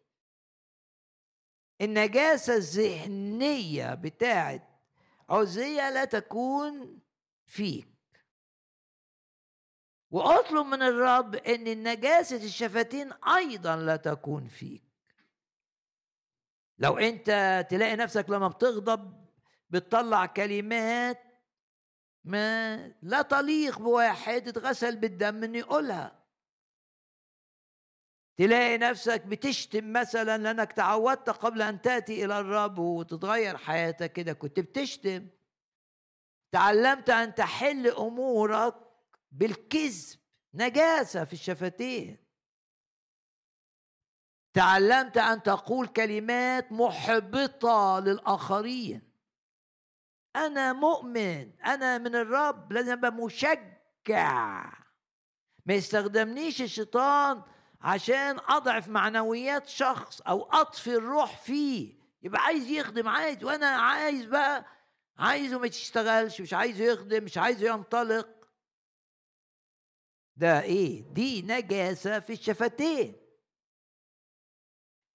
النجاسة 1.81 2.55
الذهنية 2.55 3.93
بتاعت 3.93 4.69
عزية 5.29 5.89
لا 5.89 6.05
تكون 6.05 6.99
فيك. 7.45 7.87
وأطلب 10.11 10.65
من 10.65 10.81
الرب 10.81 11.35
إن 11.35 11.67
النجاسة 11.67 12.35
الشفتين 12.35 13.13
أيضا 13.13 13.75
لا 13.75 13.95
تكون 13.95 14.47
فيك. 14.47 14.82
لو 16.77 16.97
انت 16.97 17.65
تلاقي 17.69 17.95
نفسك 17.95 18.29
لما 18.29 18.47
بتغضب 18.47 19.23
بتطلع 19.69 20.25
كلمات 20.25 21.23
ما 22.23 22.75
لا 23.01 23.21
تليق 23.21 23.79
بواحد 23.79 24.47
اتغسل 24.47 24.95
بالدم 24.95 25.43
إنه 25.43 25.57
يقولها. 25.57 26.23
تلاقي 28.37 28.77
نفسك 28.77 29.25
بتشتم 29.25 29.93
مثلا 29.93 30.37
لأنك 30.37 30.73
تعودت 30.73 31.29
قبل 31.29 31.61
أن 31.61 31.81
تأتي 31.81 32.25
إلى 32.25 32.39
الرب 32.39 32.79
وتتغير 32.79 33.57
حياتك 33.57 34.13
كده 34.13 34.33
كنت 34.33 34.59
بتشتم. 34.59 35.27
تعلمت 36.51 37.09
أن 37.09 37.35
تحل 37.35 37.87
أمورك 37.87 38.75
بالكذب 39.31 40.19
نجاسة 40.53 41.23
في 41.23 41.33
الشفتين. 41.33 42.22
تعلمت 44.53 45.17
أن 45.17 45.43
تقول 45.43 45.87
كلمات 45.87 46.71
محبطة 46.71 47.99
للآخرين. 47.99 49.01
أنا 50.35 50.73
مؤمن 50.73 51.51
أنا 51.65 51.97
من 51.97 52.15
الرب 52.15 52.73
لازم 52.73 52.91
أبقى 52.91 53.11
مشجع. 53.11 54.63
ما 55.65 55.73
يستخدمنيش 55.73 56.61
الشيطان 56.61 57.41
عشان 57.81 58.39
أضعف 58.47 58.87
معنويات 58.87 59.67
شخص 59.67 60.21
أو 60.21 60.43
أطفي 60.43 60.95
الروح 60.95 61.37
فيه. 61.37 61.93
يبقى 62.23 62.41
عايز 62.41 62.67
يخدم 62.69 63.07
عايز 63.07 63.43
وأنا 63.43 63.67
عايز 63.67 64.25
بقى 64.25 64.65
عايزه 65.17 65.59
ما 65.59 65.67
تشتغلش 65.67 66.41
مش 66.41 66.53
عايزه 66.53 66.83
يخدم 66.83 67.23
مش 67.23 67.37
عايزه 67.37 67.67
ينطلق. 67.73 68.27
ده 70.35 70.61
إيه؟ 70.61 71.13
دي 71.13 71.41
نجاسة 71.41 72.19
في 72.19 72.33
الشفتين. 72.33 73.22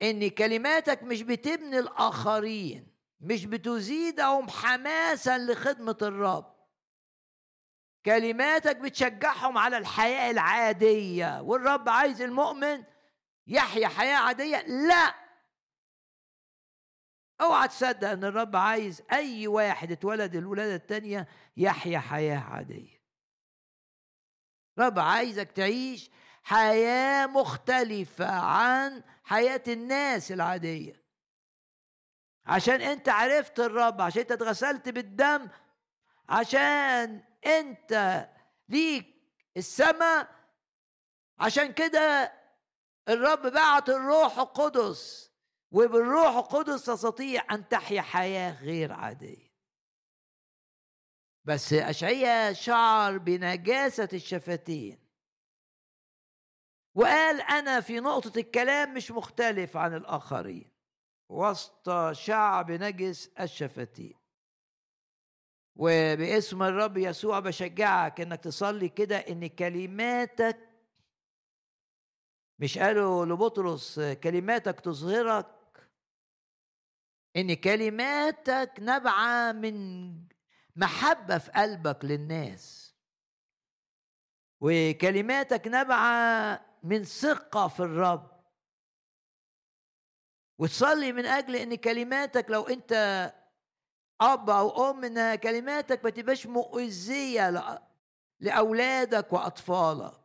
إن 0.03 0.31
كلماتك 0.31 1.03
مش 1.03 1.23
بتبني 1.23 1.79
الآخرين 1.79 2.89
مش 3.21 3.45
بتزيدهم 3.45 4.49
حماسا 4.49 5.39
لخدمة 5.39 5.97
الرب. 6.03 6.59
كلماتك 8.07 8.77
بتشجعهم 8.77 9.59
على 9.59 9.79
الحياة 9.79 10.31
العادية 10.31 11.41
والرب 11.43 11.89
عايز 11.89 12.23
المؤمن 12.23 12.85
يحيا 13.47 13.89
حياة 13.89 14.17
عادية. 14.17 14.63
لا! 14.67 15.15
أوعى 17.41 17.69
تصدق 17.69 18.09
إن 18.09 18.25
الرب 18.25 18.57
عايز 18.57 19.03
أي 19.13 19.47
واحد 19.47 19.93
اتولد 19.93 20.37
الولادة 20.37 20.75
الثانية 20.75 21.29
يحيا 21.57 21.99
حياة 21.99 22.39
عادية. 22.39 22.99
الرب 24.79 24.99
عايزك 24.99 25.53
تعيش 25.53 26.11
حياة 26.43 27.27
مختلفة 27.27 28.31
عن 28.41 29.03
حياة 29.29 29.63
الناس 29.69 30.33
العادية. 30.33 31.05
عشان 32.47 32.81
انت 32.81 33.09
عرفت 33.09 33.61
الرب 33.61 34.01
عشان 34.01 34.21
انت 34.21 34.33
اتغسلت 34.33 34.89
بالدم 34.89 35.49
عشان 36.29 37.25
انت 37.47 38.27
ليك 38.69 39.07
السماء 39.57 40.29
عشان 41.39 41.73
كده 41.73 42.33
الرب 43.09 43.47
بعت 43.47 43.89
الروح 43.89 44.39
القدس 44.39 45.31
وبالروح 45.71 46.37
القدس 46.37 46.85
تستطيع 46.85 47.43
أن 47.51 47.69
تحيا 47.69 48.03
حياة 48.03 48.63
غير 48.63 48.93
عادية. 48.93 49.49
بس 51.45 51.73
اشعيا 51.73 52.53
شعر 52.53 53.19
بنجاسة 53.19 54.09
الشفتين. 54.13 55.08
وقال 56.99 57.41
أنا 57.41 57.81
في 57.81 58.01
نقطة 58.01 58.39
الكلام 58.39 58.95
مش 58.95 59.11
مختلف 59.11 59.77
عن 59.77 59.95
الآخرين. 59.95 60.71
وسط 61.29 62.13
شعب 62.13 62.71
نجس 62.71 63.31
الشفتين. 63.41 64.15
وباسم 65.77 66.63
الرب 66.63 66.97
يسوع 66.97 67.41
بشجعك 67.41 68.21
إنك 68.21 68.41
تصلي 68.41 68.89
كده 68.89 69.17
إن 69.17 69.47
كلماتك 69.47 70.59
مش 72.59 72.79
قالوا 72.79 73.27
لبطرس 73.27 74.01
كلماتك 74.01 74.81
تظهرك. 74.81 75.91
إن 77.37 77.55
كلماتك 77.55 78.73
نبعه 78.79 79.53
من 79.53 80.15
محبة 80.77 81.39
في 81.39 81.51
قلبك 81.51 82.05
للناس. 82.05 82.88
وكلماتك 84.61 85.63
نبعه 85.67 86.61
من 86.83 87.05
ثقة 87.05 87.69
في 87.69 87.81
الرب. 87.81 88.39
وتصلي 90.59 91.13
من 91.13 91.27
أجل 91.27 91.57
إن 91.57 91.75
كلماتك 91.75 92.51
لو 92.51 92.63
أنت 92.63 92.93
أب 94.21 94.51
أو 94.51 94.91
أم 94.91 95.05
إن 95.05 95.35
كلماتك 95.35 96.05
ما 96.05 96.11
تبقاش 96.11 96.47
مؤذية 96.47 97.79
لأولادك 98.41 99.33
وأطفالك. 99.33 100.21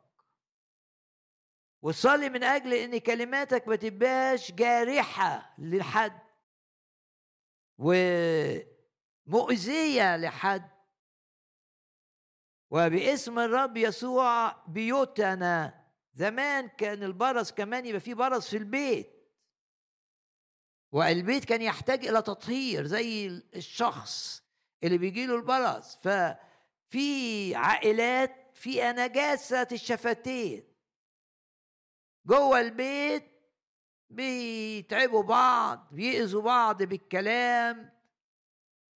وتصلي 1.81 2.29
من 2.29 2.43
أجل 2.43 2.73
إن 2.73 2.97
كلماتك 2.97 3.67
ما 3.67 3.75
تبقاش 3.75 4.51
جارحة 4.51 5.55
لحد 5.57 6.19
ومؤذية 9.27 10.17
لحد. 10.17 10.72
وباسم 12.73 13.39
الرب 13.39 13.77
يسوع 13.77 14.55
بيوتنا. 14.67 15.83
زمان 16.13 16.67
كان 16.67 17.03
البرص 17.03 17.51
كمان 17.51 17.85
يبقى 17.85 17.99
فيه 17.99 18.13
برص 18.13 18.49
في 18.49 18.57
البيت. 18.57 19.09
والبيت 20.91 21.45
كان 21.45 21.61
يحتاج 21.61 22.07
إلى 22.07 22.21
تطهير 22.21 22.85
زي 22.85 23.27
الشخص 23.55 24.43
اللي 24.83 24.97
بيجي 24.97 25.25
له 25.25 25.35
البرص. 25.35 25.95
ففي 25.95 27.55
عائلات 27.55 28.51
فيها 28.53 28.91
نجاسه 28.91 29.67
الشفتين. 29.71 30.63
جوه 32.25 32.59
البيت 32.59 33.31
بيتعبوا 34.09 35.23
بعض 35.23 35.87
بيأذوا 35.91 36.41
بعض 36.41 36.83
بالكلام 36.83 37.93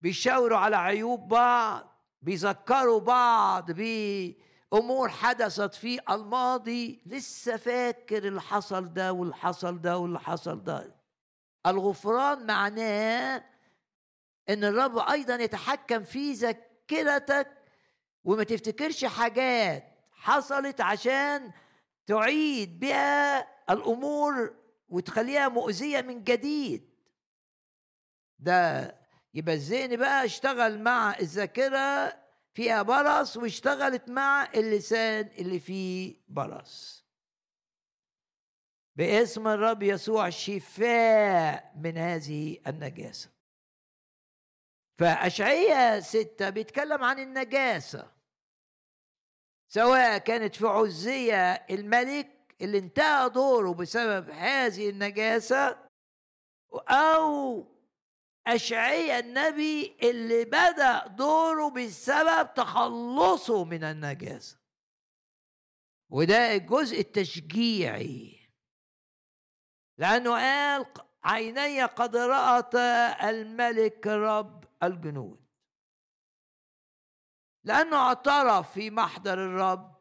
بيشاوروا 0.02 0.58
على 0.58 0.76
عيوب 0.76 1.28
بعض. 1.28 1.95
بيذكروا 2.26 3.00
بعض 3.00 3.72
بأمور 3.72 5.10
حدثت 5.10 5.76
في 5.76 6.00
الماضي 6.10 7.02
لسه 7.06 7.58
فاكر 7.58 8.28
اللي 8.28 8.42
حصل 8.42 8.94
ده 8.94 9.14
واللي 9.14 9.36
حصل 9.36 9.82
ده 9.82 9.98
واللي 9.98 10.20
حصل 10.20 10.64
ده. 10.64 10.96
الغفران 11.66 12.46
معناه 12.46 13.44
إن 14.50 14.64
الرب 14.64 14.98
أيضا 14.98 15.36
يتحكم 15.36 16.04
في 16.04 16.34
ذاكرتك 16.34 17.48
وما 18.24 18.44
تفتكرش 18.44 19.06
حاجات 19.06 19.84
حصلت 20.12 20.82
عشان 20.82 21.52
تعيد 22.08 22.80
بها 22.80 23.48
الأمور 23.70 24.56
وتخليها 24.90 25.48
مؤذية 25.48 26.02
من 26.02 26.24
جديد. 26.24 26.90
ده 28.40 28.96
يبقى 29.36 29.56
الذهن 29.56 29.96
بقى 29.98 30.26
اشتغل 30.26 30.82
مع 30.82 31.16
الذاكرة 31.20 32.18
فيها 32.54 32.82
برص 32.82 33.38
واشتغلت 33.38 34.10
مع 34.10 34.50
اللسان 34.56 35.28
اللي 35.38 35.60
فيه 35.60 36.16
برص. 36.28 37.06
باسم 38.96 39.48
الرب 39.48 39.84
يسوع 39.84 40.30
شفاء 40.30 41.74
من 41.76 41.98
هذه 41.98 42.58
النجاسة. 42.68 43.30
فأشعية 45.00 46.00
ستة 46.00 46.50
بيتكلم 46.50 47.04
عن 47.04 47.20
النجاسة. 47.20 48.12
سواء 49.68 50.18
كانت 50.18 50.56
في 50.56 50.68
عزية 50.68 51.54
الملك 51.54 52.56
اللي 52.62 52.78
انتهى 52.78 53.30
دوره 53.30 53.74
بسبب 53.74 54.30
هذه 54.30 54.90
النجاسة 54.90 55.78
أو 56.90 57.75
أشعية 58.48 59.20
النبي 59.20 59.98
اللي 60.04 60.46
بدأ 60.46 61.08
دوره 61.08 61.70
بسبب 61.70 62.54
تخلصه 62.54 63.64
من 63.64 63.84
النجاسة. 63.84 64.58
وده 66.10 66.56
الجزء 66.56 67.00
التشجيعي. 67.00 68.40
لأنه 69.98 70.32
قال 70.32 70.86
عيني 71.24 71.84
قد 71.84 72.16
رأت 72.16 72.76
الملك 73.24 74.08
رب 74.08 74.64
الجنود 74.84 75.46
لأنه 77.64 77.98
اعترف 77.98 78.74
في 78.74 78.92
محضر 78.92 79.34
الرب. 79.34 79.96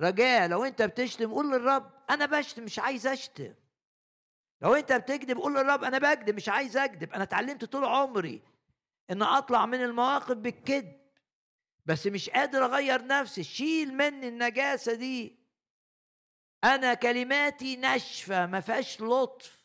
رجاء 0.00 0.48
لو 0.48 0.64
أنت 0.64 0.82
بتشتم 0.82 1.32
قول 1.32 1.50
للرب 1.52 1.90
أنا 2.10 2.26
بشتم 2.26 2.62
مش 2.62 2.78
عايز 2.78 3.06
أشتم. 3.06 3.54
لو 4.64 4.74
أنت 4.74 4.92
بتكذب 4.92 5.38
قول 5.38 5.54
للرب 5.54 5.84
أنا 5.84 5.98
بكذب 5.98 6.34
مش 6.36 6.48
عايز 6.48 6.76
أكذب. 6.76 7.12
أنا 7.12 7.22
اتعلمت 7.22 7.64
طول 7.64 7.84
عمري 7.84 8.42
إن 9.10 9.22
أطلع 9.22 9.66
من 9.66 9.82
المواقف 9.82 10.32
بالكذب. 10.32 11.00
بس 11.86 12.06
مش 12.06 12.30
قادر 12.30 12.64
أغير 12.64 13.06
نفسي. 13.06 13.44
شيل 13.44 13.94
مني 13.94 14.28
النجاسة 14.28 14.94
دي. 14.94 15.38
أنا 16.64 16.94
كلماتي 16.94 17.76
ناشفة 17.76 18.46
ما 18.46 18.60
فيهاش 18.60 19.00
لطف. 19.00 19.64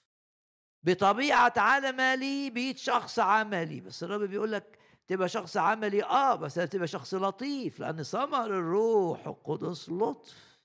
بطبيعة 0.83 1.53
عملي 1.57 2.49
بيت 2.49 2.77
شخص 2.77 3.19
عملي. 3.19 3.81
بس 3.81 4.03
الرب 4.03 4.21
بيقول 4.21 4.51
لك 4.51 4.79
تبقى 5.07 5.29
شخص 5.29 5.57
عملي. 5.57 6.03
آه 6.03 6.35
بس 6.35 6.53
تبقى 6.53 6.87
شخص 6.87 7.13
لطيف 7.13 7.79
لأن 7.79 8.03
ثمر 8.03 8.45
الروح 8.45 9.27
القدس 9.27 9.89
لطف. 9.89 10.59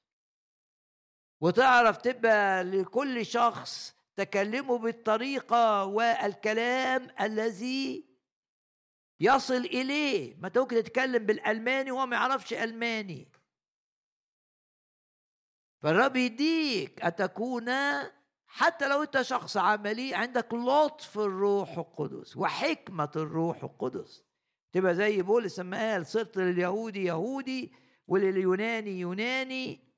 وتعرف 1.41 1.97
تبقى 1.97 2.65
لكل 2.65 3.27
شخص 3.27 3.95
تكلمه 4.17 4.79
بالطريقة 4.79 5.85
والكلام 5.85 7.09
الذي 7.21 8.05
يصل 9.21 9.55
إليه. 9.55 10.37
ما 10.39 10.53
ممكن 10.57 10.77
تتكلم 10.77 11.27
بالألماني 11.27 11.91
وهو 11.91 12.07
ما 12.07 12.17
يعرفش 12.17 12.53
ألماني. 12.53 13.33
فالرب 15.83 16.17
يديك 16.17 17.03
أن 17.05 17.15
تكون 17.15 17.71
حتى 18.47 18.89
لو 18.89 19.03
أنت 19.03 19.23
شخص 19.23 19.57
عملي 19.57 20.15
عندك 20.15 20.55
لطف 20.55 21.19
الروح 21.19 21.79
القدس 21.79 22.37
وحكمة 22.37 23.11
الروح 23.17 23.65
القدس. 23.65 24.25
تبقى 24.73 24.95
زي 24.95 25.23
بولس 25.23 25.61
لما 25.61 25.93
قال 25.93 26.07
صرت 26.07 26.37
لليهودي 26.37 27.05
يهودي 27.05 27.73
ولليوناني 28.09 29.01
يوناني. 29.01 29.94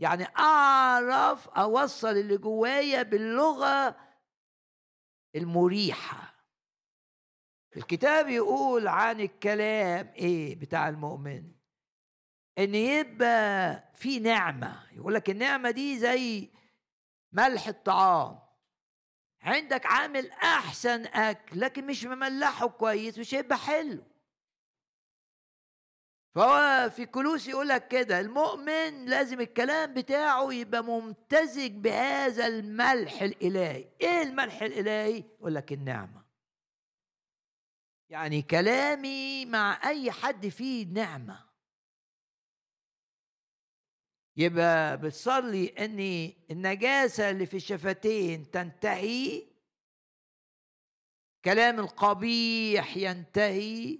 يعني 0.00 0.24
أعرف 0.38 1.48
أوصل 1.48 2.08
اللي 2.08 2.36
جوايا 2.36 3.02
باللغة 3.02 3.96
المريحة. 5.36 6.34
الكتاب 7.76 8.28
يقول 8.28 8.88
عن 8.88 9.20
الكلام 9.20 10.12
إيه 10.16 10.56
بتاع 10.56 10.88
المؤمن؟ 10.88 11.52
إن 12.58 12.74
يبقى 12.74 13.84
في 13.94 14.18
نعمة. 14.18 14.86
يقول 14.92 15.14
لك 15.14 15.30
النعمة 15.30 15.70
دي 15.70 15.98
زي 15.98 16.50
ملح 17.32 17.68
الطعام. 17.68 18.38
عندك 19.42 19.86
عامل 19.86 20.30
أحسن 20.30 21.06
أكل 21.06 21.60
لكن 21.60 21.86
مش 21.86 22.04
مملحه 22.04 22.68
كويس 22.68 23.18
مش 23.18 23.34
هيبقى 23.34 23.58
حلو. 23.58 24.04
فهو 26.34 26.90
في 26.90 27.06
كلوس 27.06 27.48
يقول 27.48 27.68
لك 27.68 27.88
كده 27.88 28.20
المؤمن 28.20 29.04
لازم 29.04 29.40
الكلام 29.40 29.94
بتاعه 29.94 30.52
يبقى 30.52 30.84
ممتزج 30.84 31.70
بهذا 31.72 32.46
الملح 32.46 33.22
الإلهي. 33.22 33.88
إيه 34.00 34.22
الملح 34.22 34.62
الإلهي؟ 34.62 35.18
يقول 35.18 35.54
لك 35.54 35.72
النعمة. 35.72 36.24
يعني 38.10 38.42
كلامي 38.42 39.46
مع 39.46 39.88
أي 39.88 40.10
حد 40.12 40.48
فيه 40.48 40.86
نعمة. 40.86 41.50
يبقى 44.36 44.98
بتصلي 45.00 45.68
إن 45.68 46.32
النجاسة 46.50 47.30
اللي 47.30 47.46
في 47.46 47.56
الشفتين 47.56 48.50
تنتهي 48.50 49.46
كلام 51.44 51.80
القبيح 51.80 52.96
ينتهي 52.96 53.98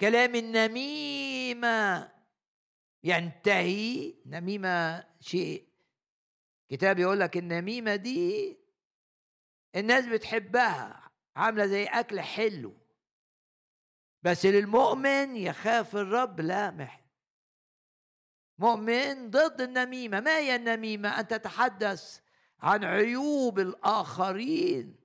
كلام 0.00 0.34
النميمة. 0.34 2.12
ينتهي. 3.04 4.14
نميمة 4.26 5.04
شيء. 5.20 5.68
كتاب 6.68 6.98
يقول 6.98 7.20
لك 7.20 7.36
النميمة 7.36 7.96
دي 7.96 8.58
الناس 9.76 10.06
بتحبها. 10.06 11.10
عاملة 11.36 11.66
زي 11.66 11.84
أكل 11.84 12.20
حلو. 12.20 12.74
بس 14.22 14.46
للمؤمن 14.46 15.36
يخاف 15.36 15.96
الرب. 15.96 16.40
لا 16.40 16.70
محي 16.70 17.04
مؤمن 18.58 19.30
ضد 19.30 19.60
النميمة. 19.60 20.20
ما 20.20 20.38
هي 20.38 20.56
النميمة؟ 20.56 21.20
أن 21.20 21.28
تتحدث 21.28 22.20
عن 22.60 22.84
عيوب 22.84 23.58
الآخرين. 23.58 24.96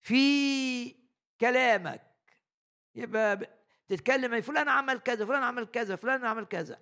في 0.00 0.94
كلامك 1.40 2.07
يبقى 2.98 3.58
تتكلم 3.88 4.40
فلان 4.40 4.68
عمل 4.68 4.98
كذا 4.98 5.26
فلان 5.26 5.42
عمل 5.42 5.64
كذا 5.64 5.96
فلان 5.96 6.24
عمل 6.24 6.44
كذا. 6.44 6.80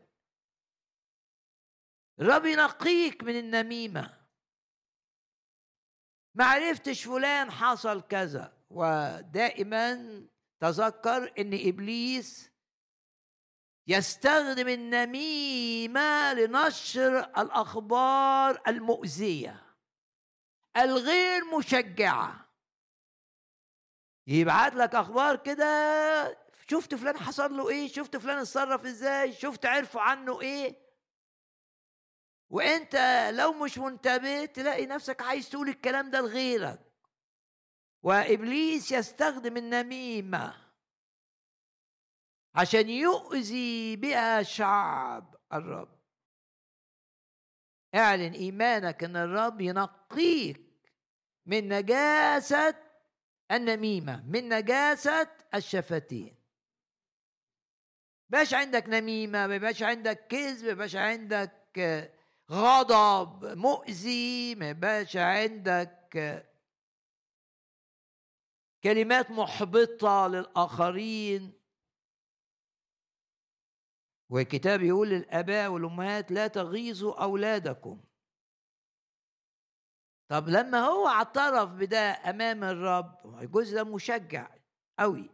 الرب 2.20 2.44
ينقيك 2.44 3.24
من 3.24 3.38
النميمة. 3.38 4.26
ما 6.34 6.44
عرفتش 6.44 7.04
فلان 7.04 7.50
حصل 7.50 8.02
كذا. 8.02 8.56
ودائما 8.70 10.22
تذكر 10.60 11.32
إن 11.38 11.68
إبليس 11.68 12.50
يستخدم 13.88 14.68
النميمة 14.68 16.32
لنشر 16.32 17.18
الأخبار 17.18 18.62
المؤذية 18.68 19.76
الغير 20.76 21.44
مشجعة. 21.44 22.45
يبعت 24.26 24.74
لك 24.74 24.94
أخبار 24.94 25.36
كده 25.36 25.66
شفت 26.70 26.94
فلان 26.94 27.16
حصل 27.16 27.56
له 27.56 27.68
إيه 27.68 27.88
شفت 27.88 28.16
فلان 28.16 28.38
اتصرف 28.38 28.84
إزاي 28.86 29.32
شفت 29.32 29.66
عرفوا 29.66 30.00
عنه 30.00 30.40
إيه. 30.40 30.86
وأنت 32.50 32.96
لو 33.34 33.52
مش 33.52 33.78
منتبه 33.78 34.44
تلاقي 34.44 34.86
نفسك 34.86 35.22
عايز 35.22 35.50
تقول 35.50 35.68
الكلام 35.68 36.10
ده 36.10 36.20
لغيرك. 36.20 36.80
وإبليس 38.02 38.92
يستخدم 38.92 39.56
النميمة 39.56 40.54
عشان 42.54 42.88
يؤذي 42.88 43.96
بها 43.96 44.42
شعب 44.42 45.36
الرب. 45.52 45.96
اعلن 47.94 48.32
إيمانك 48.32 49.04
إن 49.04 49.16
الرب 49.16 49.60
ينقيك 49.60 50.92
من 51.46 51.68
نجاسة 51.68 52.85
النميمة 53.52 54.24
من 54.26 54.48
نجاسة 54.48 55.28
الشفتين. 55.54 56.36
باش 58.28 58.54
عندك 58.54 58.88
نميمة 58.88 59.46
ما 59.46 59.54
يبقاش 59.54 59.82
عندك 59.82 60.26
كذب 60.26 60.78
ما 60.78 60.96
عندك 60.96 62.12
غضب 62.50 63.44
مؤذي 63.44 64.54
ما 64.54 64.70
يبقاش 64.70 65.16
عندك 65.16 66.46
كلمات 68.84 69.30
محبطة 69.30 70.26
للآخرين. 70.28 71.52
والكتاب 74.28 74.82
يقول 74.82 75.08
للآباء 75.08 75.70
والأمهات 75.70 76.32
لا 76.32 76.46
تغيظوا 76.46 77.22
أولادكم. 77.22 78.05
طب 80.28 80.48
لما 80.48 80.80
هو 80.80 81.08
اعترف 81.08 81.70
بده 81.70 81.98
أمام 82.30 82.64
الرب 82.64 83.42
الجزء 83.42 83.74
ده 83.74 83.84
مشجع 83.84 84.48
قوي. 84.98 85.30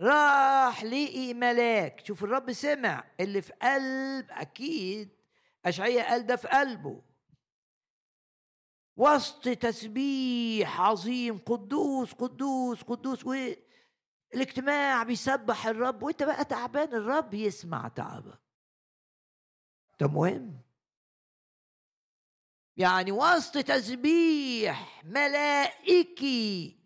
راح 0.00 0.84
لقي 0.84 1.34
ملاك. 1.34 2.06
شوف 2.06 2.24
الرب 2.24 2.52
سمع 2.52 3.04
اللي 3.20 3.42
في 3.42 3.52
قلب 3.52 4.26
أكيد 4.30 5.08
اشعياء 5.64 6.08
قال 6.10 6.26
ده 6.26 6.36
في 6.36 6.48
قلبه. 6.48 7.02
وسط 8.96 9.48
تسبيح 9.48 10.80
عظيم 10.80 11.38
قدوس 11.38 12.12
قدوس 12.12 12.82
قدوس 12.82 13.24
الاجتماع 14.34 15.02
بيسبح 15.02 15.66
الرب 15.66 16.02
وانت 16.02 16.22
بقى 16.22 16.44
تعبان 16.44 16.94
الرب 16.94 17.34
يسمع 17.34 17.88
تعبك. 17.88 18.40
ده 20.00 20.08
مهم. 20.08 20.63
يعني 22.76 23.12
وسط 23.12 23.58
تسبيح 23.58 25.04
ملائكي. 25.04 26.80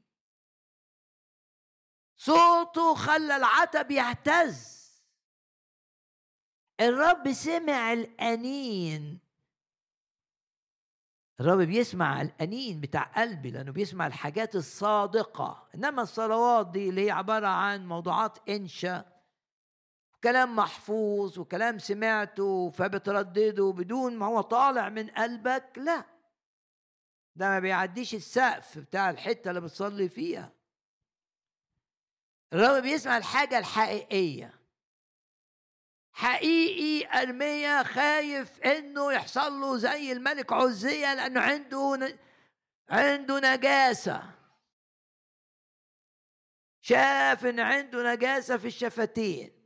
صوته 2.17 2.95
خلى 2.95 3.37
العتب 3.37 3.91
يهتز. 3.91 4.79
الرب 6.81 7.33
سمع 7.33 7.93
الأنين. 7.93 9.19
الرب 11.41 11.59
بيسمع 11.59 12.21
الأنين 12.21 12.81
بتاع 12.81 13.03
قلبي 13.03 13.51
لأنه 13.51 13.73
بيسمع 13.73 14.07
الحاجات 14.07 14.57
الصادقة. 14.57 15.69
إنما 15.75 16.03
الصلوات 16.03 16.71
دي 16.71 16.89
اللي 16.89 17.07
هي 17.07 17.11
عبارة 17.11 17.47
عن 17.47 17.87
موضوعات 17.87 18.49
إنشاء. 18.49 19.18
كلام 20.25 20.57
محفوظ 20.57 21.39
وكلام 21.39 21.79
سمعته 21.79 22.71
فبتردده 22.71 23.73
بدون 23.73 24.17
ما 24.17 24.27
هو 24.27 24.41
طالع 24.41 24.89
من 24.89 25.11
قلبك 25.11 25.73
لا. 25.77 26.05
ده 27.37 27.49
ما 27.49 27.59
بيعديش 27.59 28.15
السقف 28.15 28.79
بتاع 28.79 29.11
الحتة 29.11 29.49
اللي 29.51 29.61
بتصلي 29.61 30.09
فيها. 30.09 30.53
الرب 32.53 32.83
بيسمع 32.83 33.17
الحاجة 33.17 33.59
الحقيقية. 33.59 34.55
حقيقي 36.13 37.23
ارميا 37.23 37.83
خايف 37.83 38.61
إنه 38.61 39.13
يحصل 39.13 39.53
له 39.61 39.77
زي 39.77 40.13
الملك 40.13 40.53
عزية 40.53 41.15
لأنه 41.15 41.41
عنده 41.41 42.17
عنده 42.89 43.55
نجاسة. 43.55 44.23
شاف 46.81 47.47
إن 47.47 47.61
عنده 47.61 48.13
نجاسة 48.13 48.57
في 48.57 48.67
الشفتين. 48.67 49.58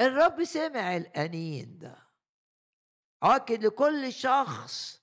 الرب 0.00 0.44
سمع 0.44 0.96
الأنين 0.96 1.78
ده. 1.78 2.08
أؤكد 3.24 3.64
لكل 3.64 4.12
شخص 4.12 5.02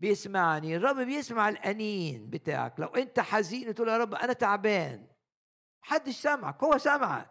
بيسمعني. 0.00 0.76
الرب 0.76 0.96
بيسمع 0.96 1.48
الأنين 1.48 2.30
بتاعك. 2.30 2.80
لو 2.80 2.86
أنت 2.86 3.20
حزين 3.20 3.74
تقول 3.74 3.88
يا 3.88 3.98
رب 3.98 4.14
أنا 4.14 4.32
تعبان. 4.32 5.06
محدش 5.82 6.16
سمعك 6.16 6.64
هو 6.64 6.78
سمعك 6.78 7.30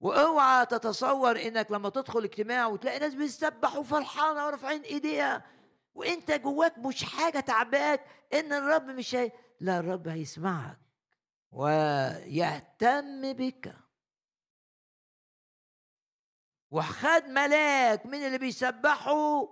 وأوعى 0.00 0.66
تتصور 0.66 1.42
إنك 1.42 1.70
لما 1.70 1.88
تدخل 1.88 2.24
اجتماع 2.24 2.66
وتلاقي 2.66 2.98
ناس 2.98 3.14
بتسبح 3.14 3.76
وفرحانه 3.76 4.46
ورافعين 4.46 4.82
إيديها 4.82 5.44
وأنت 5.94 6.30
جواك 6.30 6.78
مش 6.78 7.04
حاجة 7.04 7.40
تعباك 7.40 8.04
إن 8.34 8.52
الرب 8.52 8.84
مش 8.86 9.14
هي... 9.14 9.32
لا 9.60 9.78
الرب 9.78 10.08
هيسمعك 10.08 10.78
ويهتم 11.50 13.32
بك. 13.32 13.74
وخد 16.72 17.24
ملاك 17.28 18.06
من 18.06 18.26
اللي 18.26 18.38
بيسبحوا 18.38 19.46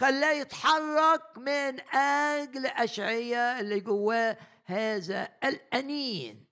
خلاه 0.00 0.32
يتحرك 0.32 1.38
من 1.38 1.80
أجل 1.94 2.66
اشعياء 2.66 3.60
اللي 3.60 3.80
جواه 3.80 4.36
هذا 4.64 5.36
الأنين. 5.44 6.46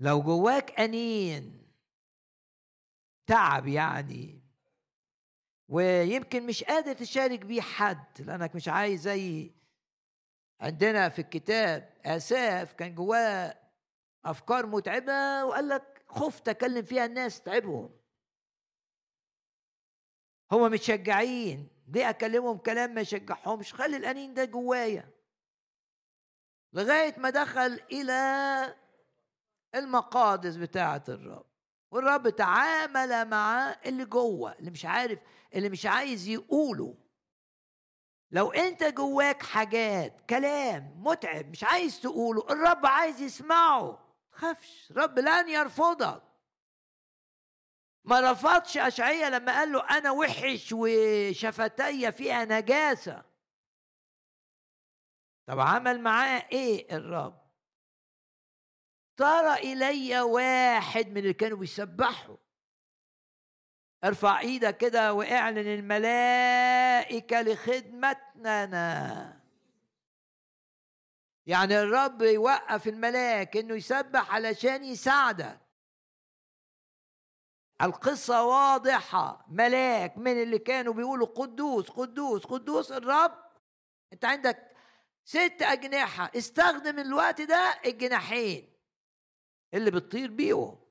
لو 0.00 0.22
جواك 0.22 0.80
أنين 0.80 1.72
تعب 3.26 3.66
يعني 3.66 4.40
ويمكن 5.68 6.46
مش 6.46 6.64
قادر 6.64 6.92
تشارك 6.92 7.38
بيه 7.40 7.60
حد 7.60 8.20
لأنك 8.20 8.54
مش 8.54 8.68
عايز 8.68 9.00
زي 9.00 9.54
عندنا 10.60 11.08
في 11.08 11.18
الكتاب 11.18 11.90
آساف 12.04 12.72
كان 12.72 12.94
جواه 12.94 13.58
أفكار 14.24 14.66
متعبة 14.66 15.44
وقال 15.44 15.68
لك 15.68 15.93
خفت 16.14 16.48
أكلم 16.48 16.82
فيها 16.84 17.04
الناس 17.04 17.42
تعبهم. 17.42 17.90
هو 20.52 20.68
متشجعين. 20.68 21.68
ليه 21.88 22.10
أكلمهم 22.10 22.58
كلام 22.58 22.94
ما 22.94 23.00
يشجعهمش؟ 23.00 23.74
خلي 23.74 23.96
الانين 23.96 24.34
ده 24.34 24.44
جوايا. 24.44 25.10
لغاية 26.72 27.14
ما 27.18 27.30
دخل 27.30 27.80
إلى 27.92 28.74
المقادس 29.74 30.56
بتاعة 30.56 31.04
الرب. 31.08 31.46
والرب 31.90 32.28
تعامل 32.28 33.28
مع 33.28 33.76
اللي 33.86 34.04
جوه 34.04 34.52
اللي 34.52 34.70
مش 34.70 34.84
عارف 34.84 35.18
اللي 35.54 35.68
مش 35.68 35.86
عايز 35.86 36.28
يقوله. 36.28 36.94
لو 38.30 38.52
أنت 38.52 38.84
جواك 38.84 39.42
حاجات 39.42 40.20
كلام 40.30 40.94
متعب 40.96 41.50
مش 41.50 41.64
عايز 41.64 42.00
تقوله 42.00 42.46
الرب 42.50 42.86
عايز 42.86 43.20
يسمعه. 43.20 44.03
تخافش 44.36 44.90
الرب 44.90 45.18
لن 45.18 45.48
يرفضك. 45.48 46.22
ما 48.04 48.32
رفضش 48.32 48.76
أشعية 48.78 49.28
لما 49.28 49.52
قال 49.52 49.72
له 49.72 49.98
أنا 49.98 50.10
وحش 50.10 50.72
وشفتي 50.72 52.12
فيها 52.12 52.44
نجاسة. 52.44 53.24
طب 55.46 55.60
عمل 55.60 56.00
معاه 56.00 56.48
إيه 56.52 56.96
الرب؟ 56.96 57.44
ترى 59.16 59.54
إلي 59.54 60.20
واحد 60.20 61.08
من 61.08 61.16
اللي 61.16 61.32
كانوا 61.32 61.58
بيسبحوا. 61.58 62.36
ارفع 64.04 64.40
إيدك 64.40 64.76
كده 64.76 65.12
واعلن 65.12 65.58
الملائكة 65.58 67.42
لخدمتنا. 67.42 68.64
يعني 71.46 71.80
الرب 71.80 72.22
يوقف 72.22 72.88
الملاك 72.88 73.56
إنه 73.56 73.74
يسبح 73.74 74.34
علشان 74.34 74.84
يساعدك. 74.84 75.60
القصة 77.82 78.46
واضحة. 78.46 79.46
ملاك 79.48 80.18
من 80.18 80.42
اللي 80.42 80.58
كانوا 80.58 80.92
بيقولوا 80.94 81.26
قدوس 81.26 81.90
قدوس 81.90 82.44
قدوس 82.44 82.92
الرب. 82.92 83.44
أنت 84.12 84.24
عندك 84.24 84.70
ست 85.24 85.56
أجنحة. 85.62 86.30
استخدم 86.36 86.98
الوقت 86.98 87.40
ده 87.40 87.80
الجناحين 87.86 88.72
اللي 89.74 89.90
بتطير 89.90 90.30
بيهم. 90.30 90.84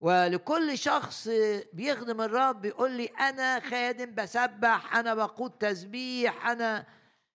ولكل 0.00 0.78
شخص 0.78 1.28
بيخدم 1.72 2.20
الرب 2.20 2.60
بيقول 2.60 2.90
لي 2.90 3.06
أنا 3.06 3.60
خادم 3.60 4.14
بسبح 4.14 4.96
أنا 4.96 5.14
بقود 5.14 5.50
تسبيح 5.50 6.46
أنا 6.46 6.86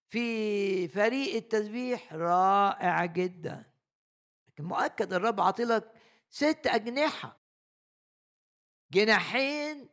في 0.10 0.88
فريق 0.88 1.36
التسبيح 1.36 2.14
رائع 2.14 3.06
جدا. 3.06 3.64
لكن 4.50 4.64
مؤكد 4.64 5.14
الرب 5.14 5.42
عاطلك 5.42 5.92
ست 6.30 6.68
أجنحة. 6.68 7.40
جناحين 8.92 9.90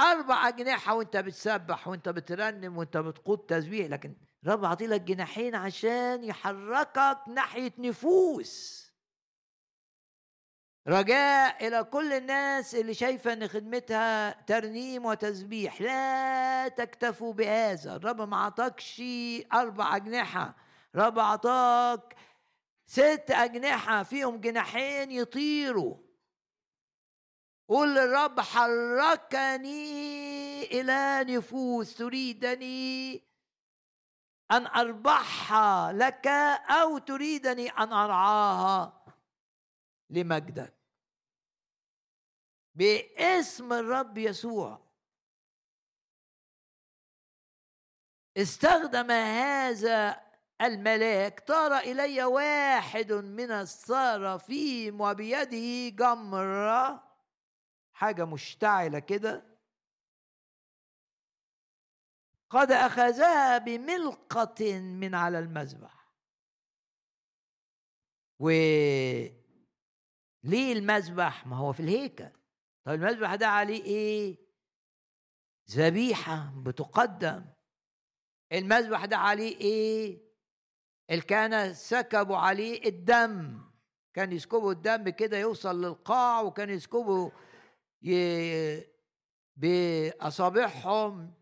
أربع 0.00 0.48
أجنحة 0.48 0.94
وأنت 0.94 1.16
بتسبح 1.16 1.88
وأنت 1.88 2.08
بترنم 2.08 2.78
وأنت 2.78 2.96
بتقود 2.96 3.38
تسبيح. 3.38 3.86
لكن 3.86 4.16
الرب 4.42 4.64
عاطلك 4.64 5.00
جناحين 5.00 5.54
عشان 5.54 6.24
يحركك 6.24 7.18
ناحية 7.28 7.72
نفوس. 7.78 8.89
رجاء 10.90 11.66
إلى 11.66 11.84
كل 11.84 12.12
الناس 12.12 12.74
اللي 12.74 12.94
شايفة 12.94 13.32
إن 13.32 13.48
خدمتها 13.48 14.30
ترنيم 14.42 15.04
وتسبيح. 15.04 15.80
لا 15.80 16.68
تكتفوا 16.68 17.32
بهذا. 17.32 17.96
الرب 17.96 18.20
ما 18.20 18.36
عطاكش 18.36 19.02
أربع 19.52 19.96
أجنحة. 19.96 20.56
الرب 20.94 21.18
عطاك 21.18 22.16
ست 22.86 23.24
أجنحة. 23.30 24.02
فيهم 24.02 24.40
جناحين 24.40 25.10
يطيروا. 25.10 25.96
قول 27.68 27.94
للرب 27.94 28.40
حركني 28.40 29.82
إلى 30.80 31.24
نفوس. 31.36 31.94
تريدني 31.94 33.22
أن 34.50 34.66
أربحها 34.66 35.92
لك 35.92 36.26
أو 36.70 36.98
تريدني 36.98 37.68
أن 37.68 37.92
أرعاها 37.92 39.04
لمجدك. 40.10 40.79
باسم 42.80 43.72
الرب 43.72 44.18
يسوع. 44.18 44.80
استخدم 48.36 49.10
هذا 49.10 50.20
الملاك 50.60 51.40
طار 51.40 51.78
إلي 51.78 52.24
واحد 52.24 53.12
من 53.12 53.50
الصرافيم 53.50 55.00
وبيده 55.00 55.88
جمره 55.96 57.04
حاجة 57.92 58.24
مشتعلة 58.24 58.98
كده. 58.98 59.58
قد 62.50 62.72
أخذها 62.72 63.58
بملقة 63.58 64.80
من 64.80 65.14
على 65.14 65.38
المذبح. 65.38 66.12
و 68.38 68.48
ليه 70.44 70.72
المذبح؟ 70.72 71.46
ما 71.46 71.56
هو 71.56 71.72
في 71.72 71.80
الهيكل. 71.80 72.39
طب 72.84 72.92
المذبح 72.92 73.34
ده 73.34 73.46
عليه 73.48 73.82
إيه؟ 73.84 74.38
ذبيحة 75.70 76.52
بتقدم. 76.56 77.44
المذبح 78.52 79.04
ده 79.04 79.16
عليه 79.16 79.56
إيه؟ 79.56 80.30
الكهنه 81.10 81.72
سكبوا 81.72 82.36
عليه 82.36 82.88
الدم. 82.88 83.60
كان 84.14 84.32
يسكبوا 84.32 84.72
الدم 84.72 85.08
كده 85.08 85.38
يوصل 85.38 85.84
للقاع 85.84 86.40
وكان 86.40 86.70
يسكبوا 86.70 87.30
ي... 88.02 88.80
بأصابعهم. 89.56 91.34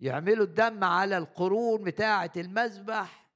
يعملوا 0.00 0.44
الدم 0.44 0.84
على 0.84 1.18
القرون 1.18 1.84
بتاعة 1.84 2.32
المذبح. 2.36 3.30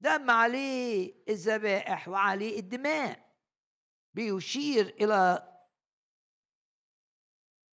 دم 0.00 0.30
عليه 0.30 1.14
الذبائح 1.28 2.08
وعليه 2.08 2.58
الدماء. 2.60 3.30
بيشير 4.14 4.94
إلى 5.00 5.49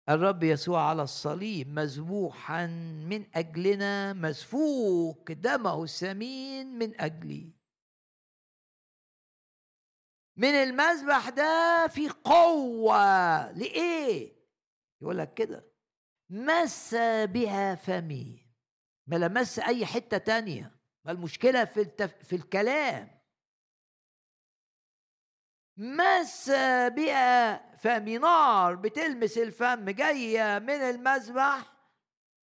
الرب 0.09 0.43
يسوع 0.43 0.83
على 0.83 1.03
الصليب 1.03 1.69
مذبوحا 1.69 2.67
من 3.07 3.27
أجلنا 3.35 4.13
مسفوك 4.13 5.33
دمه 5.33 5.83
الثمين 5.83 6.79
من 6.79 7.01
أجلي. 7.01 7.53
من 10.37 10.49
المذبح 10.49 11.29
ده 11.29 11.87
في 11.87 12.09
قوة. 12.09 13.53
لإيه؟ 13.53 14.37
يقول 15.03 15.19
لك 15.19 15.35
كده. 15.35 15.73
مس 16.31 16.95
بها 17.25 17.75
فمي. 17.75 18.47
ما 19.07 19.17
لمس 19.17 19.59
أي 19.59 19.87
حتة 19.87 20.19
تانية. 20.19 20.77
ما 21.05 21.13
المشكلة 21.13 21.65
في 21.65 21.81
التف... 21.81 22.15
في 22.25 22.37
الكلام. 22.37 23.16
مس 25.77 26.51
بها 26.89 27.77
فم 27.77 28.09
نار 28.09 28.75
بتلمس 28.75 29.39
الفم 29.39 29.91
جاية 29.91 30.59
من 30.59 30.71
المذبح 30.71 31.73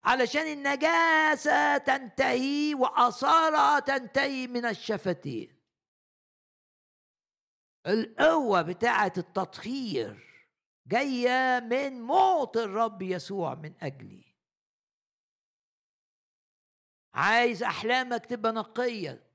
علشان 0.03 0.47
النجاسة 0.47 1.77
تنتهي 1.77 2.73
وآثارها 2.75 3.79
تنتهي 3.79 4.47
من 4.47 4.65
الشفتين. 4.65 5.59
القوة 7.87 8.61
بتاعة 8.61 9.13
التطهير 9.17 10.29
جاية 10.87 11.59
من 11.59 12.01
موت 12.01 12.57
الرب 12.57 13.01
يسوع 13.01 13.55
من 13.55 13.73
أجلي. 13.81 14.25
عايز 17.13 17.63
أحلامك 17.63 18.25
تبقى 18.25 18.51
نقية. 18.51 19.28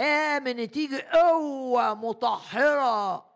آمن 0.00 0.70
تيجي 0.70 1.02
قوة 1.02 1.94
مطهرة. 1.94 3.34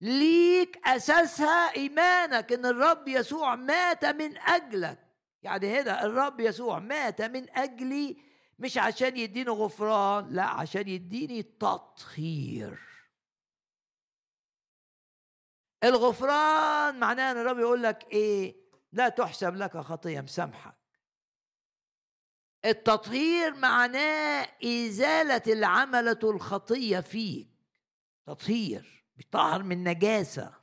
ليك 0.00 0.86
أساسها 0.86 1.76
إيمانك 1.76 2.52
إن 2.52 2.66
الرب 2.66 3.08
يسوع 3.08 3.54
مات 3.56 4.04
من 4.04 4.38
أجلك. 4.38 5.06
يعني 5.42 5.80
هنا 5.80 6.04
الرب 6.04 6.40
يسوع 6.40 6.78
مات 6.78 7.22
من 7.22 7.50
أجلي 7.50 8.16
مش 8.58 8.78
عشان 8.78 9.16
يديني 9.16 9.50
غفران 9.50 10.28
لا 10.30 10.44
عشان 10.44 10.88
يديني 10.88 11.42
تطهير. 11.42 12.78
الغفران 15.84 16.98
معناه 17.00 17.30
إن 17.32 17.36
الرب 17.36 17.58
يقول 17.58 17.82
لك 17.82 18.06
إيه؟ 18.12 18.56
لا 18.92 19.08
تحسب 19.08 19.54
لك 19.56 19.76
خطية 19.76 20.20
مسامحك 20.20 20.75
التطهير 22.64 23.54
معناه 23.54 24.48
إزالة 24.64 25.42
العملة 25.46 26.18
الخطية 26.24 27.00
فيك. 27.00 27.48
تطهير 28.26 29.04
بيطهر 29.16 29.62
من 29.62 29.84
نجاسة 29.84 30.54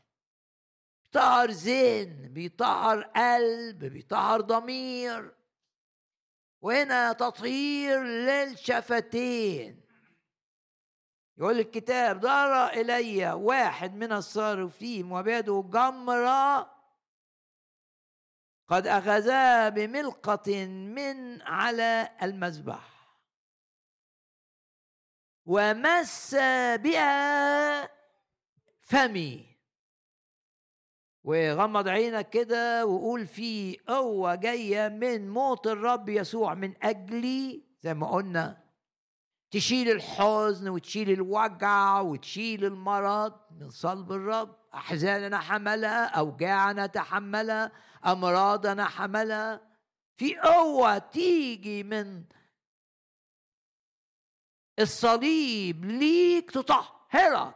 بيطهر 1.03 1.52
ذهن 1.52 2.34
بيطهر 2.34 3.02
قلب 3.02 3.80
بيطهر 3.86 4.41
ضمير. 4.41 5.36
وهنا 6.61 7.14
تطهير 7.14 8.03
للشفتين. 8.03 9.84
يقول 11.38 11.60
الكتاب 11.60 12.20
ضر 12.20 12.68
إلي 12.68 13.32
واحد 13.32 13.95
من 13.95 14.11
الصارفين 14.11 15.11
وبيده 15.11 15.65
جمرة 15.70 16.73
قد 18.68 18.88
أخذها 18.88 19.69
بملقة 19.69 20.65
من 20.65 21.41
على 21.41 22.10
المذبح. 22.22 22.94
ومس 25.45 26.35
بها 26.76 27.90
فمي. 28.81 29.53
وغمض 31.23 31.88
عينك 31.88 32.30
كده 32.30 32.85
وقول 32.85 33.27
في 33.27 33.77
قوة 33.88 34.35
جاية 34.35 34.88
من 34.88 35.30
موت 35.30 35.68
الرب 35.68 36.10
يسوع 36.10 36.53
من 36.53 36.73
أجلي 36.84 37.64
زي 37.81 37.94
ما 37.94 38.11
قلنا 38.11 38.64
تشيل 39.52 39.91
الحزن 39.91 40.69
وتشيل 40.69 41.10
الوجع 41.11 41.99
وتشيل 41.99 42.65
المرض 42.65 43.34
من 43.52 43.69
صلب 43.69 44.11
الرب. 44.11 44.56
أحزاننا 44.73 45.40
حملها 45.40 46.06
أوجاعنا 46.06 46.85
تحملها. 46.85 47.72
أمراضنا 48.05 48.85
حملها. 48.85 49.73
في 50.15 50.38
قوة 50.38 50.97
تيجي 50.97 51.84
من 51.84 52.23
الصليب 54.80 55.85
ليك 55.85 56.51
تطهرك 56.51 57.55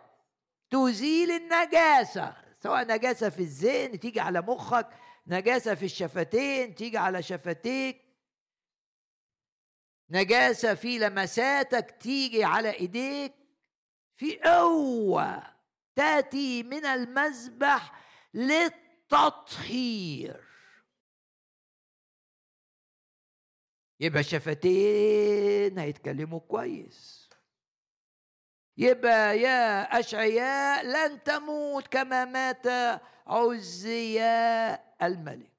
تزيل 0.70 1.32
النجاسة 1.32 2.36
سواء 2.64 2.88
نجاسة 2.88 3.30
في 3.30 3.40
الذهن 3.40 4.00
تيجي 4.00 4.20
على 4.20 4.42
مخك 4.42 4.90
نجاسة 5.28 5.76
في 5.76 5.86
الشفتين 5.86 6.76
تيجي 6.76 6.98
على 6.98 7.24
شفتيك. 7.24 8.02
نجاسة 10.10 10.74
في 10.74 11.00
لمساتك 11.00 11.98
تيجي 12.02 12.44
على 12.44 12.74
إيديك. 12.74 13.34
في 14.16 14.40
قوة 14.40 15.44
تأتي 15.96 16.64
من 16.64 16.86
المذبح 16.86 17.92
للتطهير 19.12 20.48
يبقى 24.00 24.24
شفتين 24.24 25.80
هيتكلموا 25.80 26.40
كويس. 26.40 27.30
يبقى 28.78 29.40
يا 29.40 29.82
أشعياء 30.00 30.86
لن 30.86 31.24
تموت 31.24 31.88
كما 31.88 32.26
مات 32.26 32.68
عزياء 33.28 34.96
الملك. 35.02 35.52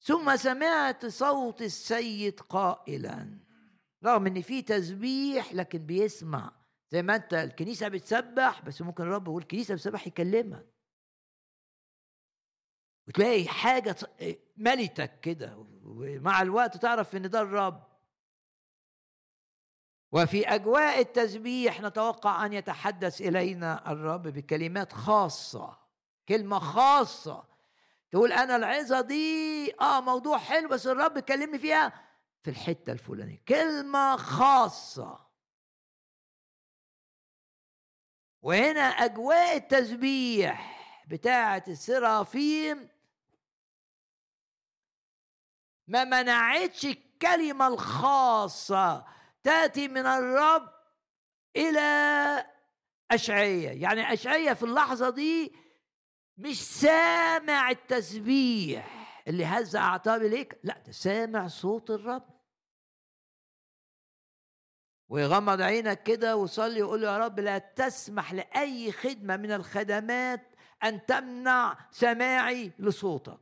ثم 0.00 0.36
سمعت 0.36 1.06
صوت 1.06 1.62
السيد 1.62 2.40
قائلا 2.40 3.38
رغم 4.04 4.26
إن 4.26 4.42
في 4.42 4.62
تسبيح 4.62 5.52
لكن 5.52 5.86
بيسمع. 5.86 6.61
زي 6.92 7.02
ما 7.02 7.16
انت 7.16 7.34
الكنيسة 7.34 7.88
بتسبح 7.88 8.62
بس 8.62 8.82
ممكن 8.82 9.02
الرب 9.02 9.28
يقول 9.28 9.42
الكنيسة 9.42 9.74
بتسبح 9.74 10.06
يكلمك. 10.06 10.66
وتلاقي 13.08 13.48
حاجة 13.48 13.96
ملتك 14.56 15.20
كده 15.20 15.66
ومع 15.84 16.42
الوقت 16.42 16.76
تعرف 16.76 17.16
إن 17.16 17.30
ده 17.30 17.40
الرب. 17.40 17.82
وفي 20.12 20.48
أجواء 20.48 21.00
التسبيح 21.00 21.80
نتوقع 21.80 22.46
أن 22.46 22.52
يتحدث 22.52 23.20
إلينا 23.20 23.92
الرب 23.92 24.22
بكلمات 24.22 24.92
خاصة 24.92 25.78
كلمة 26.28 26.58
خاصة. 26.58 27.44
تقول 28.10 28.32
أنا 28.32 28.56
العظة 28.56 29.00
دي 29.00 29.72
آه 29.80 30.00
موضوع 30.00 30.38
حلو 30.38 30.68
بس 30.68 30.86
الرب 30.86 31.18
كلمني 31.18 31.58
فيها 31.58 31.92
في 32.42 32.50
الحتة 32.50 32.92
الفلانية. 32.92 33.42
كلمة 33.48 34.16
خاصة. 34.16 35.31
وهنا 38.42 38.80
أجواء 38.80 39.56
التسبيح 39.56 40.78
بتاعة 41.08 41.64
السرافيم 41.68 42.88
ما 45.88 46.04
منعتش 46.04 46.84
الكلمة 46.86 47.66
الخاصة 47.68 49.04
تأتي 49.42 49.88
من 49.88 50.06
الرب 50.06 50.68
إلى 51.56 52.46
أشعية. 53.10 53.68
يعني 53.82 54.12
أشعية 54.12 54.52
في 54.52 54.62
اللحظة 54.62 55.10
دي 55.10 55.52
مش 56.38 56.62
سامع 56.62 57.70
التسبيح 57.70 59.08
اللي 59.28 59.44
هز 59.44 59.76
اعتاب 59.76 60.22
اليك 60.22 60.60
لا 60.64 60.78
ده 60.86 60.92
سامع 60.92 61.46
صوت 61.48 61.90
الرب. 61.90 62.31
ويغمض 65.12 65.60
عينك 65.60 66.02
كده 66.02 66.36
وصلي 66.36 66.82
ويقول 66.82 67.02
يا 67.04 67.18
رب 67.18 67.40
لا 67.40 67.58
تسمح 67.58 68.32
لأي 68.32 68.92
خدمة 68.92 69.36
من 69.36 69.52
الخدمات 69.52 70.54
أن 70.84 71.06
تمنع 71.06 71.78
سماعي 71.90 72.72
لصوتك. 72.78 73.38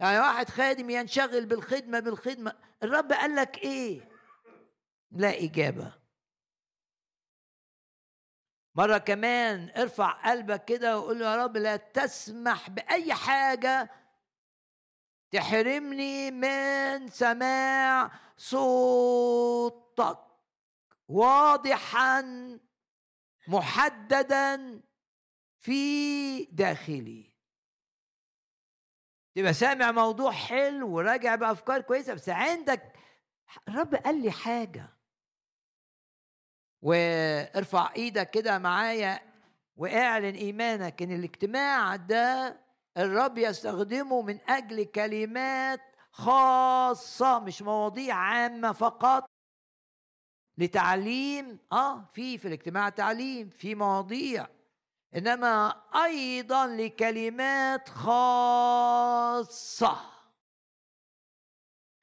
يعني 0.00 0.18
واحد 0.18 0.48
خادم 0.48 0.90
ينشغل 0.90 1.46
بالخدمة 1.46 2.00
بالخدمة 2.00 2.52
الرب 2.82 3.12
قال 3.12 3.34
لك 3.34 3.58
إيه؟ 3.58 4.08
لا 5.10 5.44
إجابة. 5.44 5.92
مرة 8.74 8.98
كمان 8.98 9.70
ارفع 9.76 10.10
قلبك 10.30 10.64
كده 10.64 10.98
وقول 10.98 11.20
يا 11.20 11.36
رب 11.36 11.56
لا 11.56 11.76
تسمح 11.76 12.70
بأي 12.70 13.14
حاجة 13.14 13.90
تحرمني 15.30 16.30
من 16.30 17.08
سماع 17.08 18.10
صوتك 18.36 20.18
واضحا 21.08 22.22
محددا 23.48 24.80
في 25.58 26.44
داخلي. 26.44 27.30
تبقى 29.34 29.52
سامع 29.54 29.92
موضوع 29.92 30.32
حلو 30.32 30.88
وراجع 30.96 31.34
بافكار 31.34 31.80
كويسة 31.80 32.14
بس 32.14 32.28
عندك 32.28 32.92
الرب 33.68 33.94
قال 33.94 34.22
لي 34.22 34.30
حاجة. 34.30 34.88
وارفع 36.82 37.92
إيدك 37.96 38.30
كده 38.30 38.58
معايا 38.58 39.20
واعلن 39.76 40.34
إيمانك 40.34 41.02
إن 41.02 41.12
الاجتماع 41.12 41.96
ده 41.96 42.60
الرب 42.96 43.38
يستخدمه 43.38 44.22
من 44.22 44.38
أجل 44.48 44.84
كلمات 44.84 45.80
خاصة 46.12 47.38
مش 47.38 47.62
مواضيع 47.62 48.14
عامة 48.14 48.72
فقط. 48.72 49.30
لتعليم 50.58 51.58
آه 51.72 52.04
في 52.12 52.38
في 52.38 52.48
الاجتماع 52.48 52.88
تعليم 52.88 53.50
في 53.50 53.74
مواضيع. 53.74 54.46
إنما 55.16 55.82
أيضا 56.04 56.66
لكلمات 56.66 57.88
خاصة. 57.88 59.96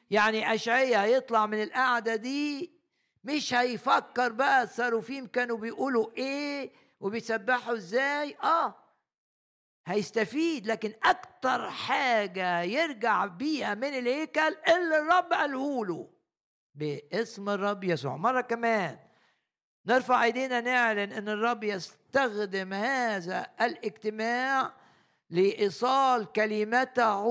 يعني 0.09 0.53
اشعيا 0.53 1.03
هيطلع 1.03 1.45
من 1.45 1.64
القعدة 1.64 2.15
دي 2.15 2.72
مش 3.23 3.53
هيفكر 3.53 4.31
بقى 4.31 4.64
الصاروفيم 4.64 5.27
كانوا 5.27 5.57
بيقولوا 5.57 6.11
إيه 6.18 6.72
وبيسبحوا 6.99 7.73
إزاي 7.73 8.35
آه. 8.43 8.76
هيستفيد 9.88 10.68
لكن 10.68 10.93
أكتر 11.03 11.69
حاجة 11.69 12.61
يرجع 12.61 13.26
بيها 13.26 13.73
من 13.73 13.88
الهيكل 13.88 14.55
اللي 14.68 14.99
الرب 14.99 15.34
قاله 15.34 15.85
له. 15.85 16.09
باسم 16.76 17.49
الرب 17.49 17.84
يسوع. 17.84 18.18
مرة 18.18 18.41
كمان 18.41 18.99
نرفع 19.85 20.23
أيدينا 20.23 20.61
نعلن 20.61 21.11
إن 21.11 21.30
الرب 21.30 21.64
يستخدم 21.64 22.73
هذا 22.73 23.47
الاجتماع 23.61 24.73
لإيصال 25.30 26.31
كلمته 26.31 27.27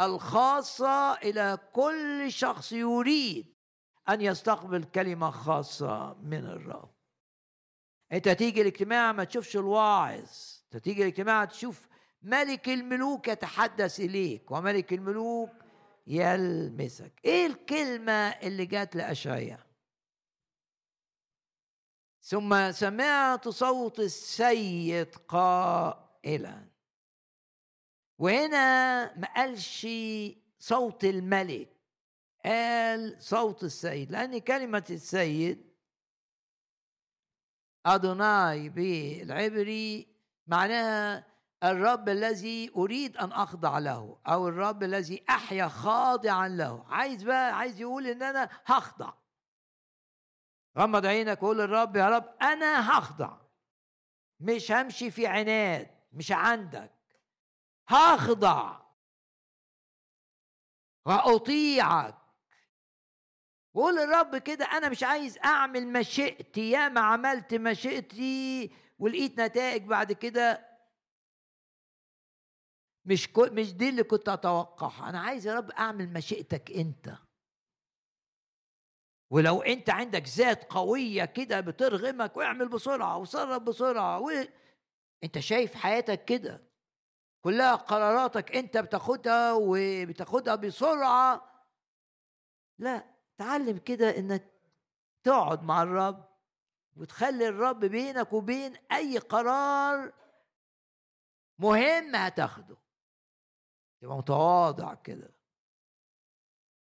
الخاصة 0.00 1.12
إلى 1.12 1.58
كل 1.72 2.32
شخص 2.32 2.72
يريد 2.72 3.54
أن 4.08 4.20
يستقبل 4.20 4.84
كلمة 4.84 5.30
خاصة 5.30 6.14
من 6.22 6.46
الرب. 6.46 6.90
أنت 8.12 8.28
تيجي 8.28 8.60
الاجتماع 8.60 9.12
ما 9.12 9.24
تشوفش 9.24 9.56
الواعظ. 9.56 10.59
تيجي 10.76 11.02
الاجتماع 11.02 11.44
تشوف 11.44 11.88
ملك 12.22 12.68
الملوك 12.68 13.28
يتحدث 13.28 14.00
إليك 14.00 14.50
وملك 14.50 14.92
الملوك 14.92 15.50
يلمسك. 16.06 17.12
إيه 17.24 17.46
الكلمة 17.46 18.12
اللي 18.12 18.66
جات 18.66 18.96
لاشعياء 18.96 19.66
ثم 22.22 22.72
سمعت 22.72 23.48
صوت 23.48 24.00
السيد 24.00 25.14
قائلا. 25.14 26.66
وهنا 28.18 29.04
ما 29.16 29.34
قالش 29.34 29.86
صوت 30.58 31.04
الملك 31.04 31.68
قال 32.44 33.16
صوت 33.22 33.64
السيد 33.64 34.10
لأن 34.10 34.38
كلمة 34.38 34.84
السيد 34.90 35.70
أدوناي 37.86 38.68
بالعبري 38.68 40.09
معناها 40.50 41.26
الرب 41.64 42.08
الذي 42.08 42.72
أريد 42.76 43.16
أن 43.16 43.32
أخضع 43.32 43.78
له 43.78 44.18
أو 44.26 44.48
الرب 44.48 44.82
الذي 44.82 45.24
أحيا 45.28 45.68
خاضعا 45.68 46.48
له. 46.48 46.84
عايز 46.88 47.22
بقى 47.22 47.52
عايز 47.56 47.80
يقول 47.80 48.06
إن 48.06 48.22
أنا 48.22 48.48
هخضع. 48.66 49.12
غمض 50.78 51.06
عينك 51.06 51.42
وقول 51.42 51.58
للرب 51.58 51.96
يا 51.96 52.08
رب 52.08 52.34
أنا 52.42 52.98
هخضع. 52.98 53.36
مش 54.40 54.72
همشي 54.72 55.10
في 55.10 55.26
عناد 55.26 55.90
مش 56.12 56.32
عندك. 56.32 56.90
هخضع. 57.88 58.80
وأطيعك. 61.06 62.16
وقول 63.74 63.96
للرب 63.96 64.36
كده 64.36 64.64
أنا 64.64 64.88
مش 64.88 65.02
عايز 65.02 65.38
أعمل 65.38 65.86
مشيئتي 65.92 66.70
يا 66.70 66.88
ما 66.88 67.00
عملت 67.00 67.54
مشيئتي 67.54 68.70
ولقيت 69.00 69.40
نتائج 69.40 69.84
بعد 69.86 70.12
كده 70.12 70.70
مش 73.04 73.28
مش 73.38 73.74
دي 73.74 73.88
اللي 73.88 74.02
كنت 74.02 74.28
أتوقعها. 74.28 75.08
أنا 75.08 75.20
عايز 75.20 75.46
يا 75.46 75.54
رب 75.54 75.70
أعمل 75.70 76.12
مشيئتك 76.12 76.70
أنت. 76.70 77.10
ولو 79.32 79.62
أنت 79.62 79.90
عندك 79.90 80.28
ذات 80.28 80.72
قوية 80.72 81.24
كده 81.24 81.60
بترغمك 81.60 82.36
واعمل 82.36 82.68
بسرعة 82.68 83.16
وصرف 83.16 83.62
بسرعة 83.62 84.20
و... 84.20 84.30
أنت 85.24 85.38
شايف 85.38 85.74
حياتك 85.74 86.24
كده. 86.24 86.62
كلها 87.44 87.74
قراراتك 87.74 88.56
أنت 88.56 88.76
بتاخدها 88.76 89.52
وبتاخدها 89.52 90.54
بسرعة. 90.54 91.50
لا 92.78 93.04
تعلم 93.38 93.78
كده 93.78 94.18
إنك 94.18 94.52
تقعد 95.22 95.62
مع 95.62 95.82
الرب. 95.82 96.29
وتخلي 96.96 97.48
الرب 97.48 97.84
بينك 97.84 98.32
وبين 98.32 98.76
أي 98.92 99.18
قرار 99.18 100.12
مهم 101.58 102.16
هتاخده. 102.16 102.76
تبقى 104.00 104.16
متواضع 104.16 104.94
كده. 104.94 105.30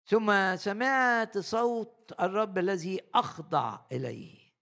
ثم 0.05 0.55
سمعت 0.55 1.37
صوت 1.37 2.13
الرب 2.19 2.57
الذي 2.57 3.01
أخضع 3.15 3.79
إليه. 3.91 4.53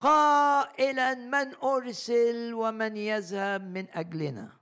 قائلا 0.00 1.14
من 1.14 1.54
أرسل 1.54 2.54
ومن 2.54 2.96
يذهب 2.96 3.62
من 3.62 3.90
أجلنا. 3.90 4.60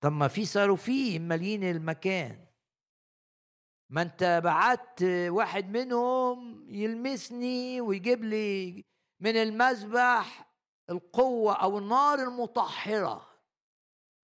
طب 0.00 0.12
ما 0.12 0.28
في 0.28 0.44
صاروفين 0.44 1.28
مالين 1.28 1.64
المكان. 1.64 2.46
ما 3.92 4.02
انت 4.02 4.40
بعت 4.44 5.02
واحد 5.28 5.68
منهم 5.68 6.66
يلمسني 6.68 7.80
ويجيب 7.80 8.24
لي 8.24 8.84
من 9.20 9.36
المذبح 9.36 10.52
القوة 10.90 11.54
أو 11.54 11.78
النار 11.78 12.18
المطهرة. 12.18 13.28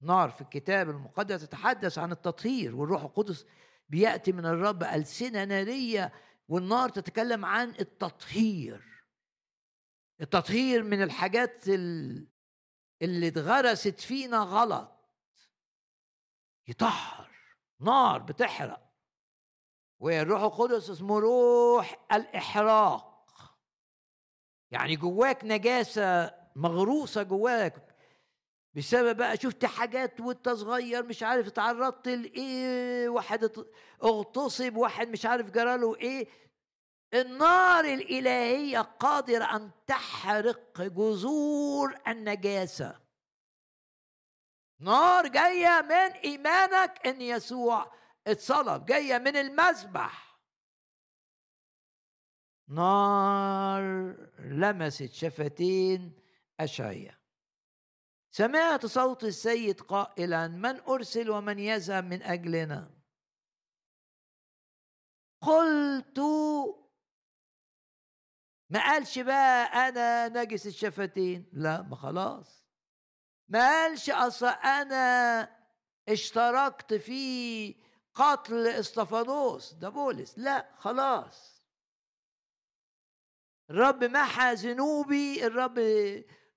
نار 0.03 0.31
في 0.31 0.41
الكتاب 0.41 0.91
المقدس 0.91 1.43
تتحدث 1.43 1.99
عن 1.99 2.13
التطهير 2.13 2.77
والروح 2.77 3.03
القدس 3.03 3.47
بيأتي 3.89 4.33
من 4.33 4.47
الرب 4.47 4.83
ألسنة 4.83 5.45
نارية 5.45 6.13
والنار 6.49 6.89
تتكلم 6.89 7.45
عن 7.45 7.69
التطهير. 7.69 9.05
التطهير 10.21 10.83
من 10.83 11.03
الحاجات 11.03 11.69
اللي 11.69 13.29
اتغرست 13.29 14.01
فينا 14.01 14.39
غلط. 14.39 14.93
يطهر. 16.69 17.31
نار 17.81 18.19
بتحرق. 18.19 18.88
والروح 20.01 20.43
القدس 20.43 20.91
اسمه 20.91 21.19
روح 21.19 21.97
الإحراق. 22.13 23.25
يعني 24.71 24.97
جواك 24.97 25.45
نجاسة 25.45 26.35
مغروسة 26.57 27.23
جواك 27.23 27.95
بسبب 28.75 29.17
بقى 29.17 29.37
شفت 29.37 29.65
حاجات 29.65 30.21
وانت 30.21 30.49
صغير 30.49 31.03
مش 31.03 31.23
عارف 31.23 31.47
اتعرضت 31.47 32.09
لإيه 32.09 33.09
واحد 33.09 33.51
اغتصب 34.05 34.77
واحد 34.77 35.09
مش 35.09 35.27
عارف 35.27 35.51
جراله 35.51 35.97
إيه. 35.97 36.29
النار 37.15 37.85
الإلهية 37.85 38.81
قادرة 38.81 39.45
أن 39.57 39.71
تحرق 39.87 40.81
جذور 40.83 41.95
النجاسة. 42.09 43.01
نار 44.81 45.29
جاية 45.29 45.83
من 45.83 46.13
إيمانك 46.25 47.07
إن 47.07 47.21
يسوع 47.21 47.93
اتصلب 48.29 48.85
جاية 48.87 49.19
من 49.19 49.37
المذبح 49.37 50.39
نار 52.69 53.83
لمست 54.39 55.13
شفتين 55.13 56.13
اشعيا 56.61 57.19
سمعت 58.31 58.87
صوت 58.87 59.25
السيد 59.25 59.81
قائلا 59.81 60.49
من 60.49 60.81
أرسل 60.81 61.31
ومن 61.31 61.59
يذهب 61.59 62.05
من 62.05 62.23
أجلنا؟ 62.23 62.91
قلت 65.43 66.19
ما 68.71 68.81
قالش 68.81 69.19
بقى 69.19 69.65
أنا 69.89 70.29
نجس 70.29 70.67
الشفتين؟ 70.67 71.51
لا 71.53 71.83
ما 71.83 71.97
خلاص. 71.97 72.67
ما 73.49 73.59
قالش 73.59 74.11
أصل 74.11 74.47
أنا 74.47 75.41
اشتركت 76.09 76.95
في 76.95 77.88
قتل 78.19 78.67
استفانوس 78.67 79.73
ده 79.73 79.89
بولس. 79.89 80.39
لا 80.39 80.75
خلاص. 80.79 81.63
الرب 83.71 84.05
محى 84.05 84.55
ذنوبي 84.55 85.47
الرب 85.47 85.79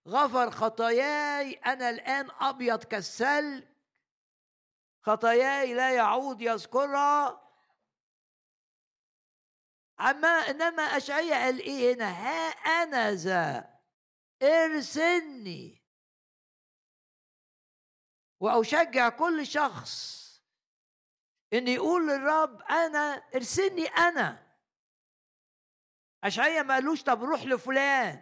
غفر 0.07 0.51
خطاياي 0.51 1.53
أنا 1.53 1.89
الآن 1.89 2.31
أبيض 2.39 2.83
كالثلج. 2.83 3.63
خطاياي 5.01 5.73
لا 5.73 5.95
يعود 5.95 6.41
يذكرها 6.41 7.41
أما 9.99 10.27
إنما 10.27 10.83
اشعياء 10.83 11.45
قال 11.45 11.59
إيه 11.59 11.95
هنا؟ 11.95 12.09
ها 12.09 12.49
أنا 12.83 13.11
ذا 13.11 13.79
ارسلني 14.43 15.83
وأشجع 18.39 19.09
كل 19.09 19.47
شخص. 19.47 20.20
إن 21.53 21.67
يقول 21.67 22.07
للرب 22.07 22.61
أنا 22.61 23.23
ارسلني 23.35 23.85
أنا. 23.85 24.47
اشعيا 26.23 26.63
ما 26.63 26.73
قالوش 26.73 27.03
طب 27.03 27.23
روح 27.23 27.45
لفلان. 27.45 28.21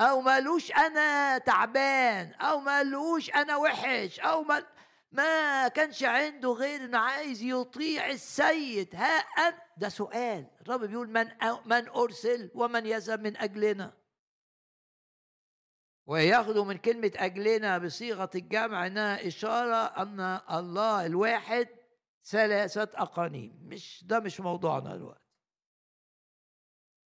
أو 0.00 0.20
ما 0.20 0.32
قالوش 0.32 0.72
أنا 0.72 1.38
تعبان. 1.38 2.34
أو 2.34 2.60
ما 2.60 2.76
قالوش 2.76 3.30
أنا 3.30 3.56
وحش. 3.56 4.20
أو 4.20 4.42
ما 4.42 4.66
ما 5.12 5.68
كانش 5.68 6.02
عنده 6.02 6.52
غير 6.52 6.84
إنه 6.84 6.98
عايز 6.98 7.42
يطيع 7.42 8.06
السيد. 8.06 8.94
ها 8.94 9.18
أن 9.18 9.54
ده 9.76 9.88
سؤال. 9.88 10.46
الرب 10.60 10.84
بيقول 10.84 11.08
من 11.08 11.28
من 11.64 11.88
أرسل 11.88 12.50
ومن 12.54 12.86
يذهب 12.86 13.20
من 13.20 13.36
أجلنا. 13.36 13.92
وياخدوا 16.06 16.64
من 16.64 16.78
كلمة 16.78 17.12
أجلنا 17.16 17.78
بصيغة 17.78 18.30
الجمع 18.34 18.86
إنها 18.86 19.26
إشارة 19.28 20.02
أن 20.02 20.40
الله 20.50 21.06
الواحد 21.06 21.68
ثلاثة 22.24 22.82
أقانيم. 22.94 23.58
مش 23.62 24.04
ده 24.04 24.20
مش 24.20 24.40
موضوعنا 24.40 24.96
دلوقتي. 24.96 25.24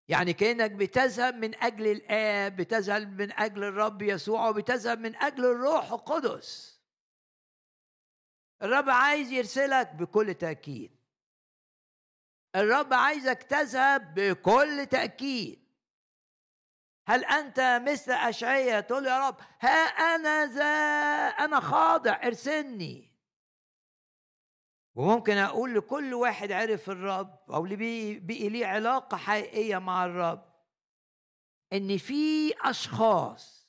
يعني 0.08 0.32
كأنك 0.32 0.70
بتذهب 0.70 1.34
من 1.34 1.54
أجل 1.54 1.86
الآب 1.86 2.56
بتذهب 2.56 3.20
من 3.20 3.32
أجل 3.32 3.64
الرب 3.64 4.02
يسوع 4.02 4.48
وبتذهب 4.48 4.98
من 4.98 5.16
أجل 5.16 5.44
الروح 5.44 5.92
القدس. 5.92 6.80
الرب 8.62 8.90
عايز 8.90 9.30
يرسلك 9.30 9.94
بكل 9.94 10.34
تأكيد. 10.34 10.96
الرب 12.56 12.94
عايزك 12.94 13.42
تذهب 13.42 14.14
بكل 14.14 14.86
تأكيد. 14.86 15.66
هل 17.08 17.24
أنت 17.24 17.82
مثل 17.88 18.12
أشعية 18.12 18.80
تقول 18.80 19.06
يا 19.06 19.28
رب 19.28 19.36
ها 19.60 19.78
أنا 20.14 20.46
ذا 20.46 20.64
أنا 21.44 21.60
خاضع 21.60 22.20
ارسلني. 22.24 23.15
وممكن 24.96 25.36
أقول 25.36 25.74
لكل 25.74 26.14
واحد 26.14 26.52
عرف 26.52 26.90
الرب 26.90 27.38
أو 27.50 27.64
اللي 27.64 27.76
بقي 28.20 28.48
ليه 28.48 28.66
علاقة 28.66 29.16
حقيقية 29.16 29.78
مع 29.78 30.04
الرب 30.04 30.52
إن 31.72 31.98
في 31.98 32.54
أشخاص 32.60 33.68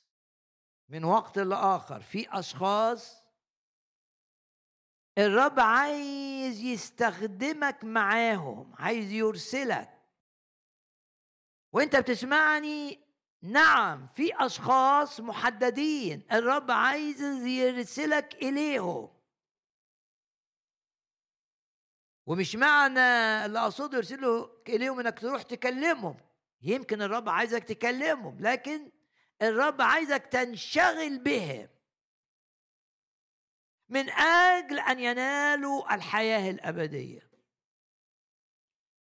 من 0.88 1.04
وقت 1.04 1.38
لآخر 1.38 2.00
في 2.00 2.38
أشخاص 2.38 3.24
الرب 5.18 5.60
عايز 5.60 6.60
يستخدمك 6.60 7.84
معاهم 7.84 8.74
عايز 8.78 9.12
يرسلك. 9.12 9.98
وأنت 11.72 11.96
بتسمعني؟ 11.96 13.00
نعم 13.42 14.06
في 14.06 14.46
أشخاص 14.46 15.20
محددين 15.20 16.22
الرب 16.32 16.70
عايز 16.70 17.22
يرسلك 17.46 18.34
إليهم. 18.34 19.17
ومش 22.28 22.56
معنى 22.56 23.00
اللي 23.46 23.58
أقصده 23.58 23.96
يرسله 23.96 24.50
إليهم 24.68 25.00
إنك 25.00 25.18
تروح 25.18 25.42
تكلمهم. 25.42 26.16
يمكن 26.62 27.02
الرب 27.02 27.28
عايزك 27.28 27.64
تكلمهم 27.64 28.40
لكن 28.40 28.90
الرب 29.42 29.82
عايزك 29.82 30.26
تنشغل 30.26 31.18
بهم. 31.18 31.68
من 33.88 34.10
أجل 34.10 34.78
أن 34.78 35.00
ينالوا 35.00 35.94
الحياة 35.94 36.50
الأبدية. 36.50 37.30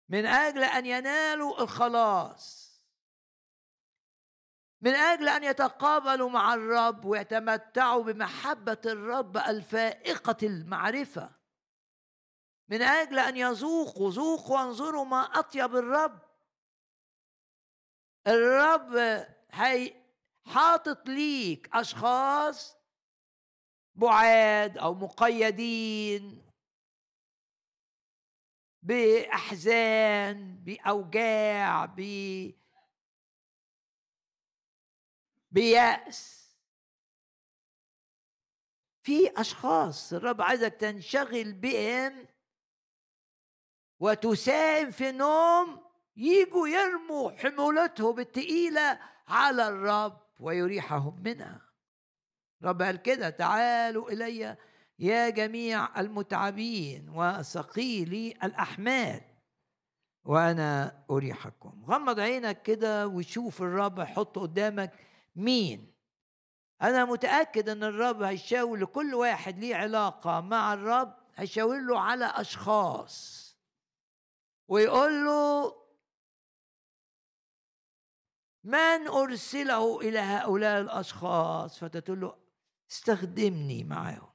من 0.10 0.26
أجل 0.26 0.64
أن 0.64 0.86
ينالوا 0.86 1.62
الخلاص. 1.62 2.70
من 4.82 4.91
أجل 4.96 5.30
أن 5.30 5.44
يتقابلوا 5.44 6.30
مع 6.30 6.54
الرب 6.54 7.06
ويتمتعوا 7.06 8.04
بمحبة 8.04 8.82
الرب 8.86 9.38
الفائقة 9.38 10.38
المعرفة. 10.44 11.39
من 12.70 12.82
أجل 12.82 13.20
أن 13.20 13.38
يذوقوا 13.38 14.12
ذوقوا 14.12 14.58
وانظروا 14.58 15.06
ما 15.06 15.22
أطيب 15.22 15.76
الرب. 15.76 16.20
الرب 18.28 18.96
هي 19.52 20.04
حاطط 20.46 21.10
ليك 21.10 21.70
أشخاص 21.74 22.78
بعاد 23.96 24.78
أو 24.78 24.94
مقيدين 24.94 26.46
بأحزان 28.84 30.56
بأوجاع 30.64 31.86
ب 31.86 32.00
بيأس. 35.52 36.40
في 39.04 39.41
أشخاص 39.41 40.14
الرب 40.14 40.41
عايزك 40.41 40.74
تنشغل 40.74 41.54
بهم 41.54 42.28
وتساهم 44.00 44.92
في 44.92 45.10
انهم 45.10 45.80
يجوا 46.18 46.68
يرموا 46.68 47.32
حمولتهم 47.32 48.20
التقيلة 48.20 49.00
على 49.28 49.68
الرب 49.68 50.18
ويريحهم 50.40 51.24
منها. 51.24 51.62
رب 52.64 52.82
قال 52.82 53.02
كده 53.02 53.30
تعالوا 53.30 54.12
إلي 54.12 54.58
يا 55.00 55.30
جميع 55.30 56.00
المتعبين 56.00 57.10
وثقيلي 57.10 58.32
الأحمال 58.44 59.22
وأنا 60.24 61.04
أريحكم. 61.12 61.84
غمض 61.88 62.20
عينك 62.20 62.62
كده 62.62 63.08
وشوف 63.08 63.62
الرب 63.62 64.00
يحط 64.00 64.40
قدامك 64.40 64.92
مين. 65.36 65.94
أنا 66.82 67.06
متأكد 67.06 67.70
إن 67.70 67.84
الرب 67.84 68.22
هيشاور 68.22 68.78
لكل 68.78 69.16
واحد 69.16 69.60
ليه 69.60 69.76
علاقة 69.76 70.42
مع 70.42 70.74
الرب 70.74 71.16
هيشاور 71.36 71.82
له 71.82 72.00
على 72.00 72.26
أشخاص. 72.26 73.49
ويقول 74.70 75.26
له 75.26 75.76
من 78.64 79.08
أرسله 79.08 80.02
إلى 80.02 80.20
هؤلاء 80.20 80.82
الأشخاص؟ 80.82 81.80
فتقول 81.80 82.22
له 82.22 82.36
استخدمني 82.91 83.84
معاهم 83.84 84.30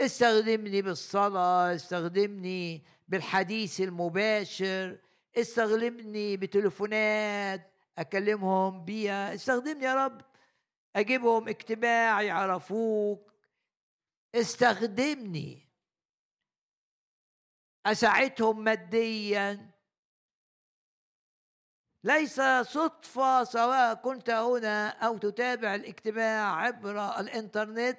استخدمني 0.00 0.82
بالصلاة 0.82 1.74
استخدمني 1.74 2.84
بالحديث 3.08 3.80
المباشر 3.80 4.98
استخدمني 5.36 6.36
بتليفونات 6.36 7.72
أكلمهم 7.98 8.84
بيها. 8.84 9.34
استخدمني 9.34 9.84
يا 9.84 10.04
رب 10.04 10.20
أجيبهم 10.96 11.48
اجتماع 11.48 12.22
يعرفوك. 12.22 13.32
استخدمني. 14.34 15.69
أساعدهم 17.86 18.64
ماديا. 18.64 19.70
ليس 22.04 22.40
صدفة 22.62 23.44
سواء 23.44 23.94
كنت 23.94 24.30
هنا 24.30 24.88
أو 24.88 25.18
تتابع 25.18 25.74
الاجتماع 25.74 26.56
عبر 26.56 27.20
الإنترنت. 27.20 27.98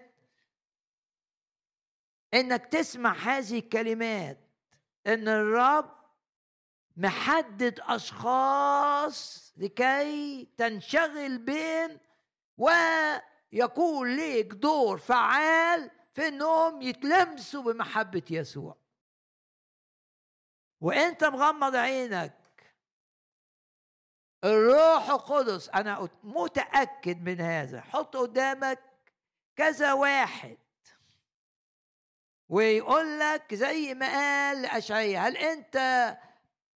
إنك 2.33 2.65
تسمع 2.65 3.13
هذه 3.13 3.59
الكلمات. 3.59 4.37
إن 5.07 5.27
الرب 5.27 6.01
محدد 6.97 7.79
أشخاص 7.79 9.53
لكي 9.57 10.47
تنشغل 10.57 11.37
بهم 11.37 11.99
ويكون 12.57 14.15
ليك 14.15 14.53
دور 14.53 14.97
فعال 14.97 15.91
في 16.13 16.27
إنهم 16.27 16.81
يتلمسوا 16.81 17.63
بمحبة 17.63 18.23
يسوع. 18.29 18.80
وأنت 20.81 21.23
مغمض 21.23 21.75
عينك. 21.75 22.33
الروح 24.43 25.09
القدس 25.09 25.69
أنا 25.69 26.09
متأكد 26.23 27.21
من 27.21 27.41
هذا. 27.41 27.81
حط 27.81 28.17
قدامك 28.17 28.79
كذا 29.55 29.93
واحد. 29.93 30.57
ويقول 32.49 33.19
لك 33.19 33.53
زي 33.55 33.93
ما 33.93 34.05
قال 34.07 34.65
اشعياء 34.65 35.27
هل 35.27 35.37
أنت 35.37 35.77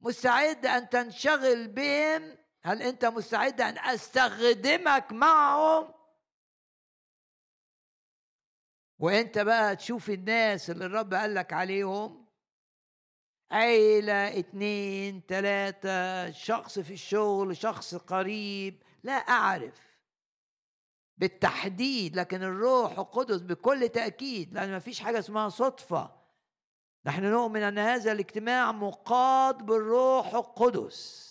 مستعد 0.01 0.65
أن 0.65 0.89
تنشغل 0.89 1.67
بهم؟ 1.67 2.37
هل 2.63 2.81
أنت 2.81 3.05
مستعد 3.05 3.61
أن 3.61 3.77
أستخدمك 3.77 5.11
معهم؟ 5.11 5.93
وأنت 8.99 9.37
بقى 9.39 9.75
تشوف 9.75 10.09
الناس 10.09 10.69
اللي 10.69 10.85
الرب 10.85 11.13
قال 11.13 11.35
لك 11.35 11.53
عليهم. 11.53 12.24
عيلة 13.51 14.39
اتنين 14.39 15.25
تلاتة 15.25 16.31
شخص 16.31 16.79
في 16.79 16.93
الشغل 16.93 17.57
شخص 17.57 17.95
قريب. 17.95 18.83
لا 19.03 19.13
أعرف. 19.13 19.85
بالتحديد 21.17 22.15
لكن 22.15 22.43
الروح 22.43 22.99
القدس 22.99 23.41
بكل 23.41 23.89
تأكيد 23.89 24.53
لأن 24.53 24.71
ما 24.71 24.79
فيش 24.79 24.99
حاجة 24.99 25.19
اسمها 25.19 25.49
صدفة. 25.49 26.15
نحن 27.05 27.25
نؤمن 27.25 27.61
أن 27.61 27.77
هذا 27.77 28.11
الاجتماع 28.11 28.71
مقاد 28.71 29.57
بالروح 29.65 30.35
القدس. 30.35 31.25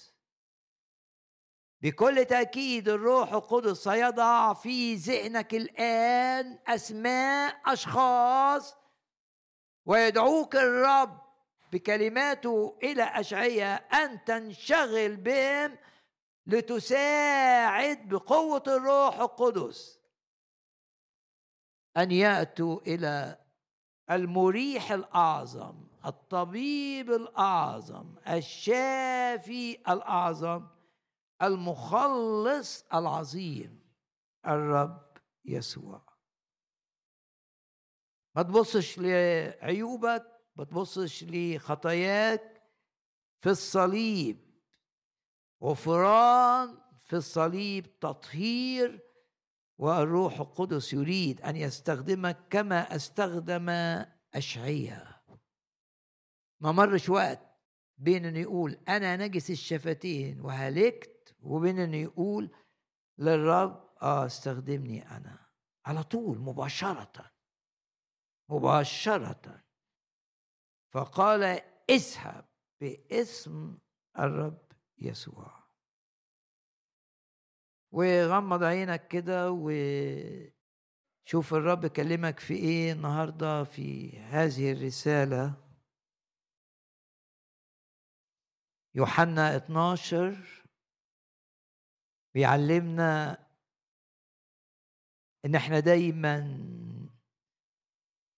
بكل 1.81 2.25
تأكيد 2.25 2.89
الروح 2.89 3.33
القدس 3.33 3.85
سيضع 3.85 4.53
في 4.53 4.95
ذهنك 4.95 5.55
الآن 5.55 6.59
أسماء 6.67 7.61
أشخاص 7.67 8.77
ويدعوك 9.87 10.57
الرب 10.57 11.24
بكلماته 11.75 12.79
إلى 12.83 13.03
اشعياء 13.03 14.05
أن 14.05 14.25
تنشغل 14.25 15.17
بهم 15.17 15.79
لتساعد 16.47 18.09
بقوة 18.09 18.63
الروح 18.67 19.21
القدس. 19.21 20.01
أن 21.97 22.11
يأتوا 22.11 22.81
إلى 22.81 23.39
المريح 24.11 24.93
الأعظم 24.93 25.75
الطبيب 26.07 27.11
الأعظم 27.11 28.15
الشافي 28.29 29.73
الأعظم 29.89 30.67
المخلص 31.43 32.85
العظيم 32.95 33.81
الرب 34.47 35.17
يسوع. 35.45 36.03
ما 38.37 38.43
تبصش 38.43 38.99
لعيوبك؟ 38.99 40.34
ما 40.57 40.65
تبصش 40.65 41.25
لخطاياك 41.29 42.63
في 43.41 43.51
الصليب. 43.51 44.45
غفران 45.63 46.79
في 47.05 47.17
الصليب 47.17 47.99
تطهير 47.99 49.01
والروح 49.79 50.41
القدس 50.41 50.93
يريد 50.93 51.41
أن 51.41 51.57
يستخدمك 51.57 52.39
كما 52.51 52.97
استخدم 52.97 53.69
اشعيا 54.35 55.15
ما 56.61 56.73
مرش 56.73 57.09
وقت 57.09 57.41
بين 57.99 58.25
انه 58.25 58.39
يقول 58.39 58.79
أنا 58.89 59.17
نجس 59.17 59.51
الشفتين 59.51 60.41
وهلكت 60.41 61.35
وبين 61.41 61.79
انه 61.79 61.97
يقول 61.97 62.51
للرب 63.19 63.91
آه 64.03 64.27
استخدمني 64.27 65.17
أنا. 65.17 65.47
على 65.87 66.03
طول 66.03 66.39
مباشرة. 66.39 67.33
مباشرة. 68.49 69.63
فقال 70.95 71.61
اذهب 71.91 72.45
باسم 72.81 73.79
الرب 74.19 74.73
يسوع. 74.99 75.65
وغمض 77.93 78.63
عينك 78.63 79.09
كده 79.09 79.51
وشوف 79.51 80.55
الرب 81.55 81.87
كلمك 81.87 82.41
في 82.41 82.55
إيه 82.55 82.93
النهارده 82.93 83.65
في 83.65 84.19
هذه 84.19 84.73
الرسالة. 84.73 85.55
يوحنا 88.95 89.57
12 89.57 90.65
بيعلمنا 92.35 93.47
إن 95.45 95.55
إحنا 95.55 95.81
دايما 95.81 96.41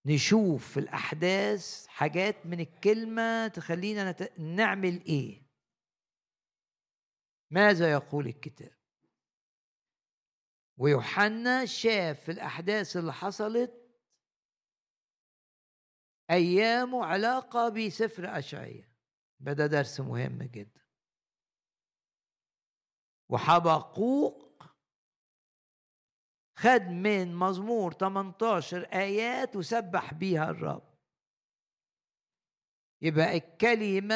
نشوف 0.06 0.72
في 0.72 0.80
الأحداث 0.80 1.86
حاجات 1.86 2.46
من 2.46 2.60
الكلمة 2.60 3.48
تخلينا 3.48 4.10
نت... 4.10 4.38
نعمل 4.38 5.04
إيه. 5.04 5.46
ماذا 7.50 7.92
يقول 7.92 8.26
الكتاب؟ 8.26 8.76
ويوحنا 10.76 11.64
شاف 11.64 12.20
في 12.20 12.32
الأحداث 12.32 12.96
اللي 12.96 13.12
حصلت 13.12 13.86
ايامه 16.30 17.04
علاقة 17.04 17.68
بسفر 17.68 18.38
اشعياء 18.38 18.88
بدا 19.40 19.66
درس 19.66 20.00
مهم 20.00 20.42
جدا. 20.42 20.86
وحبقوق 23.28 24.45
خد 26.58 26.82
من 26.82 27.34
مزمور 27.34 27.92
18 27.92 28.82
آيات 28.92 29.56
وسبح 29.56 30.14
بيها 30.14 30.50
الرب. 30.50 30.96
يبقى 33.02 33.36
الكلمة 33.36 34.14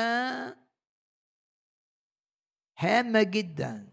هامة 2.78 3.22
جدا. 3.22 3.92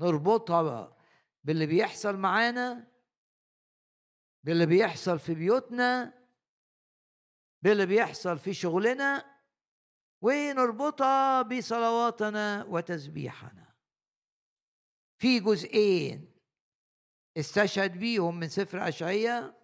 نربطها 0.00 0.96
باللي 1.44 1.66
بيحصل 1.66 2.16
معانا 2.16 2.86
باللي 4.44 4.66
بيحصل 4.66 5.18
في 5.18 5.34
بيوتنا 5.34 6.18
باللي 7.62 7.86
بيحصل 7.86 8.38
في 8.38 8.54
شغلنا 8.54 9.40
ونربطها 10.22 11.42
بصلواتنا 11.42 12.64
وتسبيحنا. 12.64 13.74
في 15.18 15.40
جزئين 15.40 16.37
استشهد 17.38 17.98
بيهم 17.98 18.40
من 18.40 18.48
سفر 18.48 18.88
أشعية. 18.88 19.54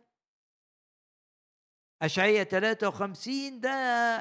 أشعية 2.03 2.43
53 2.45 3.61
ده 3.61 3.71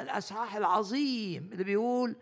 الأصحاح 0.01 0.55
العظيم 0.55 1.49
اللي 1.51 1.63
بيقول 1.63 2.15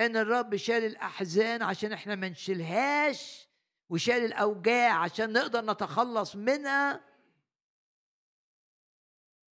إن 0.00 0.16
الرب 0.16 0.56
شال 0.56 0.84
الأحزان 0.84 1.62
عشان 1.62 1.92
إحنا 1.92 2.14
ما 2.14 2.28
نشيلهاش 2.28 3.48
وشال 3.90 4.24
الأوجاع 4.24 4.92
عشان 4.98 5.32
نقدر 5.32 5.64
نتخلص 5.64 6.36
منها. 6.36 7.00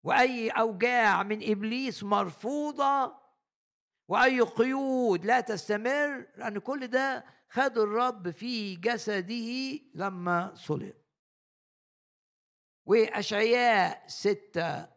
وأي 0.03 0.49
أوجاع 0.49 1.23
من 1.23 1.51
إبليس 1.51 2.03
مرفوضة 2.03 3.19
وأي 4.07 4.41
قيود 4.41 5.25
لا 5.25 5.41
تستمر 5.41 6.27
لأن 6.37 6.59
كل 6.59 6.87
ده 6.87 7.25
خد 7.49 7.77
الرب 7.77 8.29
في 8.29 8.75
جسده 8.75 9.79
لما 9.95 10.51
صلب. 10.55 10.98
وأشعياء 12.89 14.07
ستة. 14.07 14.87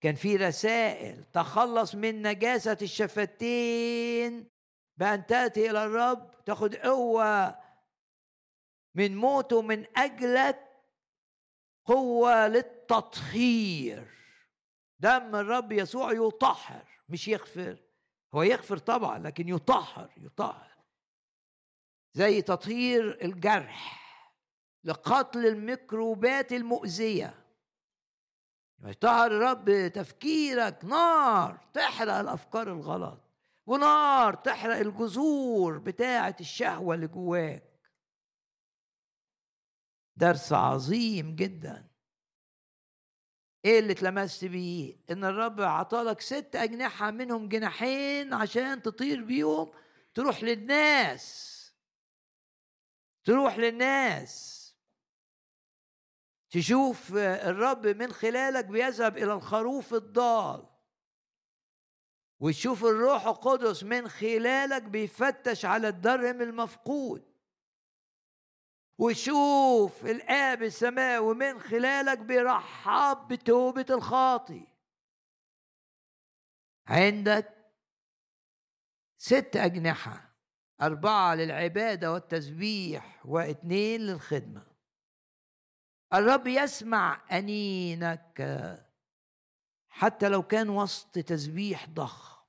كان 0.00 0.14
في 0.14 0.36
رسائل 0.36 1.24
تخلص 1.32 1.94
من 1.94 2.22
نجاسة 2.22 2.78
الشفتين. 2.82 4.48
بأن 4.96 5.26
تأتي 5.26 5.70
إلى 5.70 5.84
الرب 5.84 6.44
تاخد 6.44 6.74
قوة 6.74 7.58
من 8.94 9.16
موته 9.16 9.62
من 9.62 9.86
أجلك 9.96 10.68
قوة 11.84 12.48
للتطهير. 12.48 14.08
دم 14.98 15.36
الرب 15.36 15.72
يسوع 15.72 16.12
يطهر 16.12 16.84
مش 17.08 17.28
يغفر. 17.28 17.76
هو 18.34 18.42
يغفر 18.42 18.78
طبعا 18.78 19.18
لكن 19.18 19.48
يطهر 19.48 20.10
يطهر. 20.16 20.72
زي 22.14 22.42
تطهير 22.42 23.24
الجرح. 23.24 24.01
لقتل 24.84 25.46
الميكروبات 25.46 26.52
المؤذية. 26.52 27.34
يطهر 28.84 29.26
الرب 29.26 29.92
تفكيرك 29.94 30.84
نار 30.84 31.68
تحرق 31.74 32.14
الأفكار 32.14 32.72
الغلط 32.72 33.20
ونار 33.66 34.34
تحرق 34.34 34.76
الجذور 34.76 35.78
بتاعة 35.78 36.36
الشهوة 36.40 36.94
اللي 36.94 37.06
جواك. 37.06 37.72
درس 40.16 40.52
عظيم 40.52 41.34
جدا. 41.34 41.88
إيه 43.64 43.78
اللي 43.78 43.92
اتلمست 43.92 44.44
بيه؟ 44.44 44.96
إن 45.10 45.24
الرب 45.24 45.60
عطالك 45.60 46.20
ست 46.20 46.50
أجنحة 46.54 47.10
منهم 47.10 47.48
جناحين 47.48 48.34
عشان 48.34 48.82
تطير 48.82 49.24
بيهم 49.24 49.72
تروح 50.14 50.42
للناس 50.42 51.52
تروح 53.24 53.58
للناس. 53.58 54.61
تشوف 56.52 57.12
الرب 57.16 57.86
من 57.86 58.12
خلالك 58.12 58.64
بيذهب 58.64 59.16
إلى 59.16 59.32
الخروف 59.32 59.94
الضال. 59.94 60.66
وتشوف 62.40 62.84
الروح 62.84 63.26
القدس 63.26 63.84
من 63.84 64.08
خلالك 64.08 64.82
بيفتش 64.82 65.64
على 65.64 65.88
الدرهم 65.88 66.42
المفقود. 66.42 67.32
وشوف 68.98 70.06
الآب 70.06 70.62
السماوي 70.62 71.34
من 71.34 71.60
خلالك 71.60 72.18
بيرحب 72.18 73.28
بتوبة 73.28 73.86
الخاطي. 73.90 74.66
عندك 76.86 77.72
ست 79.18 79.56
أجنحة 79.56 80.34
أربعة 80.82 81.34
للعبادة 81.34 82.12
والتسبيح 82.12 83.26
واثنين 83.26 84.00
للخدمة. 84.00 84.71
الرب 86.14 86.46
يسمع 86.46 87.20
أنينك 87.32 88.42
حتى 89.88 90.28
لو 90.28 90.42
كان 90.42 90.68
وسط 90.68 91.18
تسبيح 91.18 91.88
ضخم 91.88 92.42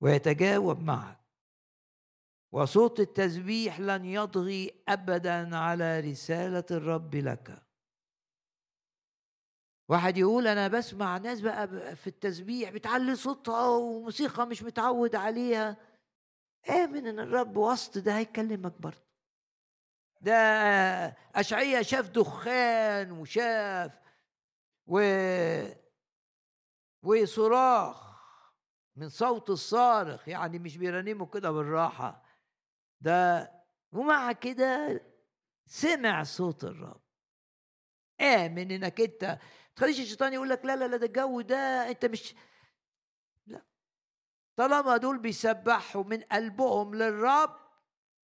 ويتجاوب 0.00 0.80
معك. 0.80 1.20
وصوت 2.52 3.00
التسبيح 3.00 3.80
لن 3.80 4.04
يضغي 4.04 4.82
ابدا 4.88 5.56
على 5.56 6.00
رسالة 6.00 6.64
الرب 6.70 7.14
لك. 7.14 7.62
واحد 9.88 10.16
يقول 10.18 10.46
أنا 10.46 10.68
بسمع 10.68 11.18
ناس 11.18 11.40
بقى 11.40 11.96
في 11.96 12.06
التسبيح 12.06 12.70
بتعلي 12.70 13.16
صوتها 13.16 13.68
وموسيقى 13.68 14.46
مش 14.46 14.62
متعود 14.62 15.14
عليها. 15.16 15.76
آمن 16.70 17.06
إن 17.06 17.18
الرب 17.18 17.56
وسط 17.56 17.98
ده 17.98 18.18
هيكلمك 18.18 18.80
برضه. 18.80 19.09
ده 20.20 20.32
اشعيا 21.34 21.82
شاف 21.82 22.08
دخان 22.08 23.10
وشاف 23.10 23.92
و 24.86 25.00
وصراخ 27.02 28.10
من 28.96 29.08
صوت 29.08 29.50
الصارخ 29.50 30.28
يعني 30.28 30.58
مش 30.58 30.76
بيرنموا 30.76 31.26
كده 31.26 31.50
بالراحة. 31.50 32.22
ده 33.00 33.50
ومع 33.92 34.32
كده 34.32 35.00
سمع 35.66 36.22
صوت 36.22 36.64
الرب. 36.64 37.00
آمن 38.20 38.70
إنك 38.70 39.00
أنت 39.00 39.38
تخليش 39.76 40.00
الشيطان 40.00 40.32
يقول 40.32 40.48
لك 40.48 40.64
لا 40.64 40.76
لا 40.76 40.88
لا 40.88 40.96
ده 40.96 41.06
الجو 41.06 41.40
ده 41.40 41.56
أنت 41.90 42.04
مش 42.04 42.34
لا. 43.46 43.62
طالما 44.56 44.96
دول 44.96 45.18
بيسبحوا 45.18 46.04
من 46.04 46.22
قلبهم 46.22 46.94
للرب 46.94 47.56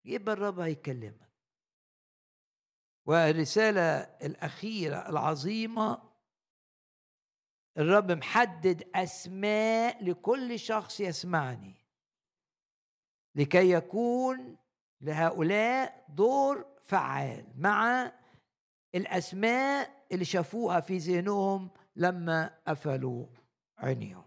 يبقى 0.05 0.33
الرب 0.33 0.61
هيكلمك. 0.61 1.24
والرسالة 3.06 3.82
الأخيرة 4.26 5.09
العظيمة 5.09 6.02
الرب 7.78 8.10
محدد 8.12 8.89
أسماء 8.94 10.05
لكل 10.05 10.59
شخص 10.59 11.01
يسمعني 11.01 11.74
لكي 13.35 13.70
يكون 13.70 14.56
لهؤلاء 15.01 16.06
دور 16.09 16.66
فعال 16.85 17.47
مع 17.56 18.12
الأسماء 18.94 20.05
اللي 20.12 20.24
شافوها 20.24 20.81
في 20.81 20.98
ذهنهم 20.98 21.70
لما 21.97 22.59
قفلوا 22.66 23.26
عينيهم. 23.78 24.24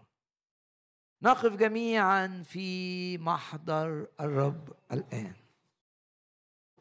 نقف 1.22 1.56
جميعا 1.56 2.42
في 2.42 3.18
محضر 3.18 4.06
الرب 4.20 4.72
الآن. 4.92 5.34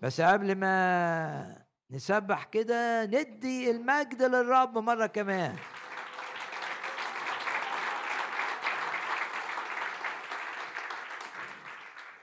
بس 0.01 0.21
قبل 0.21 0.55
ما 0.55 1.66
نسبح 1.91 2.43
كده 2.43 3.05
ندي 3.05 3.71
المجد 3.71 4.23
للرب 4.23 4.77
مرة 4.77 5.05
كمان. 5.05 5.55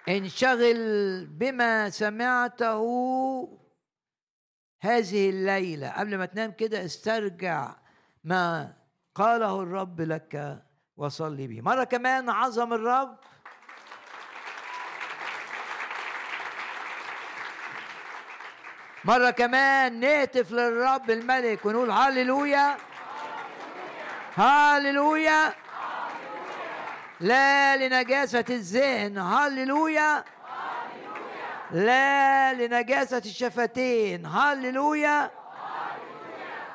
انشغل 0.08 1.26
بما 1.26 1.90
سمعته 1.90 2.80
هذه 4.80 5.30
الليلة. 5.30 5.90
قبل 5.90 6.18
ما 6.18 6.26
تنام 6.26 6.52
كده 6.52 6.84
استرجع 6.84 7.76
ما 8.24 8.74
قاله 9.14 9.62
الرب 9.62 10.00
لك 10.00 10.62
وصلي 10.96 11.46
به. 11.46 11.60
مرة 11.60 11.84
كمان 11.84 12.30
عظم 12.30 12.72
الرب 12.72 13.18
مرة 19.04 19.30
كمان 19.30 20.00
نهتف 20.00 20.52
للرب 20.52 21.10
الملك 21.10 21.64
ونقول 21.66 21.90
هاليلويا 21.90 22.76
هاليلويا 24.36 25.54
لا 27.20 27.76
لنجاسة 27.76 28.44
الذهن. 28.50 29.18
هاليلويا 29.18 30.24
لا 31.70 32.52
لنجاسة 32.52 33.18
الشفتين. 33.18 34.26
هاليلويا 34.26 35.30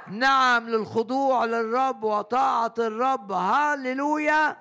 نعم 0.08 0.70
للخضوع 0.70 1.46
للرب 1.46 2.04
وطاعة 2.04 2.74
الرب. 2.80 3.32
هاليلويا 3.32 4.58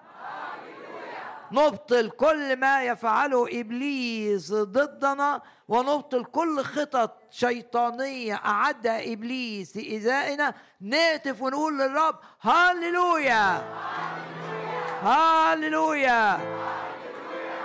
نبطل 1.53 2.11
كل 2.11 2.57
ما 2.57 2.83
يفعله 2.83 3.61
إبليس 3.61 4.53
ضدنا 4.53 5.43
ونبطل 5.69 6.25
كل 6.25 6.65
خطط 6.65 7.18
شيطانية 7.31 8.35
اعدها 8.35 9.13
إبليس 9.13 9.77
لإيذائنا. 9.77 10.55
نهتف 10.81 11.43
ونقول 11.43 11.79
للرب 11.79 12.15
هاليلويا 12.43 13.63
هاليلويا 15.03 16.39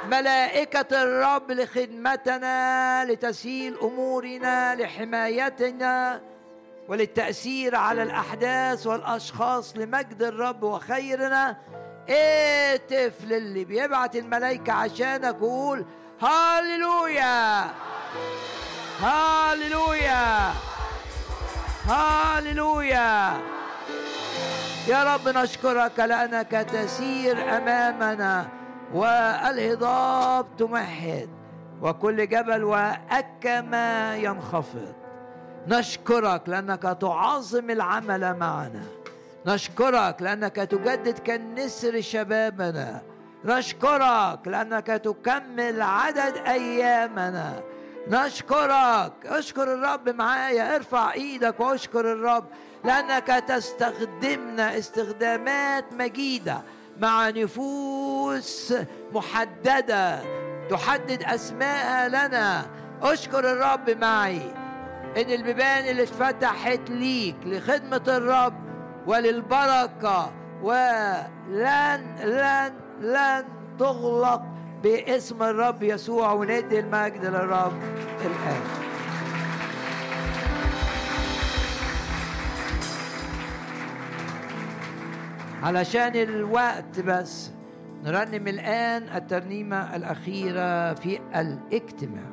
ملائكة 0.08 1.04
الرب 1.04 1.52
لخدمتنا 1.52 3.06
لتسهيل 3.06 3.78
أمورنا 3.80 4.76
لحمايتنا 4.76 6.22
وللتأثير 6.88 7.76
على 7.76 8.04
الأحداث 8.04 8.88
والأشخاص 8.88 9.78
لمجد 9.78 10.24
الرب 10.24 10.64
وخيرنا. 10.64 11.58
اهتف 12.10 13.14
للي 13.26 13.66
بيبعت 13.66 14.16
الملائكة 14.16 14.74
عشانك 14.74 15.42
وقول 15.42 15.86
هاليلويا 16.22 17.72
هاليلويا. 19.02 20.52
هاليلويا. 21.86 23.42
يا 24.88 25.04
رب 25.14 25.30
نشكرك 25.30 26.00
لأنك 26.00 26.52
تسير 26.52 27.58
أمامنا 27.58 28.48
والهضاب 28.94 30.46
تمهد 30.58 31.30
وكل 31.82 32.28
جبل 32.30 32.64
وأكما 32.64 34.16
ينخفض. 34.16 34.94
نشكرك 35.68 36.50
لأنك 36.50 36.98
تعظم 37.02 37.70
العمل 37.70 38.38
معنا. 38.38 38.84
نشكرك 39.46 40.22
لأنك 40.22 40.56
تجدد 40.56 41.20
كالنسر 41.20 42.02
شبابنا. 42.02 43.02
نشكرك 43.46 44.40
لأنك 44.46 44.88
تكمل 44.88 45.82
عدد 45.82 46.38
أيامنا. 46.38 47.73
نشكرك. 48.08 49.14
اشكر 49.26 49.74
الرب 49.74 50.10
معايا. 50.10 50.76
ارفع 50.76 51.14
إيدك 51.14 51.60
واشكر 51.60 52.12
الرب 52.12 52.46
لأنك 52.84 53.28
تستخدمنا 53.28 54.78
استخدامات 54.78 55.94
مجيدة 55.94 56.62
مع 56.98 57.30
نفوس 57.30 58.74
محددة 59.14 60.20
تحدد 60.70 61.24
أسماءها 61.24 62.10
لنا. 62.10 62.66
اشكر 63.02 63.52
الرب 63.52 63.90
معي. 63.90 64.54
إن 65.18 65.30
البيبان 65.32 65.86
اللي 65.86 66.04
اتفتحت 66.04 66.90
ليك 66.90 67.36
لخدمة 67.46 68.04
الرب 68.08 68.54
وللبركة 69.08 70.34
ولن 70.64 72.06
لن 72.24 72.74
لن 73.02 73.46
تغلق 73.80 74.42
باسم 74.84 75.44
الرب 75.44 75.84
يسوع 75.84 76.32
وندي 76.32 76.80
المجد 76.80 77.26
للرب 77.26 77.82
الآن. 78.22 78.62
علشان 85.64 86.16
الوقت 86.16 87.00
بس 87.00 87.52
نرنم 88.04 88.48
الآن 88.48 89.04
الترنيمة 89.16 89.96
الأخيرة 89.96 90.94
في 90.94 91.20
الاجتماع. 91.36 92.33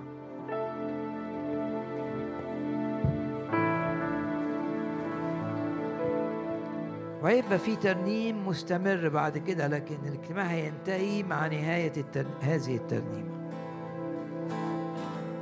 وهيبقى 7.22 7.58
في 7.58 7.76
ترنيم 7.76 8.48
مستمر 8.48 9.08
بعد 9.08 9.38
كده 9.38 9.66
لكن 9.66 9.96
الاجتماع 10.06 10.44
هينتهي 10.44 11.22
مع 11.22 11.46
نهاية 11.46 11.92
التر... 11.96 12.26
هذه 12.40 12.76
الترنيمة. 12.76 13.40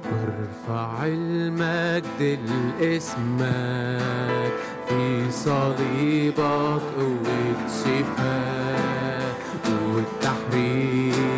ارفع 0.06 1.06
المجد 1.06 2.38
لاسمك 2.80 4.52
في 4.88 5.30
صليبك 5.30 6.82
قوة 6.98 7.68
شفاء 7.68 9.34
والتحرير 9.94 11.37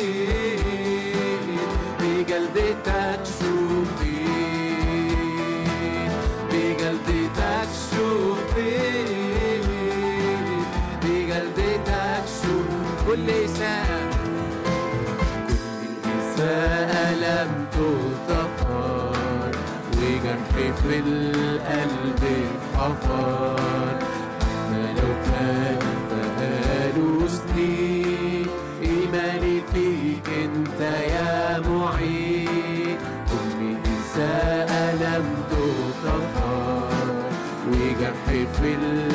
في 20.83 20.99
القلب 20.99 22.23
لو 24.97 25.11
كان 25.25 25.79
بقاله 26.11 27.27
سنين 27.27 28.47
إيماني 28.81 29.61
فيك 29.73 30.29
أنت 30.43 30.81
يا 30.81 31.59
معين 31.59 32.97
كل 33.31 33.59
إساءة 33.91 34.95
لم 34.95 35.25
تغتفر 35.51 37.07
وجرح 37.69 38.13
في 38.61 38.73
القلب 38.75 39.10